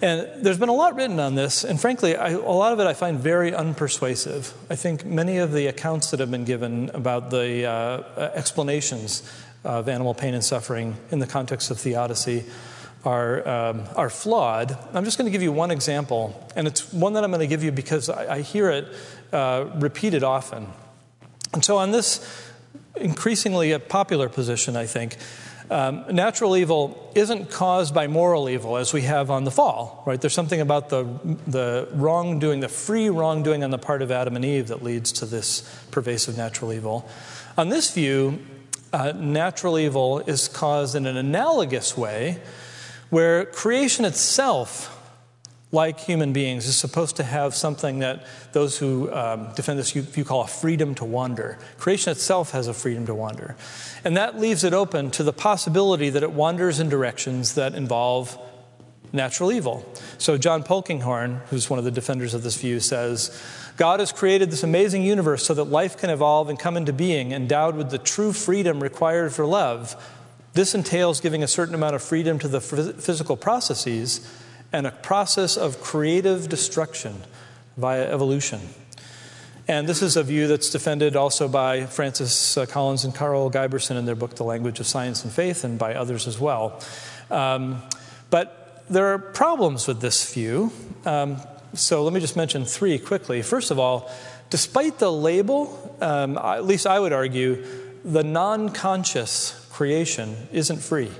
And 0.00 0.44
there's 0.44 0.58
been 0.58 0.68
a 0.68 0.74
lot 0.74 0.96
written 0.96 1.20
on 1.20 1.36
this, 1.36 1.62
and 1.62 1.80
frankly, 1.80 2.16
I, 2.16 2.30
a 2.30 2.38
lot 2.38 2.72
of 2.72 2.80
it 2.80 2.86
I 2.86 2.92
find 2.92 3.20
very 3.20 3.52
unpersuasive. 3.52 4.52
I 4.68 4.74
think 4.74 5.04
many 5.04 5.38
of 5.38 5.52
the 5.52 5.68
accounts 5.68 6.10
that 6.10 6.18
have 6.18 6.30
been 6.30 6.44
given 6.44 6.90
about 6.92 7.30
the 7.30 7.66
uh, 7.66 8.30
explanations 8.34 9.22
of 9.64 9.88
animal 9.88 10.12
pain 10.12 10.34
and 10.34 10.42
suffering 10.42 10.96
in 11.12 11.20
the 11.20 11.26
context 11.26 11.70
of 11.70 11.78
theodicy 11.78 12.44
are, 13.04 13.48
um, 13.48 13.84
are 13.96 14.10
flawed. 14.10 14.76
I'm 14.92 15.04
just 15.04 15.18
going 15.18 15.26
to 15.26 15.32
give 15.32 15.42
you 15.42 15.52
one 15.52 15.70
example, 15.70 16.48
and 16.54 16.66
it's 16.66 16.92
one 16.92 17.14
that 17.14 17.24
I'm 17.24 17.30
going 17.30 17.40
to 17.40 17.46
give 17.46 17.64
you 17.64 17.72
because 17.72 18.08
I, 18.08 18.36
I 18.36 18.40
hear 18.42 18.70
it 18.70 18.88
uh, 19.32 19.70
repeated 19.76 20.22
often. 20.22 20.68
And 21.52 21.64
so, 21.64 21.78
on 21.78 21.90
this 21.90 22.20
increasingly 22.96 23.72
a 23.72 23.78
popular 23.78 24.28
position, 24.28 24.76
I 24.76 24.86
think, 24.86 25.16
um, 25.70 26.04
natural 26.10 26.56
evil 26.56 27.10
isn't 27.14 27.50
caused 27.50 27.94
by 27.94 28.06
moral 28.06 28.48
evil 28.48 28.76
as 28.76 28.92
we 28.92 29.02
have 29.02 29.30
on 29.30 29.44
the 29.44 29.50
fall, 29.50 30.02
right? 30.06 30.20
There's 30.20 30.34
something 30.34 30.60
about 30.60 30.90
the, 30.90 31.04
the 31.46 31.88
wrongdoing, 31.92 32.60
the 32.60 32.68
free 32.68 33.08
wrongdoing 33.08 33.64
on 33.64 33.70
the 33.70 33.78
part 33.78 34.02
of 34.02 34.10
Adam 34.10 34.36
and 34.36 34.44
Eve 34.44 34.68
that 34.68 34.82
leads 34.82 35.12
to 35.12 35.26
this 35.26 35.62
pervasive 35.90 36.36
natural 36.36 36.72
evil. 36.72 37.08
On 37.56 37.70
this 37.70 37.92
view, 37.92 38.38
uh, 38.92 39.12
natural 39.12 39.78
evil 39.78 40.18
is 40.20 40.46
caused 40.48 40.94
in 40.94 41.06
an 41.06 41.16
analogous 41.16 41.96
way 41.96 42.40
where 43.12 43.44
creation 43.44 44.06
itself, 44.06 44.98
like 45.70 46.00
human 46.00 46.32
beings, 46.32 46.66
is 46.66 46.78
supposed 46.78 47.16
to 47.16 47.22
have 47.22 47.54
something 47.54 47.98
that 47.98 48.24
those 48.52 48.78
who 48.78 49.12
um, 49.12 49.52
defend 49.54 49.78
this 49.78 49.94
you 49.94 50.24
call 50.24 50.40
a 50.40 50.46
freedom 50.46 50.94
to 50.94 51.04
wander. 51.04 51.58
Creation 51.76 52.10
itself 52.10 52.52
has 52.52 52.68
a 52.68 52.72
freedom 52.72 53.04
to 53.04 53.14
wander. 53.14 53.54
And 54.02 54.16
that 54.16 54.40
leaves 54.40 54.64
it 54.64 54.72
open 54.72 55.10
to 55.10 55.22
the 55.22 55.32
possibility 55.34 56.08
that 56.08 56.22
it 56.22 56.32
wanders 56.32 56.80
in 56.80 56.88
directions 56.88 57.54
that 57.54 57.74
involve 57.74 58.38
natural 59.12 59.52
evil. 59.52 59.86
So, 60.16 60.38
John 60.38 60.62
Polkinghorne, 60.62 61.46
who's 61.48 61.68
one 61.68 61.78
of 61.78 61.84
the 61.84 61.90
defenders 61.90 62.32
of 62.32 62.42
this 62.42 62.56
view, 62.56 62.80
says 62.80 63.38
God 63.76 64.00
has 64.00 64.10
created 64.10 64.50
this 64.50 64.62
amazing 64.62 65.02
universe 65.02 65.44
so 65.44 65.52
that 65.52 65.64
life 65.64 65.98
can 65.98 66.08
evolve 66.08 66.48
and 66.48 66.58
come 66.58 66.78
into 66.78 66.94
being, 66.94 67.32
endowed 67.32 67.76
with 67.76 67.90
the 67.90 67.98
true 67.98 68.32
freedom 68.32 68.82
required 68.82 69.34
for 69.34 69.44
love. 69.44 70.02
This 70.54 70.74
entails 70.74 71.20
giving 71.20 71.42
a 71.42 71.48
certain 71.48 71.74
amount 71.74 71.94
of 71.94 72.02
freedom 72.02 72.38
to 72.40 72.48
the 72.48 72.60
physical 72.60 73.36
processes 73.36 74.20
and 74.72 74.86
a 74.86 74.90
process 74.90 75.56
of 75.56 75.80
creative 75.80 76.48
destruction 76.48 77.22
via 77.76 78.10
evolution. 78.12 78.60
And 79.68 79.88
this 79.88 80.02
is 80.02 80.16
a 80.16 80.22
view 80.22 80.48
that's 80.48 80.70
defended 80.70 81.14
also 81.14 81.48
by 81.48 81.86
Francis 81.86 82.58
uh, 82.58 82.66
Collins 82.66 83.04
and 83.04 83.14
Karl 83.14 83.50
Giberson 83.50 83.96
in 83.96 84.04
their 84.04 84.16
book, 84.16 84.34
The 84.34 84.44
Language 84.44 84.80
of 84.80 84.86
Science 84.86 85.24
and 85.24 85.32
Faith, 85.32 85.64
and 85.64 85.78
by 85.78 85.94
others 85.94 86.26
as 86.26 86.38
well. 86.38 86.80
Um, 87.30 87.80
but 88.28 88.84
there 88.90 89.06
are 89.14 89.18
problems 89.18 89.86
with 89.86 90.00
this 90.00 90.34
view. 90.34 90.72
Um, 91.06 91.36
so 91.74 92.02
let 92.02 92.12
me 92.12 92.20
just 92.20 92.36
mention 92.36 92.64
three 92.64 92.98
quickly. 92.98 93.40
First 93.40 93.70
of 93.70 93.78
all, 93.78 94.10
despite 94.50 94.98
the 94.98 95.12
label, 95.12 95.96
um, 96.00 96.36
at 96.36 96.66
least 96.66 96.86
I 96.86 96.98
would 96.98 97.12
argue, 97.12 97.64
the 98.04 98.24
non 98.24 98.70
conscious 98.70 99.61
creation 99.82 100.36
isn't 100.52 100.78
free. 100.78 101.10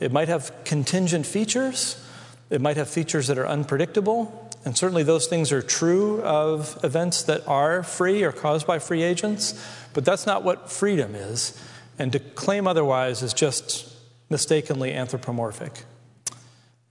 It 0.00 0.10
might 0.10 0.28
have 0.28 0.54
contingent 0.64 1.26
features, 1.26 2.02
it 2.48 2.58
might 2.58 2.78
have 2.78 2.88
features 2.88 3.26
that 3.26 3.36
are 3.36 3.46
unpredictable, 3.46 4.50
and 4.64 4.74
certainly 4.74 5.02
those 5.02 5.26
things 5.26 5.52
are 5.52 5.60
true 5.60 6.22
of 6.22 6.82
events 6.82 7.24
that 7.24 7.46
are 7.46 7.82
free 7.82 8.22
or 8.22 8.32
caused 8.32 8.66
by 8.66 8.78
free 8.78 9.02
agents, 9.02 9.52
but 9.92 10.06
that's 10.06 10.26
not 10.26 10.44
what 10.44 10.70
freedom 10.70 11.14
is. 11.14 11.62
And 11.98 12.10
to 12.12 12.20
claim 12.20 12.66
otherwise 12.66 13.22
is 13.22 13.34
just 13.34 13.94
mistakenly 14.30 14.94
anthropomorphic. 14.94 15.84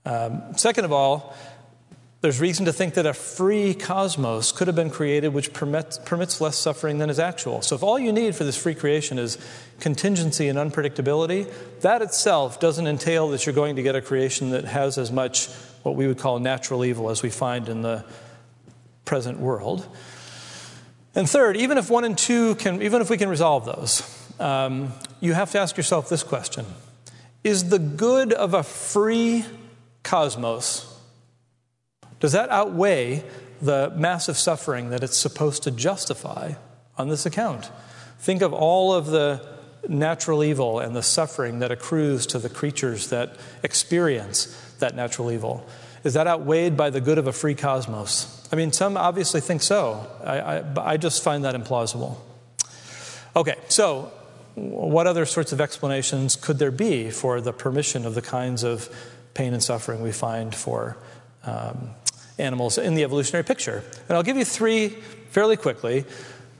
Um, 0.04 0.56
second 0.56 0.84
of 0.84 0.92
all, 0.92 1.34
there's 2.20 2.38
reason 2.38 2.66
to 2.66 2.72
think 2.72 2.94
that 2.94 3.06
a 3.06 3.14
free 3.14 3.72
cosmos 3.72 4.52
could 4.52 4.66
have 4.66 4.76
been 4.76 4.90
created 4.90 5.32
which 5.32 5.54
permits, 5.54 5.98
permits 5.98 6.40
less 6.40 6.56
suffering 6.56 6.98
than 6.98 7.08
is 7.08 7.18
actual. 7.18 7.62
So, 7.62 7.74
if 7.74 7.82
all 7.82 7.98
you 7.98 8.12
need 8.12 8.34
for 8.34 8.44
this 8.44 8.56
free 8.56 8.74
creation 8.74 9.18
is 9.18 9.38
contingency 9.80 10.48
and 10.48 10.58
unpredictability, 10.58 11.50
that 11.80 12.02
itself 12.02 12.60
doesn't 12.60 12.86
entail 12.86 13.30
that 13.30 13.46
you're 13.46 13.54
going 13.54 13.76
to 13.76 13.82
get 13.82 13.96
a 13.96 14.02
creation 14.02 14.50
that 14.50 14.64
has 14.64 14.98
as 14.98 15.10
much 15.10 15.48
what 15.82 15.96
we 15.96 16.06
would 16.06 16.18
call 16.18 16.38
natural 16.38 16.84
evil 16.84 17.08
as 17.08 17.22
we 17.22 17.30
find 17.30 17.70
in 17.70 17.80
the 17.80 18.04
present 19.06 19.40
world. 19.40 19.86
And 21.14 21.28
third, 21.28 21.56
even 21.56 21.78
if 21.78 21.88
one 21.88 22.04
and 22.04 22.16
two 22.16 22.54
can, 22.56 22.82
even 22.82 23.00
if 23.00 23.08
we 23.08 23.16
can 23.16 23.30
resolve 23.30 23.64
those, 23.64 24.02
um, 24.38 24.92
you 25.20 25.32
have 25.32 25.50
to 25.52 25.58
ask 25.58 25.78
yourself 25.78 26.10
this 26.10 26.22
question 26.22 26.66
Is 27.42 27.70
the 27.70 27.78
good 27.78 28.34
of 28.34 28.52
a 28.52 28.62
free 28.62 29.46
cosmos 30.02 30.89
does 32.20 32.32
that 32.32 32.50
outweigh 32.50 33.24
the 33.60 33.92
massive 33.96 34.36
suffering 34.36 34.90
that 34.90 35.02
it's 35.02 35.16
supposed 35.16 35.62
to 35.64 35.70
justify 35.70 36.52
on 36.96 37.08
this 37.08 37.26
account? 37.26 37.70
Think 38.18 38.42
of 38.42 38.52
all 38.52 38.94
of 38.94 39.06
the 39.06 39.44
natural 39.88 40.44
evil 40.44 40.78
and 40.78 40.94
the 40.94 41.02
suffering 41.02 41.60
that 41.60 41.70
accrues 41.70 42.26
to 42.26 42.38
the 42.38 42.50
creatures 42.50 43.08
that 43.08 43.36
experience 43.62 44.46
that 44.78 44.94
natural 44.94 45.30
evil. 45.30 45.66
Is 46.04 46.14
that 46.14 46.26
outweighed 46.26 46.76
by 46.76 46.90
the 46.90 47.00
good 47.00 47.18
of 47.18 47.26
a 47.26 47.32
free 47.32 47.54
cosmos? 47.54 48.48
I 48.52 48.56
mean, 48.56 48.72
some 48.72 48.96
obviously 48.96 49.40
think 49.40 49.62
so. 49.62 50.06
I, 50.24 50.40
I, 50.40 50.92
I 50.92 50.96
just 50.96 51.22
find 51.22 51.44
that 51.44 51.54
implausible. 51.54 52.16
Okay, 53.36 53.56
so 53.68 54.12
what 54.54 55.06
other 55.06 55.24
sorts 55.24 55.52
of 55.52 55.60
explanations 55.60 56.36
could 56.36 56.58
there 56.58 56.70
be 56.70 57.10
for 57.10 57.40
the 57.40 57.52
permission 57.52 58.04
of 58.04 58.14
the 58.14 58.22
kinds 58.22 58.64
of 58.64 58.88
pain 59.34 59.52
and 59.52 59.62
suffering 59.62 60.02
we 60.02 60.12
find 60.12 60.54
for 60.54 60.96
um, 61.44 61.90
animals 62.40 62.78
in 62.78 62.94
the 62.94 63.04
evolutionary 63.04 63.44
picture. 63.44 63.84
And 64.08 64.16
I'll 64.16 64.22
give 64.22 64.36
you 64.36 64.44
three 64.44 64.88
fairly 65.30 65.56
quickly. 65.56 66.04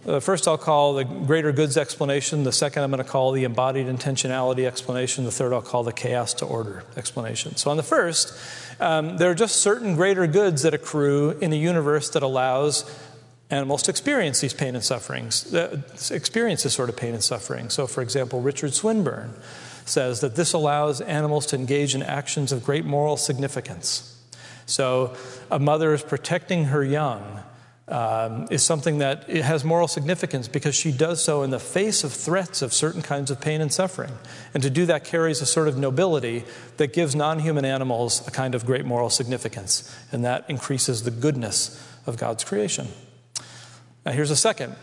The 0.05 0.17
uh, 0.17 0.21
first 0.21 0.49
I'll 0.49 0.57
call 0.57 0.95
the 0.95 1.05
greater 1.05 1.53
goods 1.53 1.77
explanation. 1.77 2.45
The 2.45 2.53
second 2.53 2.85
I'm 2.85 2.91
going 2.91 3.05
to 3.05 3.09
call 3.09 3.33
the 3.33 3.45
embodied 3.45 3.87
intentionality 3.87 4.67
explanation. 4.67 5.25
The 5.25 5.31
third 5.31 5.53
I'll 5.53 5.61
call 5.61 5.83
the 5.83 5.93
chaos 5.93 6.33
to 6.35 6.47
order 6.47 6.85
explanation. 6.97 7.57
So, 7.57 7.71
on 7.71 7.77
the 7.77 7.83
first, 7.83 8.33
um, 8.81 9.19
there 9.19 9.31
are 9.31 9.35
just 9.35 9.57
certain 9.57 9.97
greater 9.97 10.27
goods 10.27 10.63
that 10.63 10.73
accrue 10.73 11.33
in 11.33 11.53
a 11.53 11.57
universe 11.57 12.09
that 12.11 12.23
allows 12.23 12.91
animals 13.51 13.83
to 13.83 13.91
experience 13.91 14.41
these 14.41 14.55
pain 14.55 14.75
and 14.75 14.83
sufferings, 14.83 15.53
uh, 15.53 15.83
experience 16.11 16.63
this 16.63 16.73
sort 16.73 16.89
of 16.89 16.97
pain 16.97 17.13
and 17.13 17.23
suffering. 17.23 17.69
So, 17.69 17.87
for 17.87 18.01
example, 18.01 18.41
Richard 18.41 18.73
Swinburne 18.73 19.35
says 19.85 20.21
that 20.21 20.35
this 20.35 20.55
allows 20.55 21.03
animals 21.03 21.45
to 21.47 21.57
engage 21.57 21.95
in 21.95 22.03
actions 22.03 22.53
of 22.53 22.65
great 22.65 22.87
moral 22.87 23.19
significance. 23.19 24.17
So, 24.71 25.15
a 25.51 25.59
mother 25.59 25.93
is 25.93 26.03
protecting 26.03 26.67
her 26.67 26.85
young 26.85 27.43
um, 27.91 28.47
is 28.51 28.63
something 28.63 28.99
that 28.99 29.29
has 29.29 29.65
moral 29.65 29.89
significance 29.89 30.47
because 30.47 30.77
she 30.77 30.93
does 30.93 31.23
so 31.23 31.43
in 31.43 31.51
the 31.51 31.59
face 31.59 32.05
of 32.05 32.13
threats 32.13 32.63
of 32.63 32.73
certain 32.73 33.03
kinds 33.03 33.33
of 33.33 33.41
pain 33.41 33.61
and 33.61 33.73
suffering. 33.73 34.13
And 34.55 34.63
to 34.63 34.71
do 34.71 34.87
that 34.87 35.05
carries 35.05 35.43
a 35.43 35.47
sort 35.47 35.67
of 35.67 35.77
nobility 35.77 36.45
that 36.77 36.93
gives 36.93 37.17
non 37.17 37.41
human 37.41 37.65
animals 37.65 38.27
a 38.29 38.31
kind 38.31 38.55
of 38.55 38.65
great 38.65 38.85
moral 38.85 39.11
significance, 39.11 39.93
and 40.13 40.25
that 40.25 40.49
increases 40.49 41.03
the 41.03 41.11
goodness 41.11 41.85
of 42.07 42.17
God's 42.17 42.45
creation. 42.45 42.87
Now, 44.07 44.13
here's 44.13 44.31
a 44.31 44.37
second 44.37 44.77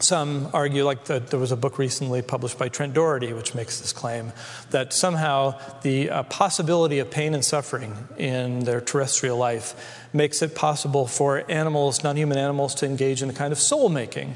some 0.00 0.48
argue, 0.52 0.84
like 0.84 1.04
the, 1.04 1.20
there 1.20 1.38
was 1.38 1.52
a 1.52 1.56
book 1.56 1.78
recently 1.78 2.20
published 2.22 2.58
by 2.58 2.68
Trent 2.68 2.94
Dougherty, 2.94 3.32
which 3.32 3.54
makes 3.54 3.80
this 3.80 3.92
claim, 3.92 4.32
that 4.70 4.92
somehow 4.92 5.58
the 5.82 6.10
uh, 6.10 6.22
possibility 6.24 6.98
of 6.98 7.10
pain 7.10 7.34
and 7.34 7.44
suffering 7.44 7.96
in 8.18 8.60
their 8.60 8.80
terrestrial 8.80 9.38
life 9.38 10.08
makes 10.12 10.42
it 10.42 10.54
possible 10.54 11.06
for 11.06 11.48
animals, 11.50 12.02
non 12.02 12.16
human 12.16 12.38
animals, 12.38 12.74
to 12.76 12.86
engage 12.86 13.22
in 13.22 13.30
a 13.30 13.32
kind 13.32 13.52
of 13.52 13.58
soul 13.58 13.88
making. 13.88 14.34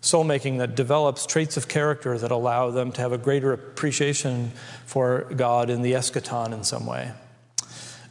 Soul 0.00 0.24
making 0.24 0.58
that 0.58 0.74
develops 0.74 1.24
traits 1.24 1.56
of 1.56 1.66
character 1.66 2.18
that 2.18 2.30
allow 2.30 2.70
them 2.70 2.92
to 2.92 3.00
have 3.00 3.12
a 3.12 3.18
greater 3.18 3.52
appreciation 3.54 4.52
for 4.84 5.22
God 5.34 5.70
in 5.70 5.80
the 5.80 5.92
eschaton 5.92 6.52
in 6.52 6.62
some 6.62 6.84
way. 6.84 7.12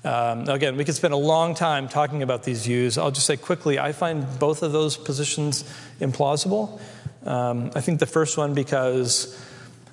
Um, 0.04 0.50
again, 0.50 0.76
we 0.76 0.84
could 0.84 0.96
spend 0.96 1.14
a 1.14 1.18
long 1.18 1.56
time 1.56 1.88
talking 1.88 2.24
about 2.24 2.44
these 2.44 2.66
views. 2.66 2.98
I'll 2.98 3.12
just 3.12 3.26
say 3.26 3.38
quickly 3.38 3.80
I 3.80 3.94
find 3.94 4.28
both 4.38 4.62
of 4.62 4.72
those 4.72 4.98
positions 4.98 5.64
implausible. 6.02 6.80
Um, 7.26 7.72
I 7.74 7.82
think 7.82 8.00
the 8.00 8.06
first 8.06 8.38
one 8.38 8.54
because 8.54 9.40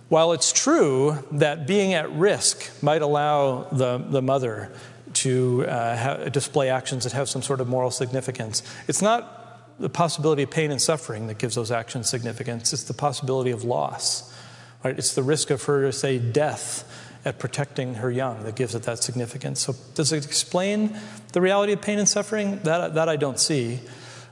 while 0.09 0.33
it's 0.33 0.53
true 0.53 1.17
that 1.31 1.69
being 1.69 1.95
at 1.95 2.11
risk 2.11 2.83
might 2.83 3.03
allow 3.03 3.65
the, 3.71 3.99
the 3.99 4.21
mother 4.21 4.73
to 5.13 5.65
uh, 5.67 5.97
ha- 5.97 6.29
display 6.29 6.71
actions 6.71 7.05
that 7.05 7.13
have 7.13 7.29
some 7.29 7.43
sort 7.43 7.61
of 7.61 7.69
moral 7.69 7.93
significance, 7.93 8.65
it's 8.89 9.01
not 9.01 9.79
the 9.79 9.89
possibility 9.89 10.43
of 10.43 10.51
pain 10.51 10.73
and 10.73 10.83
suffering 10.83 11.29
that 11.29 11.39
gives 11.39 11.55
those 11.55 11.71
actions 11.71 12.09
significance, 12.09 12.73
it's 12.73 12.85
the 12.85 12.95
possibility 12.95 13.53
of 13.53 13.63
loss. 13.63 14.35
Right? 14.83 14.99
It's 14.99 15.15
the 15.15 15.23
risk 15.23 15.51
of 15.51 15.63
her, 15.65 15.93
say, 15.93 16.19
death 16.19 16.85
at 17.25 17.39
protecting 17.39 17.97
her 17.97 18.11
young 18.11 18.43
that 18.45 18.57
gives 18.57 18.75
it 18.75 18.85
that 18.85 19.03
significance. 19.03 19.61
So, 19.61 19.75
does 19.95 20.13
it 20.13 20.25
explain 20.25 20.99
the 21.33 21.41
reality 21.41 21.73
of 21.73 21.83
pain 21.83 21.99
and 21.99 22.09
suffering? 22.09 22.61
That, 22.65 22.95
that 22.95 23.09
I 23.09 23.17
don't 23.17 23.39
see. 23.39 23.81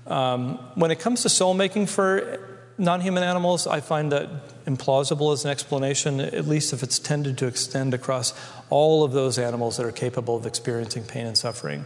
Um, 0.06 0.58
when 0.74 0.90
it 0.90 0.98
comes 0.98 1.22
to 1.22 1.28
soul 1.28 1.54
making 1.54 1.86
for 1.86 2.40
non 2.78 3.00
human 3.00 3.22
animals, 3.22 3.66
I 3.66 3.80
find 3.80 4.10
that 4.12 4.64
implausible 4.64 5.32
as 5.32 5.44
an 5.44 5.50
explanation, 5.50 6.20
at 6.20 6.46
least 6.46 6.72
if 6.72 6.82
it's 6.82 6.98
tended 6.98 7.36
to 7.38 7.46
extend 7.46 7.92
across 7.92 8.32
all 8.70 9.04
of 9.04 9.12
those 9.12 9.38
animals 9.38 9.76
that 9.76 9.84
are 9.84 9.92
capable 9.92 10.36
of 10.36 10.46
experiencing 10.46 11.04
pain 11.04 11.26
and 11.26 11.36
suffering. 11.36 11.84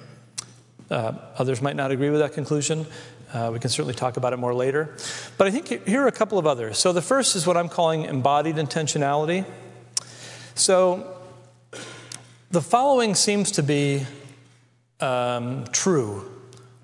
Uh, 0.90 1.14
others 1.38 1.62
might 1.62 1.76
not 1.76 1.90
agree 1.90 2.11
with 2.11 2.20
that 2.20 2.32
conclusion. 2.32 2.86
Uh, 3.32 3.50
we 3.53 3.59
can 3.59 3.70
certainly 3.70 3.94
talk 3.94 4.18
about 4.18 4.34
it 4.34 4.36
more 4.36 4.53
later. 4.53 4.94
But 5.38 5.46
I 5.46 5.50
think 5.50 5.86
here 5.88 6.03
are 6.03 6.07
a 6.07 6.12
couple 6.12 6.38
of 6.38 6.46
others. 6.46 6.78
So 6.78 6.92
the 6.92 7.00
first 7.00 7.34
is 7.34 7.46
what 7.46 7.57
I'm 7.57 7.70
calling 7.70 8.05
embodied 8.05 8.57
intentionality. 8.57 9.46
So 10.55 11.16
the 12.50 12.61
following 12.61 13.14
seems 13.14 13.53
to 13.53 13.62
be 13.62 14.07
um, 15.00 15.64
true 15.72 16.30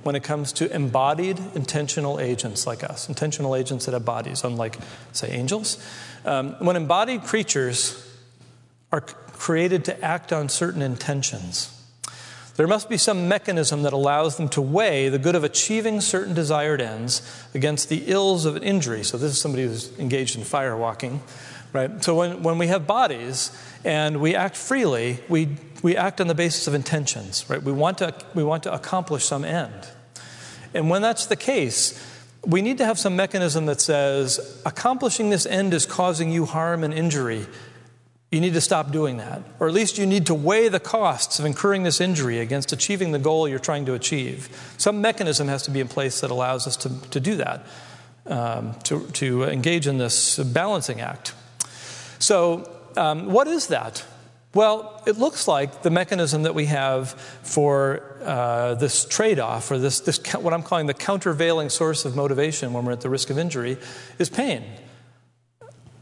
when 0.03 0.15
it 0.15 0.23
comes 0.23 0.53
to 0.55 0.75
embodied 0.75 1.39
intentional 1.55 2.21
agents 2.21 2.67
like 2.67 2.83
us, 2.83 3.09
intentional 3.09 3.55
agents 3.55 3.85
that 3.87 3.93
have 3.93 4.05
bodies, 4.05 4.45
unlike, 4.45 4.79
say, 5.13 5.31
angels. 5.31 5.85
Um, 6.25 6.55
when 6.61 6.77
embodied 6.77 7.25
creatures 7.25 8.05
are 8.91 9.03
created 9.03 9.85
to 9.85 10.05
act 10.05 10.33
on 10.33 10.49
certain 10.49 10.83
intentions, 10.83 11.75
there 12.57 12.67
must 12.67 12.89
be 12.89 12.97
some 12.97 13.29
mechanism 13.29 13.83
that 13.83 13.93
allows 13.93 14.37
them 14.37 14.49
to 14.49 14.61
weigh 14.61 15.09
the 15.09 15.19
good 15.19 15.37
of 15.37 15.45
achieving 15.45 16.01
certain 16.01 16.35
desired 16.35 16.81
ends 16.81 17.23
against 17.55 17.89
the 17.89 18.05
ills 18.07 18.47
of 18.47 18.57
an 18.57 18.63
injury. 18.63 19.05
So, 19.05 19.17
this 19.17 19.31
is 19.31 19.41
somebody 19.41 19.65
who's 19.65 19.97
engaged 19.99 20.37
in 20.37 20.43
fire 20.43 20.77
walking, 20.77 21.21
right? 21.73 22.03
So, 22.03 22.15
when, 22.15 22.43
when 22.43 22.59
we 22.59 22.69
have 22.69 22.87
bodies 22.87 23.51
and 23.85 24.21
we 24.21 24.35
act 24.35 24.57
freely, 24.57 25.21
we, 25.29 25.57
we 25.83 25.97
act 25.97 26.21
on 26.21 26.27
the 26.27 26.35
basis 26.35 26.67
of 26.67 26.75
intentions, 26.75 27.49
right? 27.49 27.63
We 27.63 27.73
want, 27.73 27.99
to, 27.99 28.15
we 28.35 28.45
want 28.45 28.63
to 28.65 28.73
accomplish 28.73 29.25
some 29.25 29.45
end. 29.45 29.89
And 30.75 30.91
when 30.91 31.03
that's 31.03 31.27
the 31.27 31.37
case, 31.37 32.03
we 32.45 32.63
need 32.63 32.79
to 32.79 32.85
have 32.85 32.99
some 32.99 33.17
mechanism 33.17 33.67
that 33.67 33.81
says, 33.81 34.63
accomplishing 34.65 35.31
this 35.31 35.47
end 35.47 35.75
is 35.75 35.87
causing 35.87 36.31
you 36.31 36.47
harm 36.47 36.85
and 36.85 36.95
injury. 36.95 37.47
You 38.31 38.41
need 38.41 38.53
to 38.55 38.61
stop 38.61 38.91
doing 38.93 39.17
that. 39.17 39.43
Or 39.59 39.69
at 39.69 39.75
least 39.75 39.99
you 39.99 40.07
need 40.07 40.27
to 40.27 40.35
weigh 40.35 40.69
the 40.69 40.81
costs 40.81 41.39
of 41.39 41.47
incurring 41.47 41.83
this 41.83 42.01
injury 42.01 42.39
against 42.39 42.73
achieving 42.73 43.13
the 43.13 43.19
goal 43.19 43.49
you're 43.49 43.59
trying 43.59 43.87
to 43.87 43.95
achieve. 43.95 44.75
Some 44.77 45.01
mechanism 45.01 45.49
has 45.49 45.63
to 45.63 45.71
be 45.71 45.81
in 45.81 45.89
place 45.89 46.21
that 46.21 46.31
allows 46.31 46.67
us 46.67 46.77
to, 46.79 46.91
to 47.11 47.21
do 47.21 47.37
that, 47.37 47.67
um, 48.27 48.75
to, 48.85 49.07
to 49.13 49.45
engage 49.45 49.87
in 49.87 49.99
this 49.99 50.39
balancing 50.39 51.01
act. 51.01 51.35
So, 52.19 52.71
um, 52.97 53.33
what 53.33 53.47
is 53.47 53.69
that? 53.69 54.05
Well, 54.55 55.03
it 55.07 55.19
looks 55.19 55.47
like 55.47 55.83
the 55.83 55.91
mechanism 55.91 56.45
that 56.45 56.55
we 56.55 56.67
have 56.67 57.11
for 57.11 58.17
uh, 58.25 58.75
this 58.75 59.05
trade 59.05 59.39
off, 59.39 59.71
or 59.71 59.79
this, 59.79 60.01
this, 60.01 60.19
what 60.35 60.55
I'm 60.55 60.63
calling 60.63 60.87
the 60.87 60.95
countervailing 60.95 61.69
source 61.69 62.05
of 62.05 62.17
motivation 62.17 62.73
when 62.73 62.85
we're 62.85 62.93
at 62.93 63.03
the 63.03 63.11
risk 63.11 63.31
of 63.31 63.39
injury, 63.39 63.77
is 64.19 64.29
pain. 64.31 64.65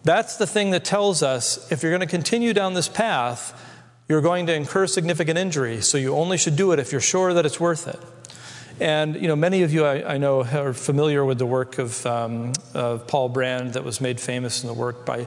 That's 0.04 0.36
the 0.36 0.46
thing 0.46 0.70
that 0.70 0.84
tells 0.84 1.24
us 1.24 1.70
if 1.72 1.82
you're 1.82 1.90
going 1.90 2.00
to 2.00 2.06
continue 2.06 2.54
down 2.54 2.74
this 2.74 2.88
path, 2.88 3.60
you're 4.08 4.20
going 4.20 4.46
to 4.46 4.54
incur 4.54 4.86
significant 4.86 5.36
injury. 5.36 5.80
So 5.80 5.98
you 5.98 6.14
only 6.14 6.38
should 6.38 6.54
do 6.54 6.70
it 6.70 6.78
if 6.78 6.92
you're 6.92 7.00
sure 7.00 7.34
that 7.34 7.44
it's 7.44 7.58
worth 7.58 7.88
it. 7.88 7.98
And 8.78 9.16
you 9.16 9.26
know, 9.26 9.36
many 9.36 9.62
of 9.62 9.72
you 9.72 9.84
I, 9.84 10.14
I 10.14 10.18
know 10.18 10.44
are 10.44 10.74
familiar 10.74 11.24
with 11.24 11.38
the 11.38 11.46
work 11.46 11.78
of, 11.78 12.06
um, 12.06 12.52
of, 12.74 13.06
Paul 13.06 13.30
Brand 13.30 13.72
that 13.72 13.84
was 13.84 14.00
made 14.00 14.20
famous 14.20 14.62
in 14.62 14.68
the 14.68 14.74
work 14.74 15.06
by 15.06 15.26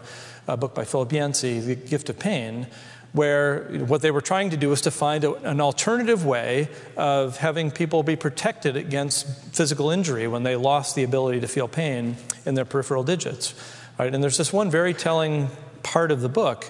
a 0.53 0.57
book 0.57 0.73
by 0.75 0.83
Philip 0.83 1.11
Yancey, 1.11 1.59
The 1.59 1.75
Gift 1.75 2.09
of 2.09 2.19
Pain, 2.19 2.67
where 3.13 3.63
what 3.87 4.01
they 4.01 4.11
were 4.11 4.21
trying 4.21 4.51
to 4.51 4.57
do 4.57 4.69
was 4.69 4.81
to 4.81 4.91
find 4.91 5.23
a, 5.23 5.33
an 5.49 5.61
alternative 5.61 6.25
way 6.25 6.67
of 6.95 7.37
having 7.37 7.71
people 7.71 8.03
be 8.03 8.15
protected 8.15 8.75
against 8.75 9.27
physical 9.55 9.89
injury 9.89 10.27
when 10.27 10.43
they 10.43 10.55
lost 10.55 10.95
the 10.95 11.03
ability 11.03 11.39
to 11.39 11.47
feel 11.47 11.67
pain 11.67 12.15
in 12.45 12.55
their 12.55 12.65
peripheral 12.65 13.03
digits. 13.03 13.55
Right? 13.97 14.13
And 14.13 14.23
there's 14.23 14.37
this 14.37 14.53
one 14.53 14.69
very 14.69 14.93
telling 14.93 15.49
part 15.81 16.11
of 16.11 16.21
the 16.21 16.29
book 16.29 16.65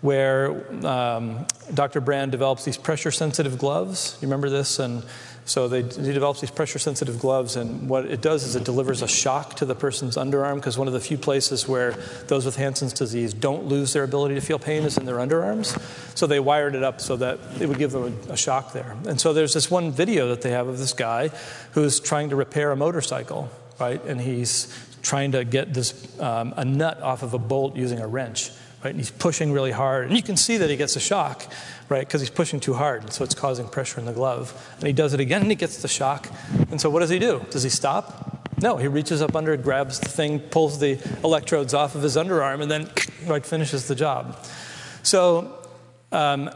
where 0.00 0.64
um, 0.86 1.46
Dr. 1.72 2.00
Brand 2.00 2.32
develops 2.32 2.64
these 2.64 2.76
pressure 2.76 3.10
sensitive 3.10 3.58
gloves. 3.58 4.18
You 4.20 4.26
remember 4.26 4.50
this? 4.50 4.78
And 4.78 5.02
so 5.46 5.68
they, 5.68 5.82
he 5.82 6.12
develops 6.12 6.40
these 6.40 6.50
pressure 6.50 6.78
sensitive 6.78 7.18
gloves, 7.18 7.56
and 7.56 7.88
what 7.88 8.06
it 8.06 8.22
does 8.22 8.44
is 8.44 8.56
it 8.56 8.64
delivers 8.64 9.02
a 9.02 9.08
shock 9.08 9.56
to 9.56 9.66
the 9.66 9.74
person's 9.74 10.16
underarm 10.16 10.56
because 10.56 10.78
one 10.78 10.86
of 10.86 10.94
the 10.94 11.00
few 11.00 11.18
places 11.18 11.68
where 11.68 11.92
those 12.28 12.46
with 12.46 12.56
Hansen's 12.56 12.94
disease 12.94 13.34
don't 13.34 13.66
lose 13.66 13.92
their 13.92 14.04
ability 14.04 14.36
to 14.36 14.40
feel 14.40 14.58
pain 14.58 14.84
is 14.84 14.96
in 14.96 15.04
their 15.04 15.16
underarms. 15.16 15.78
So 16.16 16.26
they 16.26 16.40
wired 16.40 16.74
it 16.74 16.82
up 16.82 17.00
so 17.00 17.16
that 17.16 17.38
it 17.60 17.68
would 17.68 17.78
give 17.78 17.92
them 17.92 18.18
a, 18.28 18.32
a 18.32 18.36
shock 18.36 18.72
there. 18.72 18.96
And 19.06 19.20
so 19.20 19.32
there's 19.32 19.52
this 19.52 19.70
one 19.70 19.90
video 19.90 20.28
that 20.28 20.40
they 20.40 20.50
have 20.50 20.66
of 20.66 20.78
this 20.78 20.94
guy 20.94 21.28
who's 21.72 22.00
trying 22.00 22.30
to 22.30 22.36
repair 22.36 22.72
a 22.72 22.76
motorcycle, 22.76 23.50
right? 23.78 24.02
And 24.04 24.20
he's 24.20 24.74
trying 25.02 25.32
to 25.32 25.44
get 25.44 25.74
this 25.74 26.18
um, 26.18 26.54
a 26.56 26.64
nut 26.64 27.02
off 27.02 27.22
of 27.22 27.34
a 27.34 27.38
bolt 27.38 27.76
using 27.76 28.00
a 28.00 28.06
wrench. 28.06 28.50
Right? 28.84 28.90
And 28.90 29.00
he's 29.00 29.10
pushing 29.10 29.50
really 29.50 29.70
hard. 29.70 30.08
And 30.08 30.16
you 30.16 30.22
can 30.22 30.36
see 30.36 30.58
that 30.58 30.68
he 30.68 30.76
gets 30.76 30.94
a 30.94 31.00
shock, 31.00 31.50
right? 31.88 32.06
Because 32.06 32.20
he's 32.20 32.30
pushing 32.30 32.60
too 32.60 32.74
hard. 32.74 33.02
And 33.02 33.12
So 33.12 33.24
it's 33.24 33.34
causing 33.34 33.66
pressure 33.66 33.98
in 33.98 34.04
the 34.04 34.12
glove. 34.12 34.52
And 34.78 34.86
he 34.86 34.92
does 34.92 35.14
it 35.14 35.20
again 35.20 35.40
and 35.40 35.50
he 35.50 35.56
gets 35.56 35.80
the 35.80 35.88
shock. 35.88 36.28
And 36.70 36.78
so 36.78 36.90
what 36.90 37.00
does 37.00 37.08
he 37.08 37.18
do? 37.18 37.44
Does 37.50 37.62
he 37.62 37.70
stop? 37.70 38.34
No, 38.60 38.76
he 38.76 38.86
reaches 38.86 39.22
up 39.22 39.34
under, 39.34 39.56
grabs 39.56 39.98
the 39.98 40.08
thing, 40.08 40.38
pulls 40.38 40.78
the 40.78 40.98
electrodes 41.24 41.74
off 41.74 41.94
of 41.94 42.02
his 42.02 42.16
underarm, 42.16 42.62
and 42.62 42.70
then 42.70 42.90
right, 43.26 43.44
finishes 43.44 43.88
the 43.88 43.94
job. 43.94 44.38
So 45.02 45.66
um, 46.12 46.50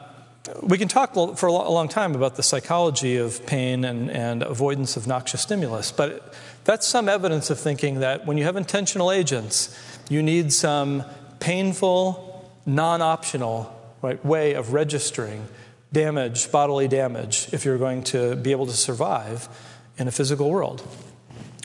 we 0.63 0.79
can 0.79 0.89
talk 0.89 1.15
for 1.37 1.47
a 1.47 1.53
long 1.53 1.89
time 1.89 2.15
about 2.15 2.37
the 2.37 2.43
psychology 2.43 3.17
of 3.17 3.45
pain 3.47 3.85
and, 3.85 4.11
and 4.11 4.43
avoidance 4.43 4.97
of 4.97 5.07
noxious 5.07 5.41
stimulus, 5.41 5.93
but 5.93 6.35
that's 6.65 6.87
some 6.87 7.09
evidence 7.09 7.51
of 7.51 7.59
thinking 7.59 8.01
that 8.01 8.27
when 8.27 8.39
you 8.39 8.45
have 8.45 8.57
intentional 8.57 9.11
agents, 9.11 9.77
you 10.09 10.23
need 10.23 10.53
some 10.53 11.05
painful, 11.41 12.51
non 12.67 13.03
optional 13.03 13.75
right, 14.03 14.25
way 14.25 14.55
of 14.55 14.73
registering 14.73 15.47
damage, 15.93 16.51
bodily 16.53 16.89
damage, 16.89 17.49
if 17.53 17.65
you're 17.65 17.79
going 17.79 18.05
to 18.05 18.37
be 18.37 18.51
able 18.51 18.67
to 18.67 18.73
survive 18.73 19.49
in 19.97 20.09
a 20.09 20.11
physical 20.11 20.51
world. 20.51 20.87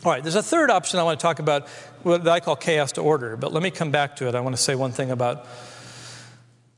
All 0.05 0.11
right, 0.11 0.21
there's 0.21 0.35
a 0.35 0.43
third 0.43 0.69
option 0.69 0.99
I 0.99 1.03
want 1.03 1.19
to 1.19 1.23
talk 1.23 1.39
about 1.39 1.67
what 2.03 2.27
I 2.27 2.39
call 2.39 2.55
chaos 2.55 2.91
to 2.93 3.01
order, 3.01 3.37
but 3.37 3.53
let 3.53 3.63
me 3.63 3.71
come 3.71 3.91
back 3.91 4.17
to 4.17 4.27
it. 4.27 4.35
I 4.35 4.41
want 4.41 4.55
to 4.55 4.61
say 4.61 4.75
one 4.75 4.91
thing 4.91 5.11
about 5.11 5.45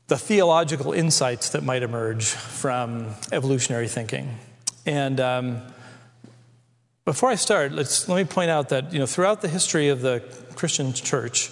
the 0.08 0.16
theological 0.16 0.92
insights 0.92 1.50
that 1.50 1.64
might 1.64 1.82
emerge 1.82 2.26
from 2.26 3.14
evolutionary 3.32 3.88
thinking. 3.88 4.38
And 4.84 5.18
um, 5.18 5.62
before 7.04 7.28
I 7.28 7.34
start, 7.34 7.72
let's, 7.72 8.08
let 8.08 8.16
me 8.16 8.24
point 8.24 8.50
out 8.50 8.68
that 8.68 8.92
you 8.92 9.00
know, 9.00 9.06
throughout 9.06 9.40
the 9.40 9.48
history 9.48 9.88
of 9.88 10.00
the 10.02 10.22
Christian 10.54 10.92
church, 10.92 11.50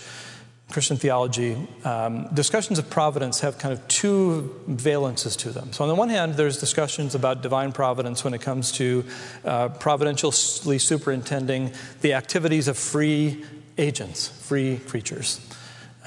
Christian 0.75 0.97
theology, 0.97 1.57
um, 1.85 2.27
discussions 2.35 2.81
of 2.81 2.91
providence 2.91 3.39
have 3.43 3.59
kind 3.59 3.72
of 3.72 3.87
two 3.87 4.61
valences 4.68 5.39
to 5.39 5.51
them. 5.51 5.72
So, 5.72 5.85
on 5.85 5.89
the 5.89 5.95
one 5.95 6.09
hand, 6.09 6.35
there's 6.35 6.59
discussions 6.59 7.14
about 7.14 7.43
divine 7.43 7.70
providence 7.70 8.25
when 8.25 8.35
it 8.35 8.41
comes 8.41 8.72
to 8.72 9.05
uh, 9.45 9.68
providentially 9.68 10.81
superintending 10.81 11.70
the 12.01 12.14
activities 12.14 12.66
of 12.66 12.77
free 12.77 13.45
agents, 13.79 14.27
free 14.27 14.79
creatures. 14.79 15.41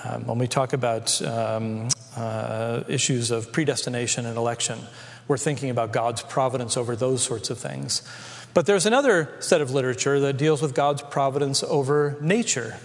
Um, 0.03 0.27
when 0.27 0.37
we 0.37 0.47
talk 0.47 0.73
about 0.73 1.21
um, 1.21 1.87
uh, 2.17 2.83
issues 2.89 3.31
of 3.31 3.53
predestination 3.53 4.25
and 4.25 4.35
election, 4.37 4.79
we're 5.29 5.37
thinking 5.37 5.69
about 5.69 5.93
God's 5.93 6.23
providence 6.23 6.75
over 6.75 6.97
those 6.97 7.23
sorts 7.23 7.49
of 7.49 7.57
things. 7.57 8.01
But 8.53 8.65
there's 8.65 8.85
another 8.85 9.33
set 9.39 9.61
of 9.61 9.71
literature 9.71 10.19
that 10.19 10.35
deals 10.35 10.61
with 10.61 10.75
God's 10.75 11.03
providence 11.03 11.63
over 11.63 12.17
nature. 12.19 12.75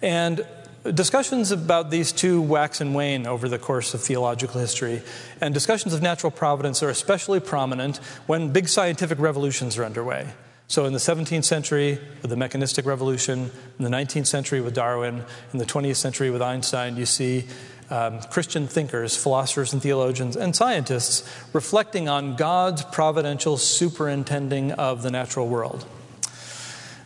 And 0.00 0.46
discussions 0.92 1.50
about 1.50 1.90
these 1.90 2.12
two 2.12 2.42
wax 2.42 2.80
and 2.80 2.94
wane 2.94 3.26
over 3.26 3.48
the 3.48 3.58
course 3.58 3.94
of 3.94 4.02
theological 4.02 4.60
history, 4.60 5.02
and 5.40 5.54
discussions 5.54 5.94
of 5.94 6.02
natural 6.02 6.30
providence 6.30 6.82
are 6.82 6.90
especially 6.90 7.40
prominent 7.40 7.96
when 8.26 8.52
big 8.52 8.68
scientific 8.68 9.18
revolutions 9.18 9.78
are 9.78 9.84
underway. 9.84 10.32
So, 10.66 10.86
in 10.86 10.92
the 10.92 10.98
17th 10.98 11.44
century, 11.44 11.98
with 12.22 12.30
the 12.30 12.36
mechanistic 12.36 12.86
revolution, 12.86 13.50
in 13.78 13.84
the 13.84 13.90
19th 13.90 14.26
century 14.26 14.60
with 14.60 14.74
Darwin, 14.74 15.24
in 15.52 15.58
the 15.58 15.66
20th 15.66 15.96
century 15.96 16.30
with 16.30 16.40
Einstein, 16.40 16.96
you 16.96 17.06
see 17.06 17.44
um, 17.90 18.20
Christian 18.30 18.66
thinkers, 18.66 19.16
philosophers, 19.16 19.72
and 19.72 19.82
theologians, 19.82 20.36
and 20.36 20.56
scientists 20.56 21.28
reflecting 21.52 22.08
on 22.08 22.36
God's 22.36 22.82
providential 22.84 23.58
superintending 23.58 24.72
of 24.72 25.02
the 25.02 25.10
natural 25.10 25.48
world. 25.48 25.86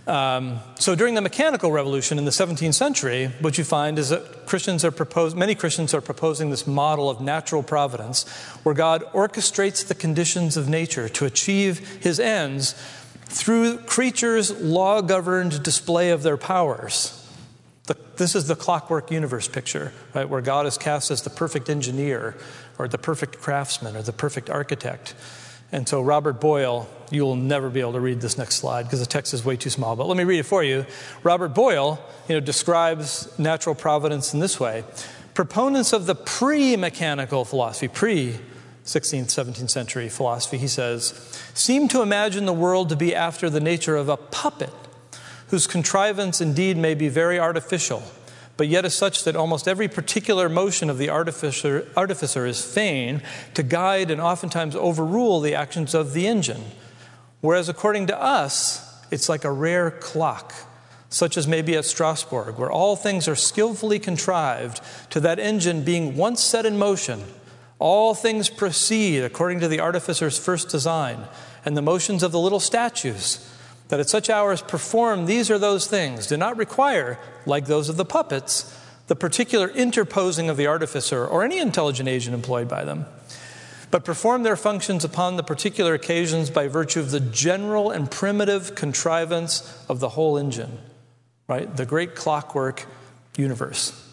Um, 0.09 0.61
so 0.77 0.95
during 0.95 1.13
the 1.13 1.21
mechanical 1.21 1.71
revolution 1.71 2.17
in 2.17 2.25
the 2.25 2.31
17th 2.31 2.73
century, 2.73 3.27
what 3.41 3.59
you 3.59 3.65
find 3.65 3.99
is 3.99 4.09
that 4.09 4.47
Christians 4.47 4.83
are 4.83 4.91
propose, 4.91 5.35
many 5.35 5.55
Christians 5.55 5.93
are 5.93 6.01
proposing 6.01 6.49
this 6.49 6.67
model 6.67 7.11
of 7.11 7.21
natural 7.21 7.63
providence, 7.63 8.27
where 8.63 8.75
God 8.75 9.05
orchestrates 9.13 9.87
the 9.87 9.95
conditions 9.95 10.57
of 10.57 10.67
nature 10.67 11.11
to 11.11 11.27
achieve 11.27 12.03
His 12.03 12.19
ends 12.19 12.73
through 13.27 13.77
creatures' 13.81 14.51
law-governed 14.59 15.63
display 15.63 16.09
of 16.11 16.23
their 16.23 16.39
powers. 16.39 17.15
The, 17.85 17.97
this 18.17 18.35
is 18.35 18.47
the 18.47 18.57
clockwork 18.57 19.11
universe 19.11 19.47
picture, 19.47 19.93
right, 20.15 20.27
where 20.27 20.41
God 20.41 20.65
is 20.65 20.79
cast 20.79 21.11
as 21.11 21.21
the 21.21 21.31
perfect 21.31 21.69
engineer, 21.69 22.35
or 22.79 22.89
the 22.89 22.97
perfect 22.97 23.41
craftsman, 23.41 23.95
or 23.95 24.01
the 24.01 24.15
perfect 24.15 24.49
architect. 24.49 25.15
And 25.71 25.87
so, 25.87 26.01
Robert 26.01 26.41
Boyle, 26.41 26.89
you 27.11 27.25
will 27.25 27.37
never 27.37 27.71
be 27.71 27.81
able 27.81 27.93
to 27.93 28.01
read 28.01 28.21
this 28.21 28.39
next 28.39 28.57
slide 28.57 28.85
because 28.85 29.01
the 29.01 29.07
text 29.07 29.35
is 29.35 29.45
way 29.45 29.57
too 29.57 29.71
small, 29.71 29.97
but 29.97 30.07
let 30.07 30.17
me 30.17 30.25
read 30.25 30.41
it 30.41 30.47
for 30.47 30.63
you. 30.63 30.87
Robert 31.23 31.49
Boyle 31.49 31.99
you 32.29 32.35
know, 32.35 32.41
describes 32.41 33.37
natural 33.39 33.75
providence 33.75 34.35
in 34.35 34.41
this 34.41 34.59
way 34.61 34.85
Proponents 35.35 35.93
of 35.93 36.07
the 36.07 36.15
pre 36.15 36.77
mechanical 36.77 37.45
philosophy, 37.45 37.89
pre 37.89 38.39
16th, 38.85 39.27
17th 39.27 39.71
century 39.71 40.09
philosophy, 40.09 40.57
he 40.57 40.67
says, 40.67 41.13
seem 41.53 41.89
to 41.89 42.01
imagine 42.01 42.47
the 42.47 42.55
world 42.55 42.89
to 42.89 42.97
be 42.97 43.15
after 43.15 43.51
the 43.51 43.61
nature 43.61 43.97
of 43.97 44.09
a 44.09 44.17
puppet, 44.17 44.73
whose 45.49 45.67
contrivance 45.67 46.41
indeed 46.41 46.77
may 46.77 46.95
be 46.95 47.09
very 47.09 47.39
artificial 47.39 48.03
but 48.59 48.67
yet 48.67 48.85
is 48.85 48.93
such 48.93 49.23
that 49.23 49.37
almost 49.37 49.69
every 49.69 49.87
particular 49.87 50.49
motion 50.49 50.91
of 50.91 50.99
the 50.99 51.09
artificer, 51.09 51.87
artificer 51.97 52.45
is 52.45 52.63
feigned 52.63 53.23
to 53.55 53.63
guide 53.63 54.11
and 54.11 54.21
oftentimes 54.21 54.75
overrule 54.75 55.41
the 55.41 55.55
actions 55.55 55.95
of 55.95 56.13
the 56.13 56.27
engine. 56.27 56.65
Whereas 57.41 57.69
according 57.69 58.09
to 58.09 58.21
us, 58.21 58.85
it's 59.11 59.29
like 59.29 59.45
a 59.45 59.53
rare 59.53 59.91
clock, 59.91 60.53
such 61.09 61.37
as 61.37 61.47
maybe 61.47 61.77
at 61.77 61.85
Strasbourg, 61.85 62.59
where 62.59 62.71
all 62.71 62.97
things 62.97 63.29
are 63.29 63.37
skillfully 63.37 63.99
contrived 63.99 64.81
to 65.11 65.21
that 65.21 65.39
engine 65.39 65.85
being 65.85 66.17
once 66.17 66.43
set 66.43 66.67
in 66.67 66.79
motion. 66.79 67.23
All 67.79 68.15
things 68.15 68.51
proceed 68.51 69.23
according 69.23 69.61
to 69.61 69.69
the 69.69 69.81
artificer's 69.81 70.39
first 70.39 70.69
design, 70.69 71.25
and 71.65 71.77
the 71.77 71.83
motions 71.83 72.23
of 72.23 72.33
the 72.33 72.41
little 72.41 72.61
statues 72.61 73.49
that 73.89 74.01
at 74.01 74.09
such 74.09 74.29
hours 74.29 74.61
perform 74.61 75.27
these 75.27 75.51
or 75.51 75.59
those 75.59 75.87
things 75.87 76.27
do 76.27 76.37
not 76.37 76.57
require, 76.57 77.19
like 77.47 77.67
those 77.67 77.89
of 77.89 77.97
the 77.97 78.05
puppets, 78.05 78.77
the 79.07 79.17
particular 79.17 79.69
interposing 79.69 80.51
of 80.51 80.57
the 80.57 80.67
artificer 80.67 81.27
or 81.27 81.43
any 81.43 81.59
intelligent 81.59 82.09
agent 82.09 82.35
employed 82.35 82.69
by 82.69 82.85
them, 82.85 83.07
but 83.91 84.05
perform 84.05 84.43
their 84.43 84.57
functions 84.57 85.05
upon 85.05 85.37
the 85.37 85.43
particular 85.43 85.95
occasions 85.95 86.51
by 86.51 86.69
virtue 86.69 87.01
of 87.01 87.11
the 87.11 87.21
general 87.21 87.91
and 87.91 88.11
primitive 88.11 88.75
contrivance 88.75 89.85
of 89.89 90.01
the 90.01 90.11
whole 90.11 90.37
engine, 90.37 90.79
right? 91.47 91.77
The 91.77 91.87
great 91.87 92.15
clockwork 92.15 92.87
universe. 93.37 94.05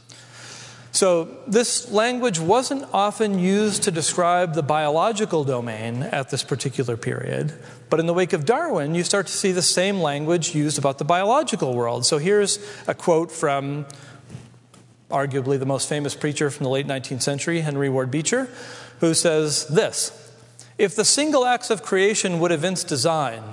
So, 0.91 1.27
this 1.45 1.91
language 1.91 2.39
wasn't 2.39 2.85
often 2.93 3.37
used 3.37 3.83
to 3.83 3.91
describe 3.91 4.53
the 4.53 4.63
biological 4.63 5.43
domain 5.43 6.03
at 6.03 6.29
this 6.29 6.41
particular 6.41 6.95
period, 6.95 7.51
but 7.89 7.99
in 7.99 8.05
the 8.05 8.13
wake 8.13 8.31
of 8.31 8.45
Darwin, 8.45 8.95
you 8.95 9.03
start 9.03 9.27
to 9.27 9.33
see 9.33 9.51
the 9.51 9.61
same 9.61 9.99
language 9.99 10.55
used 10.55 10.77
about 10.77 10.97
the 10.97 11.03
biological 11.03 11.75
world. 11.75 12.05
So, 12.05 12.17
here's 12.17 12.65
a 12.87 12.93
quote 12.93 13.29
from 13.29 13.87
arguably 15.11 15.59
the 15.59 15.65
most 15.65 15.89
famous 15.89 16.15
preacher 16.15 16.49
from 16.49 16.63
the 16.63 16.69
late 16.69 16.87
19th 16.87 17.21
century, 17.21 17.59
Henry 17.59 17.89
Ward 17.89 18.09
Beecher, 18.09 18.49
who 18.99 19.13
says 19.13 19.67
this 19.67 20.11
If 20.77 20.95
the 20.95 21.05
single 21.05 21.45
acts 21.45 21.69
of 21.69 21.83
creation 21.83 22.39
would 22.39 22.51
evince 22.51 22.83
design, 22.83 23.43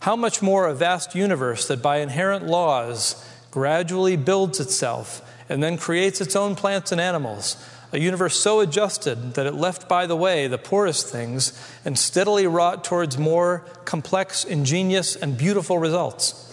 how 0.00 0.16
much 0.16 0.42
more 0.42 0.66
a 0.66 0.74
vast 0.74 1.14
universe 1.14 1.66
that 1.68 1.80
by 1.82 1.98
inherent 1.98 2.46
laws 2.46 3.26
gradually 3.50 4.16
builds 4.16 4.60
itself 4.60 5.22
and 5.48 5.62
then 5.62 5.78
creates 5.78 6.20
its 6.20 6.36
own 6.36 6.54
plants 6.54 6.92
and 6.92 7.00
animals, 7.00 7.56
a 7.92 7.98
universe 7.98 8.38
so 8.38 8.60
adjusted 8.60 9.34
that 9.34 9.46
it 9.46 9.54
left 9.54 9.88
by 9.88 10.04
the 10.04 10.16
way 10.16 10.48
the 10.48 10.58
poorest 10.58 11.06
things 11.08 11.52
and 11.84 11.98
steadily 11.98 12.46
wrought 12.46 12.82
towards 12.82 13.16
more 13.16 13.64
complex, 13.84 14.44
ingenious, 14.44 15.14
and 15.14 15.38
beautiful 15.38 15.78
results. 15.78 16.52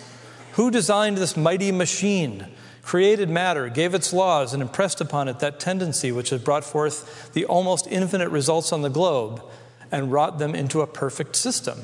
Who 0.54 0.70
designed 0.70 1.18
this 1.18 1.36
mighty 1.36 1.72
machine? 1.72 2.46
Created 2.82 3.30
matter, 3.30 3.70
gave 3.70 3.94
its 3.94 4.12
laws, 4.12 4.54
and 4.54 4.62
impressed 4.62 5.02
upon 5.02 5.28
it 5.28 5.40
that 5.40 5.60
tendency 5.60 6.12
which 6.12 6.32
has 6.32 6.42
brought 6.42 6.64
forth 6.64 7.32
the 7.34 7.46
almost 7.46 7.88
infinite 7.88 8.30
results 8.30 8.74
on 8.74 8.82
the 8.82 8.90
globe 8.90 9.42
and 9.92 10.12
wrought 10.12 10.40
them 10.40 10.56
into 10.56 10.82
a 10.82 10.88
perfect 10.88 11.36
system. 11.36 11.84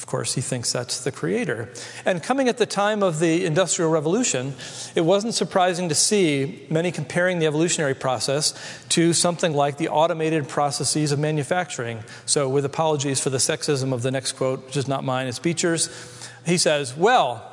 Of 0.00 0.06
course, 0.06 0.34
he 0.34 0.40
thinks 0.40 0.72
that's 0.72 1.04
the 1.04 1.12
creator. 1.12 1.68
And 2.06 2.22
coming 2.22 2.48
at 2.48 2.56
the 2.56 2.64
time 2.64 3.02
of 3.02 3.18
the 3.18 3.44
Industrial 3.44 3.90
Revolution, 3.90 4.54
it 4.94 5.02
wasn't 5.02 5.34
surprising 5.34 5.90
to 5.90 5.94
see 5.94 6.64
many 6.70 6.90
comparing 6.90 7.38
the 7.38 7.44
evolutionary 7.44 7.94
process 7.94 8.54
to 8.90 9.12
something 9.12 9.52
like 9.52 9.76
the 9.76 9.90
automated 9.90 10.48
processes 10.48 11.12
of 11.12 11.18
manufacturing. 11.18 12.02
So, 12.24 12.48
with 12.48 12.64
apologies 12.64 13.20
for 13.20 13.28
the 13.28 13.36
sexism 13.36 13.92
of 13.92 14.00
the 14.00 14.10
next 14.10 14.32
quote, 14.32 14.64
which 14.64 14.78
is 14.78 14.88
not 14.88 15.04
mine, 15.04 15.26
it's 15.26 15.38
Beecher's, 15.38 15.90
he 16.46 16.56
says, 16.56 16.96
Well, 16.96 17.49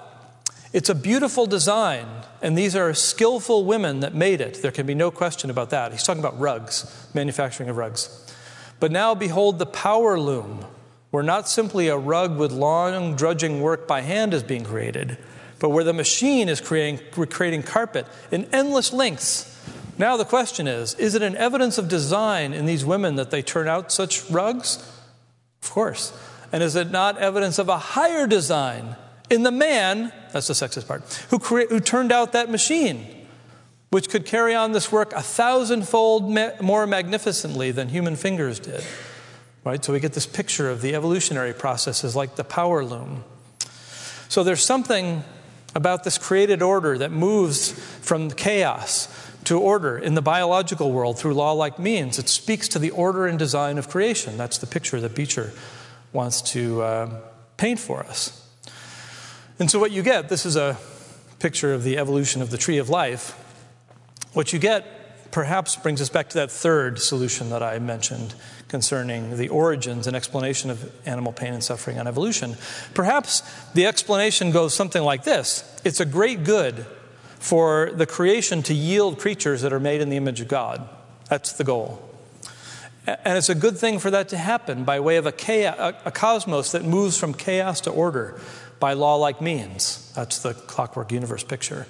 it's 0.73 0.89
a 0.89 0.95
beautiful 0.95 1.45
design, 1.45 2.05
and 2.41 2.57
these 2.57 2.75
are 2.75 2.93
skillful 2.93 3.65
women 3.65 4.01
that 4.01 4.13
made 4.13 4.41
it. 4.41 4.61
There 4.61 4.71
can 4.71 4.85
be 4.85 4.95
no 4.95 5.11
question 5.11 5.49
about 5.49 5.69
that. 5.69 5.91
He's 5.91 6.03
talking 6.03 6.19
about 6.19 6.39
rugs, 6.39 7.07
manufacturing 7.13 7.69
of 7.69 7.77
rugs. 7.77 8.25
But 8.79 8.91
now 8.91 9.15
behold 9.15 9.59
the 9.59 9.65
power 9.65 10.19
loom 10.19 10.65
where 11.09 11.23
not 11.23 11.47
simply 11.47 11.87
a 11.87 11.97
rug 11.97 12.37
with 12.37 12.51
long, 12.51 13.15
drudging 13.15 13.61
work 13.61 13.87
by 13.87 14.01
hand 14.01 14.33
is 14.33 14.43
being 14.43 14.63
created, 14.63 15.17
but 15.59 15.69
where 15.69 15.83
the 15.83 15.93
machine 15.93 16.49
is 16.49 16.59
creating, 16.59 16.99
creating 17.29 17.63
carpet 17.63 18.05
in 18.29 18.45
endless 18.53 18.91
lengths. 18.91 19.53
Now, 19.97 20.15
the 20.17 20.25
question 20.25 20.67
is 20.67 20.93
is 20.95 21.15
it 21.15 21.21
an 21.21 21.35
evidence 21.35 21.77
of 21.77 21.87
design 21.87 22.53
in 22.53 22.65
these 22.65 22.85
women 22.85 23.15
that 23.15 23.31
they 23.31 23.41
turn 23.41 23.67
out 23.67 23.91
such 23.91 24.29
rugs? 24.29 24.77
Of 25.63 25.71
course. 25.71 26.13
And 26.51 26.61
is 26.61 26.75
it 26.75 26.91
not 26.91 27.17
evidence 27.17 27.57
of 27.57 27.67
a 27.67 27.77
higher 27.77 28.27
design 28.27 28.95
in 29.29 29.43
the 29.43 29.51
man, 29.51 30.11
that's 30.31 30.47
the 30.47 30.53
sexist 30.53 30.87
part, 30.87 31.03
who, 31.29 31.39
crea- 31.39 31.67
who 31.67 31.79
turned 31.79 32.11
out 32.11 32.31
that 32.31 32.49
machine, 32.49 33.05
which 33.89 34.09
could 34.09 34.25
carry 34.25 34.55
on 34.55 34.71
this 34.71 34.91
work 34.91 35.13
a 35.13 35.21
thousandfold 35.21 36.29
ma- 36.29 36.51
more 36.61 36.87
magnificently 36.87 37.71
than 37.71 37.89
human 37.89 38.15
fingers 38.15 38.59
did? 38.59 38.83
Right? 39.63 39.83
So 39.83 39.91
we 39.93 39.99
get 39.99 40.13
this 40.13 40.25
picture 40.25 40.69
of 40.69 40.81
the 40.81 40.95
evolutionary 40.95 41.53
processes 41.53 42.15
like 42.15 42.35
the 42.35 42.43
power 42.43 42.85
loom. 42.85 43.23
So 44.29 44.43
there's 44.43 44.63
something 44.63 45.23
about 45.75 46.03
this 46.03 46.17
created 46.17 46.61
order 46.61 46.97
that 46.97 47.11
moves 47.11 47.71
from 47.71 48.31
chaos 48.31 49.13
to 49.43 49.59
order 49.59 49.97
in 49.97 50.13
the 50.13 50.21
biological 50.21 50.91
world 50.91 51.17
through 51.17 51.33
law 51.33 51.51
like 51.51 51.79
means. 51.79 52.19
It 52.19 52.27
speaks 52.27 52.67
to 52.69 52.79
the 52.79 52.91
order 52.91 53.27
and 53.27 53.39
design 53.39 53.77
of 53.77 53.89
creation. 53.89 54.37
That's 54.37 54.57
the 54.57 54.67
picture 54.67 54.99
that 54.99 55.15
Beecher 55.15 55.53
wants 56.11 56.41
to 56.53 56.81
uh, 56.81 57.21
paint 57.57 57.79
for 57.79 58.01
us. 58.01 58.46
And 59.59 59.71
so, 59.71 59.79
what 59.79 59.91
you 59.91 60.03
get 60.03 60.29
this 60.29 60.45
is 60.45 60.55
a 60.55 60.77
picture 61.39 61.73
of 61.73 61.83
the 61.83 61.97
evolution 61.97 62.41
of 62.41 62.51
the 62.51 62.57
tree 62.57 62.77
of 62.77 62.89
life. 62.89 63.31
What 64.33 64.53
you 64.53 64.59
get 64.59 65.31
perhaps 65.31 65.75
brings 65.75 66.01
us 66.01 66.09
back 66.09 66.29
to 66.29 66.37
that 66.39 66.51
third 66.51 66.99
solution 66.99 67.49
that 67.49 67.63
I 67.63 67.79
mentioned 67.79 68.35
concerning 68.67 69.37
the 69.37 69.49
origins 69.49 70.07
and 70.07 70.15
explanation 70.15 70.69
of 70.69 70.91
animal 71.07 71.31
pain 71.31 71.53
and 71.53 71.63
suffering 71.63 71.99
on 71.99 72.07
evolution. 72.07 72.55
Perhaps 72.93 73.41
the 73.73 73.85
explanation 73.85 74.51
goes 74.51 74.73
something 74.73 75.01
like 75.01 75.23
this 75.23 75.63
It's 75.83 75.99
a 75.99 76.05
great 76.05 76.43
good 76.43 76.85
for 77.39 77.91
the 77.93 78.05
creation 78.05 78.61
to 78.63 78.73
yield 78.73 79.19
creatures 79.19 79.61
that 79.61 79.73
are 79.73 79.79
made 79.79 80.01
in 80.01 80.09
the 80.09 80.17
image 80.17 80.41
of 80.41 80.47
God. 80.47 80.87
That's 81.29 81.53
the 81.53 81.63
goal. 81.63 82.03
And 83.05 83.37
it's 83.37 83.49
a 83.49 83.55
good 83.55 83.77
thing 83.77 83.99
for 83.99 84.11
that 84.11 84.29
to 84.29 84.37
happen 84.37 84.83
by 84.83 84.99
way 84.99 85.15
of 85.15 85.25
a, 85.25 85.31
chaos, 85.31 85.95
a, 86.03 86.11
cosmos 86.11 86.73
that 86.73 86.83
moves 86.83 87.17
from 87.17 87.33
chaos 87.33 87.79
to 87.81 87.89
order 87.89 88.37
by 88.79 88.93
law 88.93 89.15
like 89.15 89.41
means. 89.41 90.11
That's 90.15 90.39
the 90.39 90.53
clockwork 90.53 91.11
universe 91.11 91.43
picture. 91.43 91.87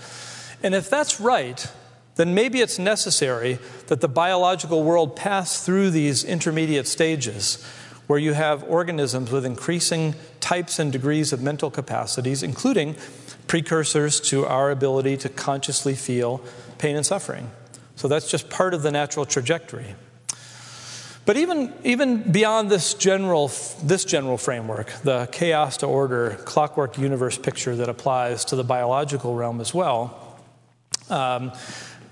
And 0.64 0.74
if 0.74 0.90
that's 0.90 1.20
right, 1.20 1.70
then 2.16 2.34
maybe 2.34 2.62
it's 2.62 2.80
necessary 2.80 3.60
that 3.88 4.02
the 4.02 4.08
biological 4.08 4.84
world 4.84 5.16
pass 5.16 5.64
through 5.64 5.92
these 5.92 6.24
intermediate 6.24 6.88
stages 6.88 7.64
where 8.08 8.20
you 8.20 8.34
have 8.34 8.64
organisms 8.64 9.32
with 9.32 9.46
increasing 9.46 10.16
types 10.40 10.80
and 10.80 10.92
degrees 10.92 11.34
of 11.34 11.42
mental 11.42 11.70
capacities, 11.70 12.42
including 12.42 12.96
precursors 13.48 14.20
to 14.22 14.46
our 14.46 14.72
ability 14.72 15.18
to 15.18 15.30
consciously 15.30 15.94
feel 15.94 16.42
pain 16.78 16.96
and 16.96 17.06
suffering. 17.06 17.52
So 17.96 18.08
that's 18.08 18.30
just 18.30 18.50
part 18.50 18.74
of 18.74 18.82
the 18.82 18.92
natural 18.92 19.26
trajectory. 19.26 19.96
But 21.28 21.36
even, 21.36 21.73
even 21.84 22.32
beyond 22.32 22.71
this 22.71 22.93
general, 22.93 23.51
this 23.84 24.05
general 24.05 24.38
framework, 24.38 24.93
the 25.03 25.28
chaos 25.30 25.75
to 25.78 25.86
order, 25.86 26.38
clockwork 26.45 26.97
universe 26.97 27.38
picture 27.38 27.75
that 27.75 27.89
applies 27.89 28.45
to 28.45 28.55
the 28.55 28.63
biological 28.63 29.36
realm 29.36 29.59
as 29.59 29.73
well, 29.73 30.39
um, 31.09 31.51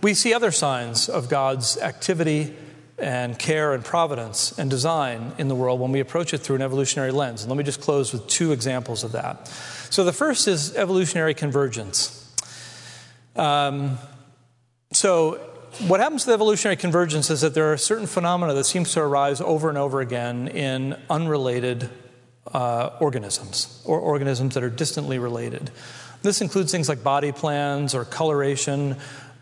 we 0.01 0.15
see 0.15 0.33
other 0.33 0.51
signs 0.51 1.07
of 1.07 1.29
God's 1.29 1.77
activity 1.77 2.53
and 2.97 3.39
care 3.39 3.73
and 3.73 3.85
providence 3.85 4.59
and 4.59 4.69
design 4.69 5.31
in 5.37 5.47
the 5.47 5.55
world 5.55 5.79
when 5.79 5.93
we 5.93 6.01
approach 6.01 6.33
it 6.33 6.39
through 6.39 6.57
an 6.57 6.61
evolutionary 6.61 7.11
lens. 7.11 7.41
And 7.41 7.49
let 7.49 7.57
me 7.57 7.63
just 7.63 7.79
close 7.79 8.11
with 8.11 8.27
two 8.27 8.51
examples 8.51 9.05
of 9.05 9.13
that. 9.13 9.47
So 9.91 10.03
the 10.03 10.11
first 10.11 10.45
is 10.45 10.75
evolutionary 10.75 11.33
convergence. 11.33 12.21
Um, 13.37 13.97
so 14.91 15.39
what 15.87 15.99
happens 15.99 16.25
to 16.25 16.31
evolutionary 16.31 16.77
convergence 16.77 17.29
is 17.29 17.41
that 17.41 17.53
there 17.53 17.71
are 17.71 17.77
certain 17.77 18.07
phenomena 18.07 18.53
that 18.53 18.63
seems 18.63 18.93
to 18.93 19.01
arise 19.01 19.41
over 19.41 19.69
and 19.69 19.77
over 19.77 20.01
again 20.01 20.47
in 20.47 20.97
unrelated 21.09 21.89
uh, 22.53 22.91
organisms 22.99 23.81
or 23.85 23.99
organisms 23.99 24.53
that 24.53 24.63
are 24.63 24.69
distantly 24.69 25.19
related. 25.19 25.71
This 26.21 26.41
includes 26.41 26.71
things 26.71 26.87
like 26.87 27.03
body 27.03 27.31
plans 27.31 27.93
or 27.93 28.05
coloration, 28.05 28.95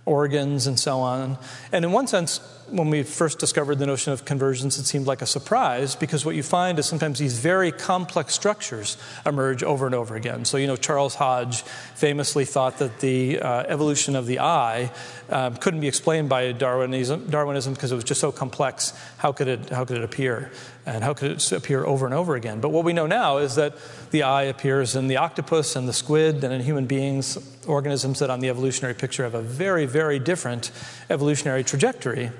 organs, 0.06 0.68
and 0.68 0.80
so 0.80 1.00
on. 1.00 1.38
And 1.72 1.86
in 1.86 1.92
one 1.92 2.08
sense, 2.08 2.40
when 2.70 2.89
we 2.89 3.03
first 3.03 3.39
discovered 3.39 3.76
the 3.76 3.86
notion 3.86 4.14
of 4.14 4.26
convergence, 4.26 4.78
it 4.78 4.86
seemed 4.86 5.05
like 5.05 5.22
a 5.22 5.26
surprise 5.26 5.95
because 5.95 6.26
what 6.26 6.36
you 6.36 6.43
find 6.43 6.80
is 6.80 6.86
sometimes 6.86 7.20
these 7.20 7.38
very 7.38 7.72
complex 7.72 8.34
structures 8.34 8.97
emerge 9.26 9.64
over 9.64 9.86
and 9.86 9.93
over 9.93 10.16
again. 10.16 10.45
So, 10.45 10.57
you 10.57 10.68
know, 10.68 10.76
Charles 10.76 11.16
Hodge 11.16 11.61
famously 11.95 12.45
thought 12.45 12.80
that 12.80 12.99
the 12.99 13.39
uh, 13.39 13.64
evolution 13.68 14.16
of 14.16 14.26
the 14.26 14.39
eye 14.39 14.91
um, 15.30 15.55
couldn't 15.57 15.82
be 15.82 15.88
explained 15.88 16.30
by 16.30 16.51
Darwinism, 16.51 17.30
Darwinism 17.30 17.74
because 17.74 17.91
it 17.91 17.95
was 17.95 18.03
just 18.03 18.22
so 18.22 18.32
complex. 18.32 18.93
How 19.18 19.32
could 19.32 19.47
it, 19.47 19.70
how 19.70 19.86
could 19.86 19.97
it 19.97 20.03
appear? 20.03 20.51
And 20.86 21.03
how 21.03 21.14
could 21.14 21.32
it 21.32 21.51
appear 21.51 21.86
over 21.86 22.05
and 22.05 22.14
over 22.14 22.36
again? 22.36 22.59
But 22.59 22.70
what 22.70 22.84
we 22.84 22.93
know 22.93 23.07
now 23.07 23.38
is 23.38 23.55
that 23.55 23.76
the 24.11 24.24
eye 24.24 24.43
appears 24.43 24.95
in 24.95 25.07
the 25.07 25.18
octopus 25.18 25.76
and 25.76 25.88
the 25.88 25.93
squid 25.93 26.43
and 26.43 26.53
in 26.53 26.61
human 26.61 26.86
beings, 26.86 27.38
organisms 27.68 28.20
that 28.20 28.30
on 28.30 28.41
the 28.41 28.49
evolutionary 28.49 28.93
picture 28.93 29.24
have 29.24 29.36
a 29.36 29.41
very, 29.41 29.86
very 29.86 30.20
different 30.20 30.72
evolutionary 31.09 31.64
trajectory. 31.64 32.32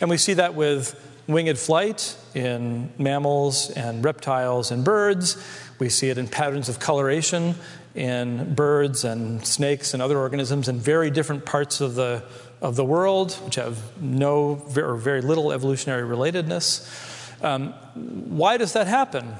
And 0.00 0.08
we 0.08 0.16
see 0.16 0.34
that 0.34 0.54
with 0.54 0.94
winged 1.26 1.58
flight 1.58 2.16
in 2.34 2.90
mammals 2.98 3.70
and 3.70 4.04
reptiles 4.04 4.70
and 4.70 4.84
birds. 4.84 5.36
We 5.78 5.88
see 5.88 6.08
it 6.08 6.18
in 6.18 6.28
patterns 6.28 6.68
of 6.68 6.78
coloration 6.78 7.54
in 7.94 8.54
birds 8.54 9.04
and 9.04 9.44
snakes 9.44 9.92
and 9.92 10.02
other 10.02 10.18
organisms 10.18 10.68
in 10.68 10.78
very 10.78 11.10
different 11.10 11.44
parts 11.44 11.80
of 11.80 11.96
the, 11.96 12.22
of 12.60 12.76
the 12.76 12.84
world, 12.84 13.32
which 13.44 13.56
have 13.56 14.00
no 14.00 14.64
or 14.76 14.96
very 14.96 15.20
little 15.20 15.52
evolutionary 15.52 16.02
relatedness. 16.02 16.86
Um, 17.42 17.72
why 18.36 18.56
does 18.56 18.72
that 18.72 18.86
happen? 18.86 19.34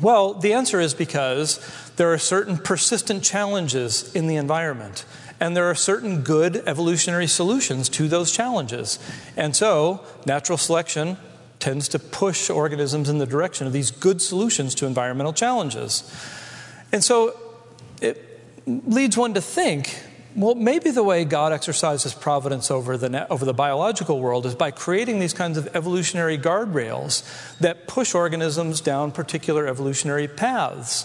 Well, 0.00 0.34
the 0.34 0.52
answer 0.52 0.80
is 0.80 0.94
because 0.94 1.60
there 1.96 2.12
are 2.12 2.18
certain 2.18 2.58
persistent 2.58 3.22
challenges 3.22 4.14
in 4.14 4.26
the 4.26 4.36
environment 4.36 5.04
and 5.42 5.56
there 5.56 5.68
are 5.68 5.74
certain 5.74 6.22
good 6.22 6.62
evolutionary 6.68 7.26
solutions 7.26 7.88
to 7.88 8.06
those 8.06 8.30
challenges. 8.30 9.00
And 9.36 9.56
so, 9.56 10.00
natural 10.24 10.56
selection 10.56 11.16
tends 11.58 11.88
to 11.88 11.98
push 11.98 12.48
organisms 12.48 13.08
in 13.08 13.18
the 13.18 13.26
direction 13.26 13.66
of 13.66 13.72
these 13.72 13.90
good 13.90 14.22
solutions 14.22 14.72
to 14.76 14.86
environmental 14.86 15.32
challenges. 15.32 16.04
And 16.92 17.02
so, 17.02 17.36
it 18.00 18.40
leads 18.66 19.16
one 19.16 19.34
to 19.34 19.40
think 19.40 20.04
well, 20.34 20.54
maybe 20.54 20.90
the 20.90 21.02
way 21.02 21.26
God 21.26 21.52
exercises 21.52 22.14
providence 22.14 22.70
over 22.70 22.96
the, 22.96 23.30
over 23.30 23.44
the 23.44 23.52
biological 23.52 24.18
world 24.18 24.46
is 24.46 24.54
by 24.54 24.70
creating 24.70 25.18
these 25.18 25.34
kinds 25.34 25.58
of 25.58 25.68
evolutionary 25.76 26.38
guardrails 26.38 27.22
that 27.58 27.86
push 27.86 28.14
organisms 28.14 28.80
down 28.80 29.12
particular 29.12 29.66
evolutionary 29.66 30.26
paths. 30.26 31.04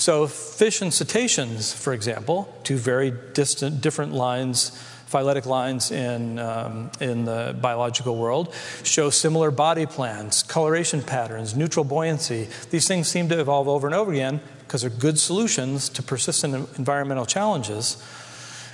So, 0.00 0.26
fish 0.26 0.80
and 0.80 0.94
cetaceans, 0.94 1.74
for 1.74 1.92
example, 1.92 2.50
two 2.64 2.78
very 2.78 3.12
distant, 3.34 3.82
different 3.82 4.14
lines, 4.14 4.70
phyletic 5.04 5.44
lines 5.44 5.90
in, 5.90 6.38
um, 6.38 6.90
in 7.02 7.26
the 7.26 7.54
biological 7.60 8.16
world, 8.16 8.54
show 8.82 9.10
similar 9.10 9.50
body 9.50 9.84
plans, 9.84 10.42
coloration 10.42 11.02
patterns, 11.02 11.54
neutral 11.54 11.84
buoyancy. 11.84 12.48
These 12.70 12.88
things 12.88 13.08
seem 13.08 13.28
to 13.28 13.38
evolve 13.38 13.68
over 13.68 13.86
and 13.86 13.94
over 13.94 14.10
again 14.10 14.40
because 14.60 14.80
they're 14.80 14.90
good 14.90 15.18
solutions 15.18 15.90
to 15.90 16.02
persistent 16.02 16.54
environmental 16.78 17.26
challenges. 17.26 18.02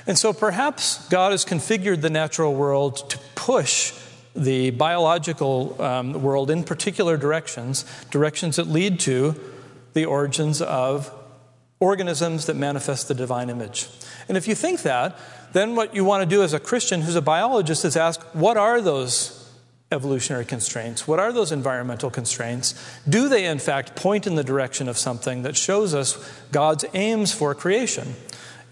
And 0.07 0.16
so 0.16 0.33
perhaps 0.33 1.09
God 1.09 1.33
has 1.33 1.45
configured 1.45 2.03
the 2.03 2.11
natural 2.11 2.55
world 2.55 3.11
to 3.11 3.18
push 3.35 3.93
the 4.37 4.70
biological 4.70 5.83
um, 5.83 6.22
world 6.22 6.53
in 6.53 6.62
particular 6.62 7.16
directions, 7.16 7.85
directions 8.12 8.55
that 8.57 8.68
lead 8.68 9.01
to 9.01 9.35
the 9.97 10.05
origins 10.05 10.61
of 10.61 11.11
organisms 11.80 12.44
that 12.47 12.55
manifest 12.55 13.09
the 13.09 13.14
divine 13.14 13.49
image. 13.49 13.88
And 14.28 14.36
if 14.36 14.47
you 14.47 14.55
think 14.55 14.82
that, 14.82 15.18
then 15.55 15.74
what 15.74 15.94
you 15.94 16.05
want 16.05 16.22
to 16.22 16.28
do 16.28 16.42
as 16.42 16.53
a 16.53 16.61
Christian 16.61 17.01
who's 17.01 17.16
a 17.16 17.22
biologist 17.22 17.82
is 17.82 17.97
ask, 17.97 18.20
what 18.34 18.59
are 18.59 18.82
those 18.82 19.51
evolutionary 19.90 20.44
constraints? 20.44 21.09
What 21.09 21.18
are 21.18 21.32
those 21.32 21.51
environmental 21.51 22.11
constraints? 22.11 22.74
Do 23.09 23.30
they, 23.30 23.47
in 23.47 23.59
fact, 23.59 23.97
point 23.97 24.26
in 24.26 24.34
the 24.34 24.44
direction 24.44 24.86
of 24.86 24.99
something 24.99 25.42
that 25.44 25.57
shows 25.57 25.94
us 25.94 26.18
God's 26.53 26.84
aims 26.92 27.32
for 27.32 27.55
creation? 27.55 28.16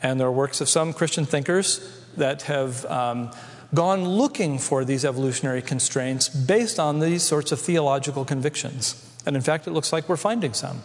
And 0.02 0.20
there 0.20 0.26
are 0.26 0.32
works 0.32 0.60
of 0.60 0.68
some 0.68 0.92
Christian 0.92 1.24
thinkers 1.24 1.80
that 2.18 2.42
have 2.42 2.84
um, 2.84 3.30
gone 3.72 4.04
looking 4.04 4.58
for 4.58 4.84
these 4.84 5.06
evolutionary 5.06 5.62
constraints 5.62 6.28
based 6.28 6.78
on 6.78 7.00
these 7.00 7.22
sorts 7.22 7.50
of 7.50 7.60
theological 7.60 8.26
convictions. 8.26 9.00
And 9.24 9.36
in 9.36 9.42
fact, 9.42 9.66
it 9.66 9.70
looks 9.70 9.90
like 9.90 10.06
we're 10.06 10.18
finding 10.18 10.52
some. 10.52 10.82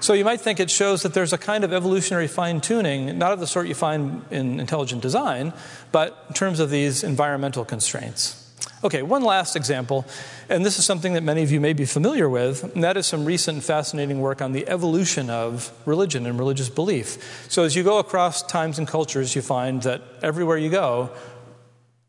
So 0.00 0.12
you 0.12 0.24
might 0.24 0.40
think 0.40 0.60
it 0.60 0.70
shows 0.70 1.02
that 1.02 1.14
there's 1.14 1.32
a 1.32 1.38
kind 1.38 1.64
of 1.64 1.72
evolutionary 1.72 2.28
fine 2.28 2.60
tuning, 2.60 3.18
not 3.18 3.32
of 3.32 3.40
the 3.40 3.46
sort 3.46 3.66
you 3.66 3.74
find 3.74 4.24
in 4.30 4.60
intelligent 4.60 5.02
design, 5.02 5.52
but 5.92 6.24
in 6.28 6.34
terms 6.34 6.60
of 6.60 6.70
these 6.70 7.02
environmental 7.02 7.64
constraints. 7.64 8.44
Okay, 8.84 9.02
one 9.02 9.24
last 9.24 9.56
example, 9.56 10.06
and 10.48 10.64
this 10.64 10.78
is 10.78 10.84
something 10.84 11.14
that 11.14 11.24
many 11.24 11.42
of 11.42 11.50
you 11.50 11.60
may 11.60 11.72
be 11.72 11.84
familiar 11.84 12.28
with, 12.28 12.62
and 12.74 12.84
that 12.84 12.96
is 12.96 13.08
some 13.08 13.24
recent 13.24 13.64
fascinating 13.64 14.20
work 14.20 14.40
on 14.40 14.52
the 14.52 14.68
evolution 14.68 15.30
of 15.30 15.72
religion 15.84 16.26
and 16.26 16.38
religious 16.38 16.68
belief. 16.68 17.46
So, 17.48 17.64
as 17.64 17.74
you 17.74 17.82
go 17.82 17.98
across 17.98 18.40
times 18.42 18.78
and 18.78 18.86
cultures, 18.86 19.34
you 19.34 19.42
find 19.42 19.82
that 19.82 20.02
everywhere 20.22 20.58
you 20.58 20.70
go, 20.70 21.10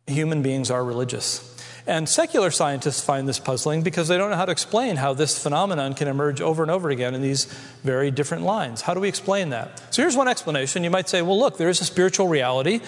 human 0.06 0.44
beings 0.44 0.70
are 0.70 0.84
religious. 0.84 1.49
And 1.88 2.08
secular 2.08 2.52
scientists 2.52 3.04
find 3.04 3.28
this 3.28 3.40
puzzling 3.40 3.82
because 3.82 4.08
they 4.08 4.18
don't 4.18 4.30
know 4.30 4.36
how 4.36 4.46
to 4.46 4.52
explain 4.52 4.98
how 4.98 5.14
this 5.14 5.42
phenomenon 5.42 5.94
can 5.94 6.08
emerge 6.08 6.42
over 6.42 6.62
and 6.64 6.72
over 6.72 6.90
again 6.90 7.16
in 7.16 7.22
these 7.22 7.46
very 7.84 8.12
different 8.12 8.44
lines. 8.44 8.82
How 8.82 8.94
do 8.94 9.00
we 9.00 9.08
explain 9.08 9.50
that? 9.50 9.82
So 9.94 10.02
here's 10.02 10.16
one 10.16 10.28
explanation. 10.28 10.84
You 10.84 10.90
might 10.90 11.10
say, 11.10 11.22
well, 11.22 11.40
look, 11.40 11.58
there 11.58 11.70
is 11.70 11.82
a 11.82 11.86
spiritual 11.86 12.28
reality. 12.28 12.82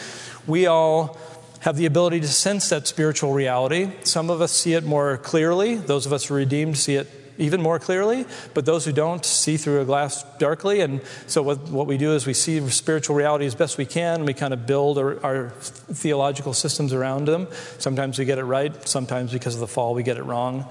We 0.48 0.68
all 0.68 1.18
have 1.62 1.78
the 1.78 1.86
ability 1.86 2.22
to 2.22 2.28
sense 2.28 2.70
that 2.70 2.88
spiritual 2.88 3.34
reality. 3.34 3.92
Some 4.04 4.30
of 4.30 4.42
us 4.42 4.52
see 4.52 4.74
it 4.74 4.84
more 4.84 5.18
clearly. 5.18 5.76
Those 5.76 6.06
of 6.06 6.14
us 6.14 6.26
who 6.26 6.34
are 6.34 6.38
redeemed 6.38 6.78
see 6.78 6.96
it 6.96 7.08
even 7.38 7.62
more 7.62 7.80
clearly, 7.80 8.26
but 8.54 8.66
those 8.66 8.86
who 8.86 8.92
don't 8.92 9.26
see 9.26 9.58
through 9.58 9.82
a 9.82 9.86
glass 9.86 10.24
darkly. 10.38 10.82
And 10.82 11.02
so, 11.28 11.42
what, 11.42 11.60
what 11.70 11.88
we 11.88 11.98
do 11.98 12.14
is 12.14 12.26
we 12.26 12.34
see 12.34 12.68
spiritual 12.70 13.16
reality 13.16 13.46
as 13.46 13.56
best 13.56 13.78
we 13.78 13.86
can, 13.86 14.16
and 14.16 14.26
we 14.26 14.34
kind 14.34 14.54
of 14.54 14.66
build 14.66 14.98
our, 14.98 15.24
our 15.26 15.50
theological 15.50 16.54
systems 16.54 16.94
around 16.94 17.26
them. 17.26 17.48
Sometimes 17.78 18.20
we 18.20 18.26
get 18.26 18.38
it 18.38 18.44
right, 18.44 18.88
sometimes 18.88 19.32
because 19.34 19.56
of 19.56 19.62
the 19.62 19.68
fall, 19.68 19.94
we 19.94 20.04
get 20.04 20.18
it 20.18 20.24
wrong. 20.24 20.66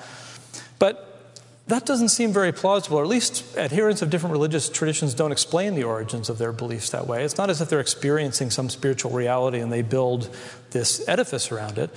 But 0.79 1.11
that 1.71 1.87
doesn't 1.87 2.09
seem 2.09 2.33
very 2.33 2.53
plausible, 2.53 2.99
or 2.99 3.03
at 3.03 3.09
least 3.09 3.57
adherents 3.57 4.03
of 4.03 4.11
different 4.11 4.33
religious 4.33 4.69
traditions 4.69 5.15
don't 5.15 5.31
explain 5.31 5.75
the 5.77 5.85
origins 5.85 6.29
of 6.29 6.37
their 6.39 6.53
beliefs 6.53 6.91
that 6.91 7.07
way. 7.07 7.25
It's 7.25 7.39
not 7.39 7.49
as 7.49 7.61
if 7.61 7.69
they're 7.69 7.81
experiencing 7.81 8.51
some 8.51 8.69
spiritual 8.69 9.13
reality 9.13 9.61
and 9.61 9.73
they 9.73 9.83
build 9.83 10.35
this 10.73 11.07
edifice 11.09 11.53
around 11.53 11.79
it. 11.79 11.91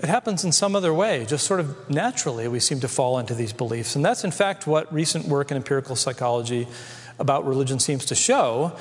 It 0.00 0.08
happens 0.08 0.44
in 0.44 0.52
some 0.52 0.76
other 0.76 0.94
way, 0.94 1.26
just 1.26 1.44
sort 1.44 1.58
of 1.58 1.90
naturally, 1.90 2.46
we 2.46 2.60
seem 2.60 2.78
to 2.80 2.88
fall 2.88 3.18
into 3.18 3.34
these 3.34 3.52
beliefs. 3.52 3.96
And 3.96 4.04
that's, 4.04 4.22
in 4.22 4.30
fact, 4.30 4.66
what 4.66 4.92
recent 4.92 5.26
work 5.26 5.50
in 5.50 5.56
empirical 5.56 5.96
psychology 5.96 6.68
about 7.18 7.44
religion 7.44 7.80
seems 7.80 8.04
to 8.06 8.14
show. 8.14 8.76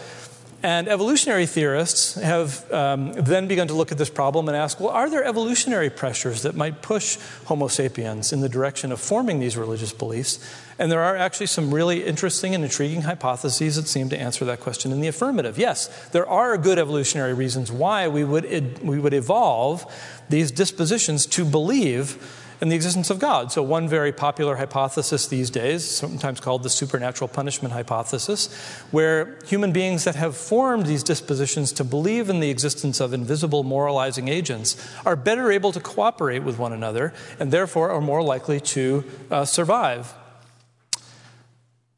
And 0.68 0.89
evolutionary 0.89 1.45
theorists 1.45 2.15
have 2.15 2.70
um, 2.74 3.13
then 3.13 3.47
begun 3.47 3.70
to 3.70 3.74
look 3.74 3.93
at 3.93 3.97
this 3.97 4.09
problem 4.09 4.49
and 4.49 4.57
ask 4.57 4.82
well, 4.82 4.89
are 4.89 5.09
there 5.09 5.24
evolutionary 5.24 5.89
pressures 5.89 6.41
that 6.41 6.55
might 6.55 6.82
push 6.82 7.18
Homo 7.45 7.70
sapiens 7.70 8.34
in 8.34 8.41
the 8.41 8.49
direction 8.49 8.91
of 8.91 8.99
forming 8.99 9.39
these 9.39 9.55
religious 9.55 9.93
beliefs? 9.93 10.45
And 10.78 10.91
there 10.91 10.99
are 10.99 11.15
actually 11.15 11.45
some 11.45 11.74
really 11.74 12.03
interesting 12.03 12.53
and 12.53 12.65
intriguing 12.65 13.03
hypotheses 13.03 13.78
that 13.78 13.88
seem 13.88 14.09
to 14.09 14.20
answer 14.20 14.43
that 14.43 14.59
question 14.59 14.91
in 14.91 14.99
the 14.99 15.07
affirmative. 15.07 15.57
Yes, 15.57 15.88
there 16.09 16.28
are 16.28 16.57
good 16.57 16.78
evolutionary 16.78 17.34
reasons 17.34 17.72
why 17.72 18.09
we 18.09 18.26
would, 18.26 18.84
we 18.84 18.99
would 18.99 19.13
evolve 19.13 19.89
these 20.28 20.51
dispositions 20.51 21.26
to 21.28 21.45
believe 21.45 22.37
in 22.60 22.70
the 22.70 22.76
existence 22.76 23.10
of 23.10 23.20
God. 23.20 23.51
So, 23.51 23.62
one 23.62 23.88
very 23.88 24.12
popular 24.12 24.55
hypothesis 24.55 25.28
these 25.28 25.49
days, 25.49 25.86
sometimes 25.86 26.39
called 26.39 26.64
the 26.64 26.70
supernatural 26.70 27.28
punishment 27.28 27.74
hypothesis, 27.74 28.53
where 28.91 29.39
human 29.45 29.72
beings 29.72 30.03
that 30.05 30.16
have 30.16 30.36
formed 30.36 30.86
these 30.86 31.03
dispositions 31.03 31.72
to 31.74 31.84
believe 31.84 32.30
in 32.30 32.39
the 32.39 32.49
existence 32.49 32.99
of 32.99 33.14
invisible 33.14 33.64
moralizing 33.64 34.28
agents 34.28 34.76
are 35.05 35.16
better 35.16 35.51
able 35.51 35.72
to 35.72 35.80
cooperate 35.80 36.43
with 36.43 36.58
one 36.58 36.74
another 36.74 37.14
and 37.39 37.51
therefore 37.51 37.91
are 37.91 38.01
more 38.01 38.24
likely 38.24 38.60
to 38.60 39.03
uh, 39.30 39.45
survive. 39.45 40.14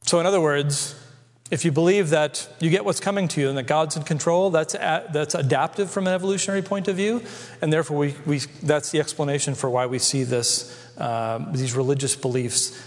So, 0.01 0.19
in 0.19 0.25
other 0.25 0.41
words, 0.41 0.95
if 1.51 1.65
you 1.65 1.71
believe 1.71 2.09
that 2.09 2.47
you 2.59 2.69
get 2.69 2.85
what's 2.85 2.99
coming 2.99 3.27
to 3.29 3.41
you 3.41 3.49
and 3.49 3.57
that 3.57 3.63
God's 3.63 3.97
in 3.97 4.03
control, 4.03 4.51
that's, 4.51 4.75
a, 4.75 5.07
that's 5.11 5.33
adaptive 5.33 5.89
from 5.89 6.05
an 6.05 6.13
evolutionary 6.13 6.61
point 6.61 6.87
of 6.87 6.95
view. 6.95 7.23
And 7.61 7.73
therefore, 7.73 7.97
we, 7.97 8.15
we, 8.25 8.39
that's 8.61 8.91
the 8.91 8.99
explanation 8.99 9.55
for 9.55 9.69
why 9.69 9.87
we 9.87 9.97
see 9.97 10.23
this, 10.23 10.75
uh, 10.97 11.39
these 11.51 11.75
religious 11.75 12.15
beliefs 12.15 12.79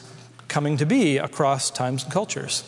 coming 0.47 0.77
to 0.77 0.87
be 0.87 1.19
across 1.19 1.71
times 1.71 2.05
and 2.05 2.13
cultures. 2.13 2.63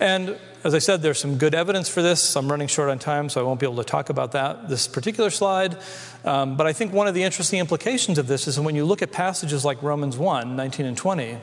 And 0.00 0.36
as 0.64 0.74
I 0.74 0.78
said, 0.78 1.02
there's 1.02 1.20
some 1.20 1.36
good 1.36 1.54
evidence 1.54 1.88
for 1.88 2.02
this. 2.02 2.34
I'm 2.36 2.50
running 2.50 2.68
short 2.68 2.88
on 2.88 2.98
time, 2.98 3.28
so 3.28 3.40
I 3.40 3.44
won't 3.44 3.60
be 3.60 3.66
able 3.66 3.76
to 3.76 3.84
talk 3.84 4.08
about 4.08 4.32
that 4.32 4.68
this 4.68 4.88
particular 4.88 5.30
slide. 5.30 5.76
Um, 6.24 6.56
but 6.56 6.66
I 6.66 6.72
think 6.72 6.92
one 6.92 7.06
of 7.06 7.14
the 7.14 7.22
interesting 7.22 7.60
implications 7.60 8.18
of 8.18 8.26
this 8.26 8.48
is 8.48 8.58
when 8.58 8.74
you 8.74 8.84
look 8.84 9.02
at 9.02 9.12
passages 9.12 9.64
like 9.64 9.80
Romans 9.82 10.16
1 10.16 10.56
19 10.56 10.86
and 10.86 10.96
20 10.96 11.36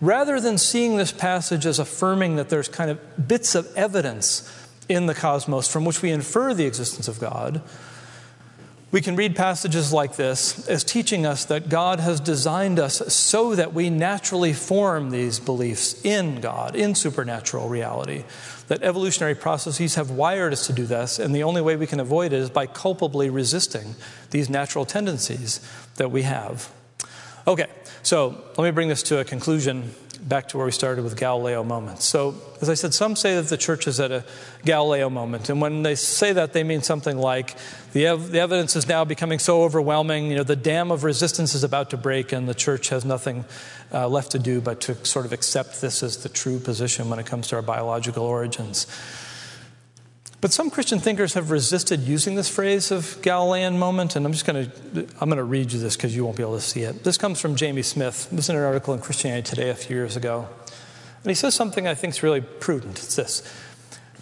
rather 0.00 0.40
than 0.40 0.58
seeing 0.58 0.96
this 0.96 1.12
passage 1.12 1.66
as 1.66 1.78
affirming 1.78 2.36
that 2.36 2.48
there's 2.48 2.68
kind 2.68 2.90
of 2.90 3.28
bits 3.28 3.54
of 3.54 3.72
evidence 3.76 4.50
in 4.88 5.06
the 5.06 5.14
cosmos 5.14 5.68
from 5.68 5.84
which 5.84 6.02
we 6.02 6.10
infer 6.10 6.52
the 6.54 6.66
existence 6.66 7.06
of 7.06 7.20
God, 7.20 7.62
we 8.92 9.00
can 9.00 9.14
read 9.14 9.36
passages 9.36 9.92
like 9.92 10.16
this 10.16 10.68
as 10.68 10.82
teaching 10.82 11.24
us 11.24 11.44
that 11.44 11.68
God 11.68 12.00
has 12.00 12.18
designed 12.18 12.80
us 12.80 13.14
so 13.14 13.54
that 13.54 13.72
we 13.72 13.88
naturally 13.88 14.52
form 14.52 15.10
these 15.10 15.38
beliefs 15.38 16.04
in 16.04 16.40
God, 16.40 16.74
in 16.74 16.96
supernatural 16.96 17.68
reality. 17.68 18.24
That 18.66 18.82
evolutionary 18.82 19.36
processes 19.36 19.94
have 19.94 20.10
wired 20.10 20.52
us 20.52 20.66
to 20.66 20.72
do 20.72 20.86
this, 20.86 21.20
and 21.20 21.32
the 21.32 21.44
only 21.44 21.62
way 21.62 21.76
we 21.76 21.86
can 21.86 22.00
avoid 22.00 22.32
it 22.32 22.38
is 22.40 22.50
by 22.50 22.66
culpably 22.66 23.30
resisting 23.30 23.94
these 24.30 24.50
natural 24.50 24.84
tendencies 24.84 25.60
that 25.94 26.10
we 26.10 26.22
have. 26.22 26.72
Okay, 27.46 27.66
so 28.02 28.42
let 28.56 28.64
me 28.64 28.70
bring 28.70 28.88
this 28.88 29.02
to 29.04 29.18
a 29.18 29.24
conclusion 29.24 29.90
back 30.20 30.48
to 30.48 30.56
where 30.56 30.66
we 30.66 30.72
started 30.72 31.02
with 31.02 31.16
Galileo 31.16 31.64
moments. 31.64 32.04
So, 32.04 32.34
as 32.60 32.68
I 32.68 32.74
said, 32.74 32.92
some 32.92 33.16
say 33.16 33.36
that 33.36 33.48
the 33.48 33.56
church 33.56 33.86
is 33.86 33.98
at 34.00 34.12
a 34.12 34.24
Galileo 34.64 35.08
moment. 35.08 35.48
And 35.48 35.60
when 35.60 35.82
they 35.82 35.94
say 35.94 36.32
that, 36.32 36.52
they 36.52 36.62
mean 36.62 36.82
something 36.82 37.16
like 37.16 37.56
the, 37.92 38.06
ev- 38.06 38.30
the 38.30 38.40
evidence 38.40 38.76
is 38.76 38.86
now 38.86 39.04
becoming 39.04 39.38
so 39.38 39.62
overwhelming, 39.62 40.26
you 40.26 40.36
know, 40.36 40.42
the 40.42 40.56
dam 40.56 40.90
of 40.90 41.04
resistance 41.04 41.54
is 41.54 41.64
about 41.64 41.90
to 41.90 41.96
break, 41.96 42.32
and 42.32 42.48
the 42.48 42.54
church 42.54 42.90
has 42.90 43.04
nothing 43.04 43.44
uh, 43.92 44.08
left 44.08 44.32
to 44.32 44.38
do 44.38 44.60
but 44.60 44.80
to 44.82 44.94
sort 45.04 45.24
of 45.24 45.32
accept 45.32 45.80
this 45.80 46.02
as 46.02 46.18
the 46.18 46.28
true 46.28 46.58
position 46.58 47.08
when 47.08 47.18
it 47.18 47.26
comes 47.26 47.48
to 47.48 47.56
our 47.56 47.62
biological 47.62 48.24
origins. 48.24 48.86
But 50.40 50.52
some 50.54 50.70
Christian 50.70 50.98
thinkers 50.98 51.34
have 51.34 51.50
resisted 51.50 52.00
using 52.00 52.34
this 52.34 52.48
phrase 52.48 52.90
of 52.90 53.18
Galilean 53.20 53.78
moment, 53.78 54.16
and 54.16 54.24
I'm 54.24 54.32
just 54.32 54.46
going 54.46 54.70
to 54.70 55.06
I'm 55.20 55.28
going 55.28 55.36
to 55.36 55.44
read 55.44 55.70
you 55.70 55.78
this 55.78 55.96
because 55.96 56.16
you 56.16 56.24
won't 56.24 56.36
be 56.36 56.42
able 56.42 56.54
to 56.54 56.62
see 56.62 56.80
it. 56.80 57.04
This 57.04 57.18
comes 57.18 57.40
from 57.40 57.56
Jamie 57.56 57.82
Smith. 57.82 58.28
This 58.30 58.46
is 58.46 58.50
an 58.50 58.56
article 58.56 58.94
in 58.94 59.00
Christianity 59.00 59.42
Today 59.42 59.68
a 59.68 59.74
few 59.74 59.96
years 59.96 60.16
ago, 60.16 60.48
and 61.22 61.30
he 61.30 61.34
says 61.34 61.54
something 61.54 61.86
I 61.86 61.94
think 61.94 62.14
is 62.14 62.22
really 62.22 62.40
prudent. 62.40 62.98
It's 62.98 63.16
this: 63.16 63.42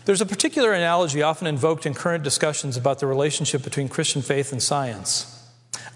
There's 0.06 0.20
a 0.20 0.26
particular 0.26 0.72
analogy 0.72 1.22
often 1.22 1.46
invoked 1.46 1.86
in 1.86 1.94
current 1.94 2.24
discussions 2.24 2.76
about 2.76 2.98
the 2.98 3.06
relationship 3.06 3.62
between 3.62 3.88
Christian 3.88 4.20
faith 4.20 4.50
and 4.50 4.60
science. 4.60 5.37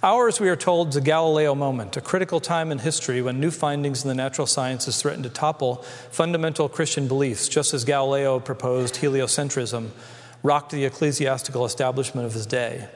Ours, 0.04 0.40
we 0.40 0.48
are 0.48 0.56
told, 0.56 0.88
is 0.88 0.96
a 0.96 1.00
Galileo 1.00 1.54
moment, 1.54 1.96
a 1.96 2.00
critical 2.00 2.40
time 2.40 2.72
in 2.72 2.80
history 2.80 3.22
when 3.22 3.38
new 3.38 3.52
findings 3.52 4.02
in 4.02 4.08
the 4.08 4.16
natural 4.16 4.48
sciences 4.48 5.00
threaten 5.00 5.22
to 5.22 5.28
topple 5.28 5.76
fundamental 6.10 6.68
Christian 6.68 7.06
beliefs, 7.06 7.48
just 7.48 7.72
as 7.72 7.84
Galileo 7.84 8.40
proposed 8.40 8.96
heliocentrism 8.96 9.90
rocked 10.42 10.72
the 10.72 10.84
ecclesiastical 10.84 11.64
establishment 11.64 12.26
of 12.26 12.32
his 12.32 12.46
day. 12.46 12.88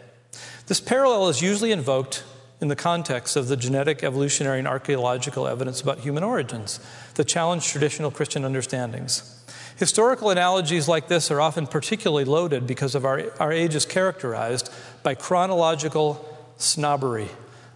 This 0.66 0.80
parallel 0.80 1.28
is 1.28 1.40
usually 1.40 1.70
invoked 1.70 2.24
in 2.60 2.66
the 2.66 2.74
context 2.74 3.36
of 3.36 3.46
the 3.46 3.56
genetic, 3.56 4.02
evolutionary, 4.02 4.58
and 4.58 4.66
archaeological 4.66 5.46
evidence 5.46 5.80
about 5.80 6.00
human 6.00 6.24
origins 6.24 6.80
that 7.14 7.28
challenge 7.28 7.68
traditional 7.68 8.10
Christian 8.10 8.44
understandings. 8.44 9.44
Historical 9.76 10.30
analogies 10.30 10.88
like 10.88 11.06
this 11.06 11.30
are 11.30 11.40
often 11.40 11.68
particularly 11.68 12.24
loaded 12.24 12.66
because 12.66 12.96
of 12.96 13.04
our, 13.04 13.30
our 13.38 13.52
age 13.52 13.76
is 13.76 13.86
characterized 13.86 14.72
by 15.04 15.14
chronological 15.14 16.32
snobbery 16.56 17.28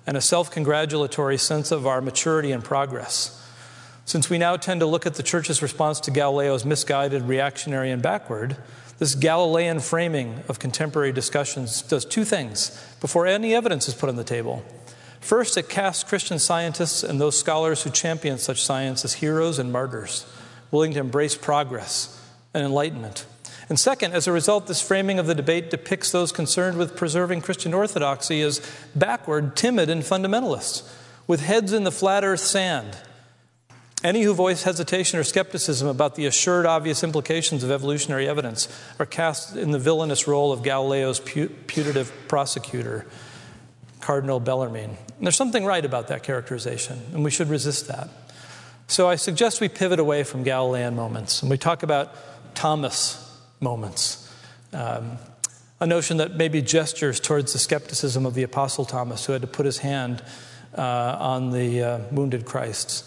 and 0.07 0.17
a 0.17 0.21
self 0.21 0.51
congratulatory 0.51 1.39
sense 1.39 1.71
of 1.71 1.87
our 1.87 2.01
maturity 2.01 2.53
and 2.53 2.65
progress. 2.65 3.37
Since 4.05 4.29
we 4.29 4.39
now 4.39 4.57
tend 4.57 4.81
to 4.81 4.87
look 4.87 5.07
at 5.07 5.15
the 5.15 5.23
church's 5.23 5.63
response 5.63 6.01
to 6.01 6.11
Galileo 6.11 6.55
as 6.55 6.65
misguided, 6.65 7.23
reactionary, 7.23 7.91
and 7.91 8.03
backward, 8.03 8.57
this 8.99 9.15
Galilean 9.15 9.81
framing 9.81 10.43
of 10.49 10.59
contemporary 10.59 11.13
discussions 11.13 11.81
does 11.83 12.05
two 12.05 12.25
things 12.25 12.71
before 13.01 13.27
any 13.27 13.55
evidence 13.55 13.89
is 13.89 13.95
put 13.95 14.09
on 14.09 14.17
the 14.17 14.25
table. 14.25 14.65
First, 15.21 15.57
it 15.57 15.69
casts 15.69 16.03
Christian 16.03 16.39
scientists 16.39 17.03
and 17.03 17.21
those 17.21 17.39
scholars 17.39 17.83
who 17.83 17.91
champion 17.91 18.39
such 18.39 18.63
science 18.63 19.05
as 19.05 19.15
heroes 19.15 19.59
and 19.59 19.71
martyrs, 19.71 20.27
willing 20.71 20.93
to 20.95 21.01
embrace 21.01 21.37
progress 21.37 22.21
and 22.53 22.65
enlightenment. 22.65 23.27
And 23.71 23.81
second, 23.81 24.13
as 24.13 24.27
a 24.27 24.33
result, 24.33 24.67
this 24.67 24.83
framing 24.83 25.19
of 25.19 25.27
the 25.27 25.35
debate 25.35 25.71
depicts 25.71 26.11
those 26.11 26.33
concerned 26.33 26.77
with 26.77 26.97
preserving 26.97 27.41
Christian 27.41 27.73
orthodoxy 27.73 28.43
as 28.43 28.61
backward, 28.95 29.57
timid, 29.57 29.89
and 29.89 30.03
fundamentalists, 30.03 30.87
with 31.27 31.41
heads 31.41 31.73
in 31.73 31.85
the 31.85 31.93
flat 31.93 32.25
earth 32.25 32.41
sand 32.41 32.99
any 34.03 34.23
who 34.23 34.33
voice 34.33 34.63
hesitation 34.63 35.19
or 35.19 35.25
skepticism 35.25 35.87
about 35.87 36.15
the 36.15 36.25
assured 36.25 36.65
obvious 36.65 37.05
implications 37.05 37.63
of 37.63 37.71
evolutionary 37.71 38.27
evidence 38.27 38.67
are 38.99 39.07
cast 39.07 39.57
in 39.57 39.73
the 39.73 39.79
villainous 39.79 40.27
role 40.27 40.53
of 40.53 40.63
Galileo's 40.63 41.21
putative 41.21 42.11
prosecutor, 42.27 43.07
Cardinal 44.01 44.41
Bellarmine. 44.41 44.97
And 45.19 45.27
there's 45.27 45.37
something 45.37 45.67
right 45.67 45.85
about 45.85 46.09
that 46.09 46.23
characterization, 46.23 46.99
and 47.13 47.23
we 47.23 47.31
should 47.31 47.49
resist 47.49 47.89
that. 47.89 48.09
So 48.87 49.09
I 49.09 49.17
suggest 49.17 49.61
we 49.61 49.69
pivot 49.69 50.01
away 50.01 50.25
from 50.25 50.43
Galilean 50.43 50.97
moments 50.97 51.43
and 51.43 51.51
we 51.51 51.59
talk 51.59 51.83
about 51.83 52.15
Thomas 52.55 53.30
moments. 53.61 54.33
Um, 54.73 55.19
a 55.81 55.87
notion 55.87 56.19
that 56.19 56.37
maybe 56.37 56.61
gestures 56.61 57.21
towards 57.21 57.53
the 57.53 57.59
skepticism 57.59 58.27
of 58.27 58.35
the 58.35 58.43
Apostle 58.43 58.85
Thomas, 58.85 59.25
who 59.25 59.33
had 59.33 59.43
to 59.43 59.49
put 59.49 59.65
his 59.65 59.79
hand 59.79 60.23
uh, 60.77 61.17
on 61.19 61.51
the 61.51 61.83
uh, 61.83 61.99
wounded 62.11 62.45
Christ 62.45 63.05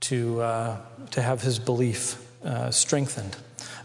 to, 0.00 0.40
uh, 0.40 0.76
to 1.10 1.22
have 1.22 1.42
his 1.42 1.58
belief 1.58 2.24
uh, 2.44 2.70
strengthened. 2.70 3.36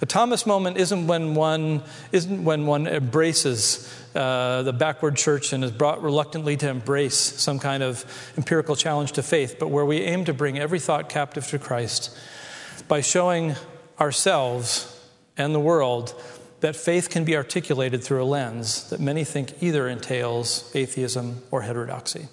A 0.02 0.06
Thomas 0.06 0.46
moment 0.46 0.78
isn't 0.78 1.08
when 1.08 1.34
one, 1.34 1.82
isn't 2.12 2.44
when 2.44 2.68
one 2.68 2.86
embraces 2.86 3.92
uh, 4.14 4.62
the 4.62 4.74
backward 4.74 5.16
church 5.16 5.54
and 5.54 5.64
is 5.64 5.72
brought 5.72 6.04
reluctantly 6.04 6.56
to 6.58 6.70
embrace 6.70 7.16
some 7.18 7.58
kind 7.58 7.82
of 7.82 8.06
empirical 8.38 8.76
challenge 8.76 9.14
to 9.14 9.24
faith, 9.24 9.58
but 9.60 9.70
where 9.70 9.86
we 9.86 10.02
aim 10.02 10.26
to 10.26 10.34
bring 10.34 10.60
every 10.60 10.80
thought 10.80 11.10
captive 11.10 11.48
to 11.48 11.58
Christ 11.58 12.16
by 12.88 13.02
showing 13.02 13.56
ourselves 14.00 14.94
and 15.38 15.54
the 15.54 15.60
world 15.60 16.20
that 16.60 16.76
faith 16.76 17.10
can 17.10 17.24
be 17.24 17.36
articulated 17.36 18.04
through 18.04 18.24
a 18.24 18.26
lens 18.26 18.90
that 18.90 19.00
many 19.00 19.24
think 19.24 19.62
either 19.62 19.88
entails 19.88 20.72
atheism 20.74 21.44
or 21.52 21.62
heterodoxy. 21.62 22.28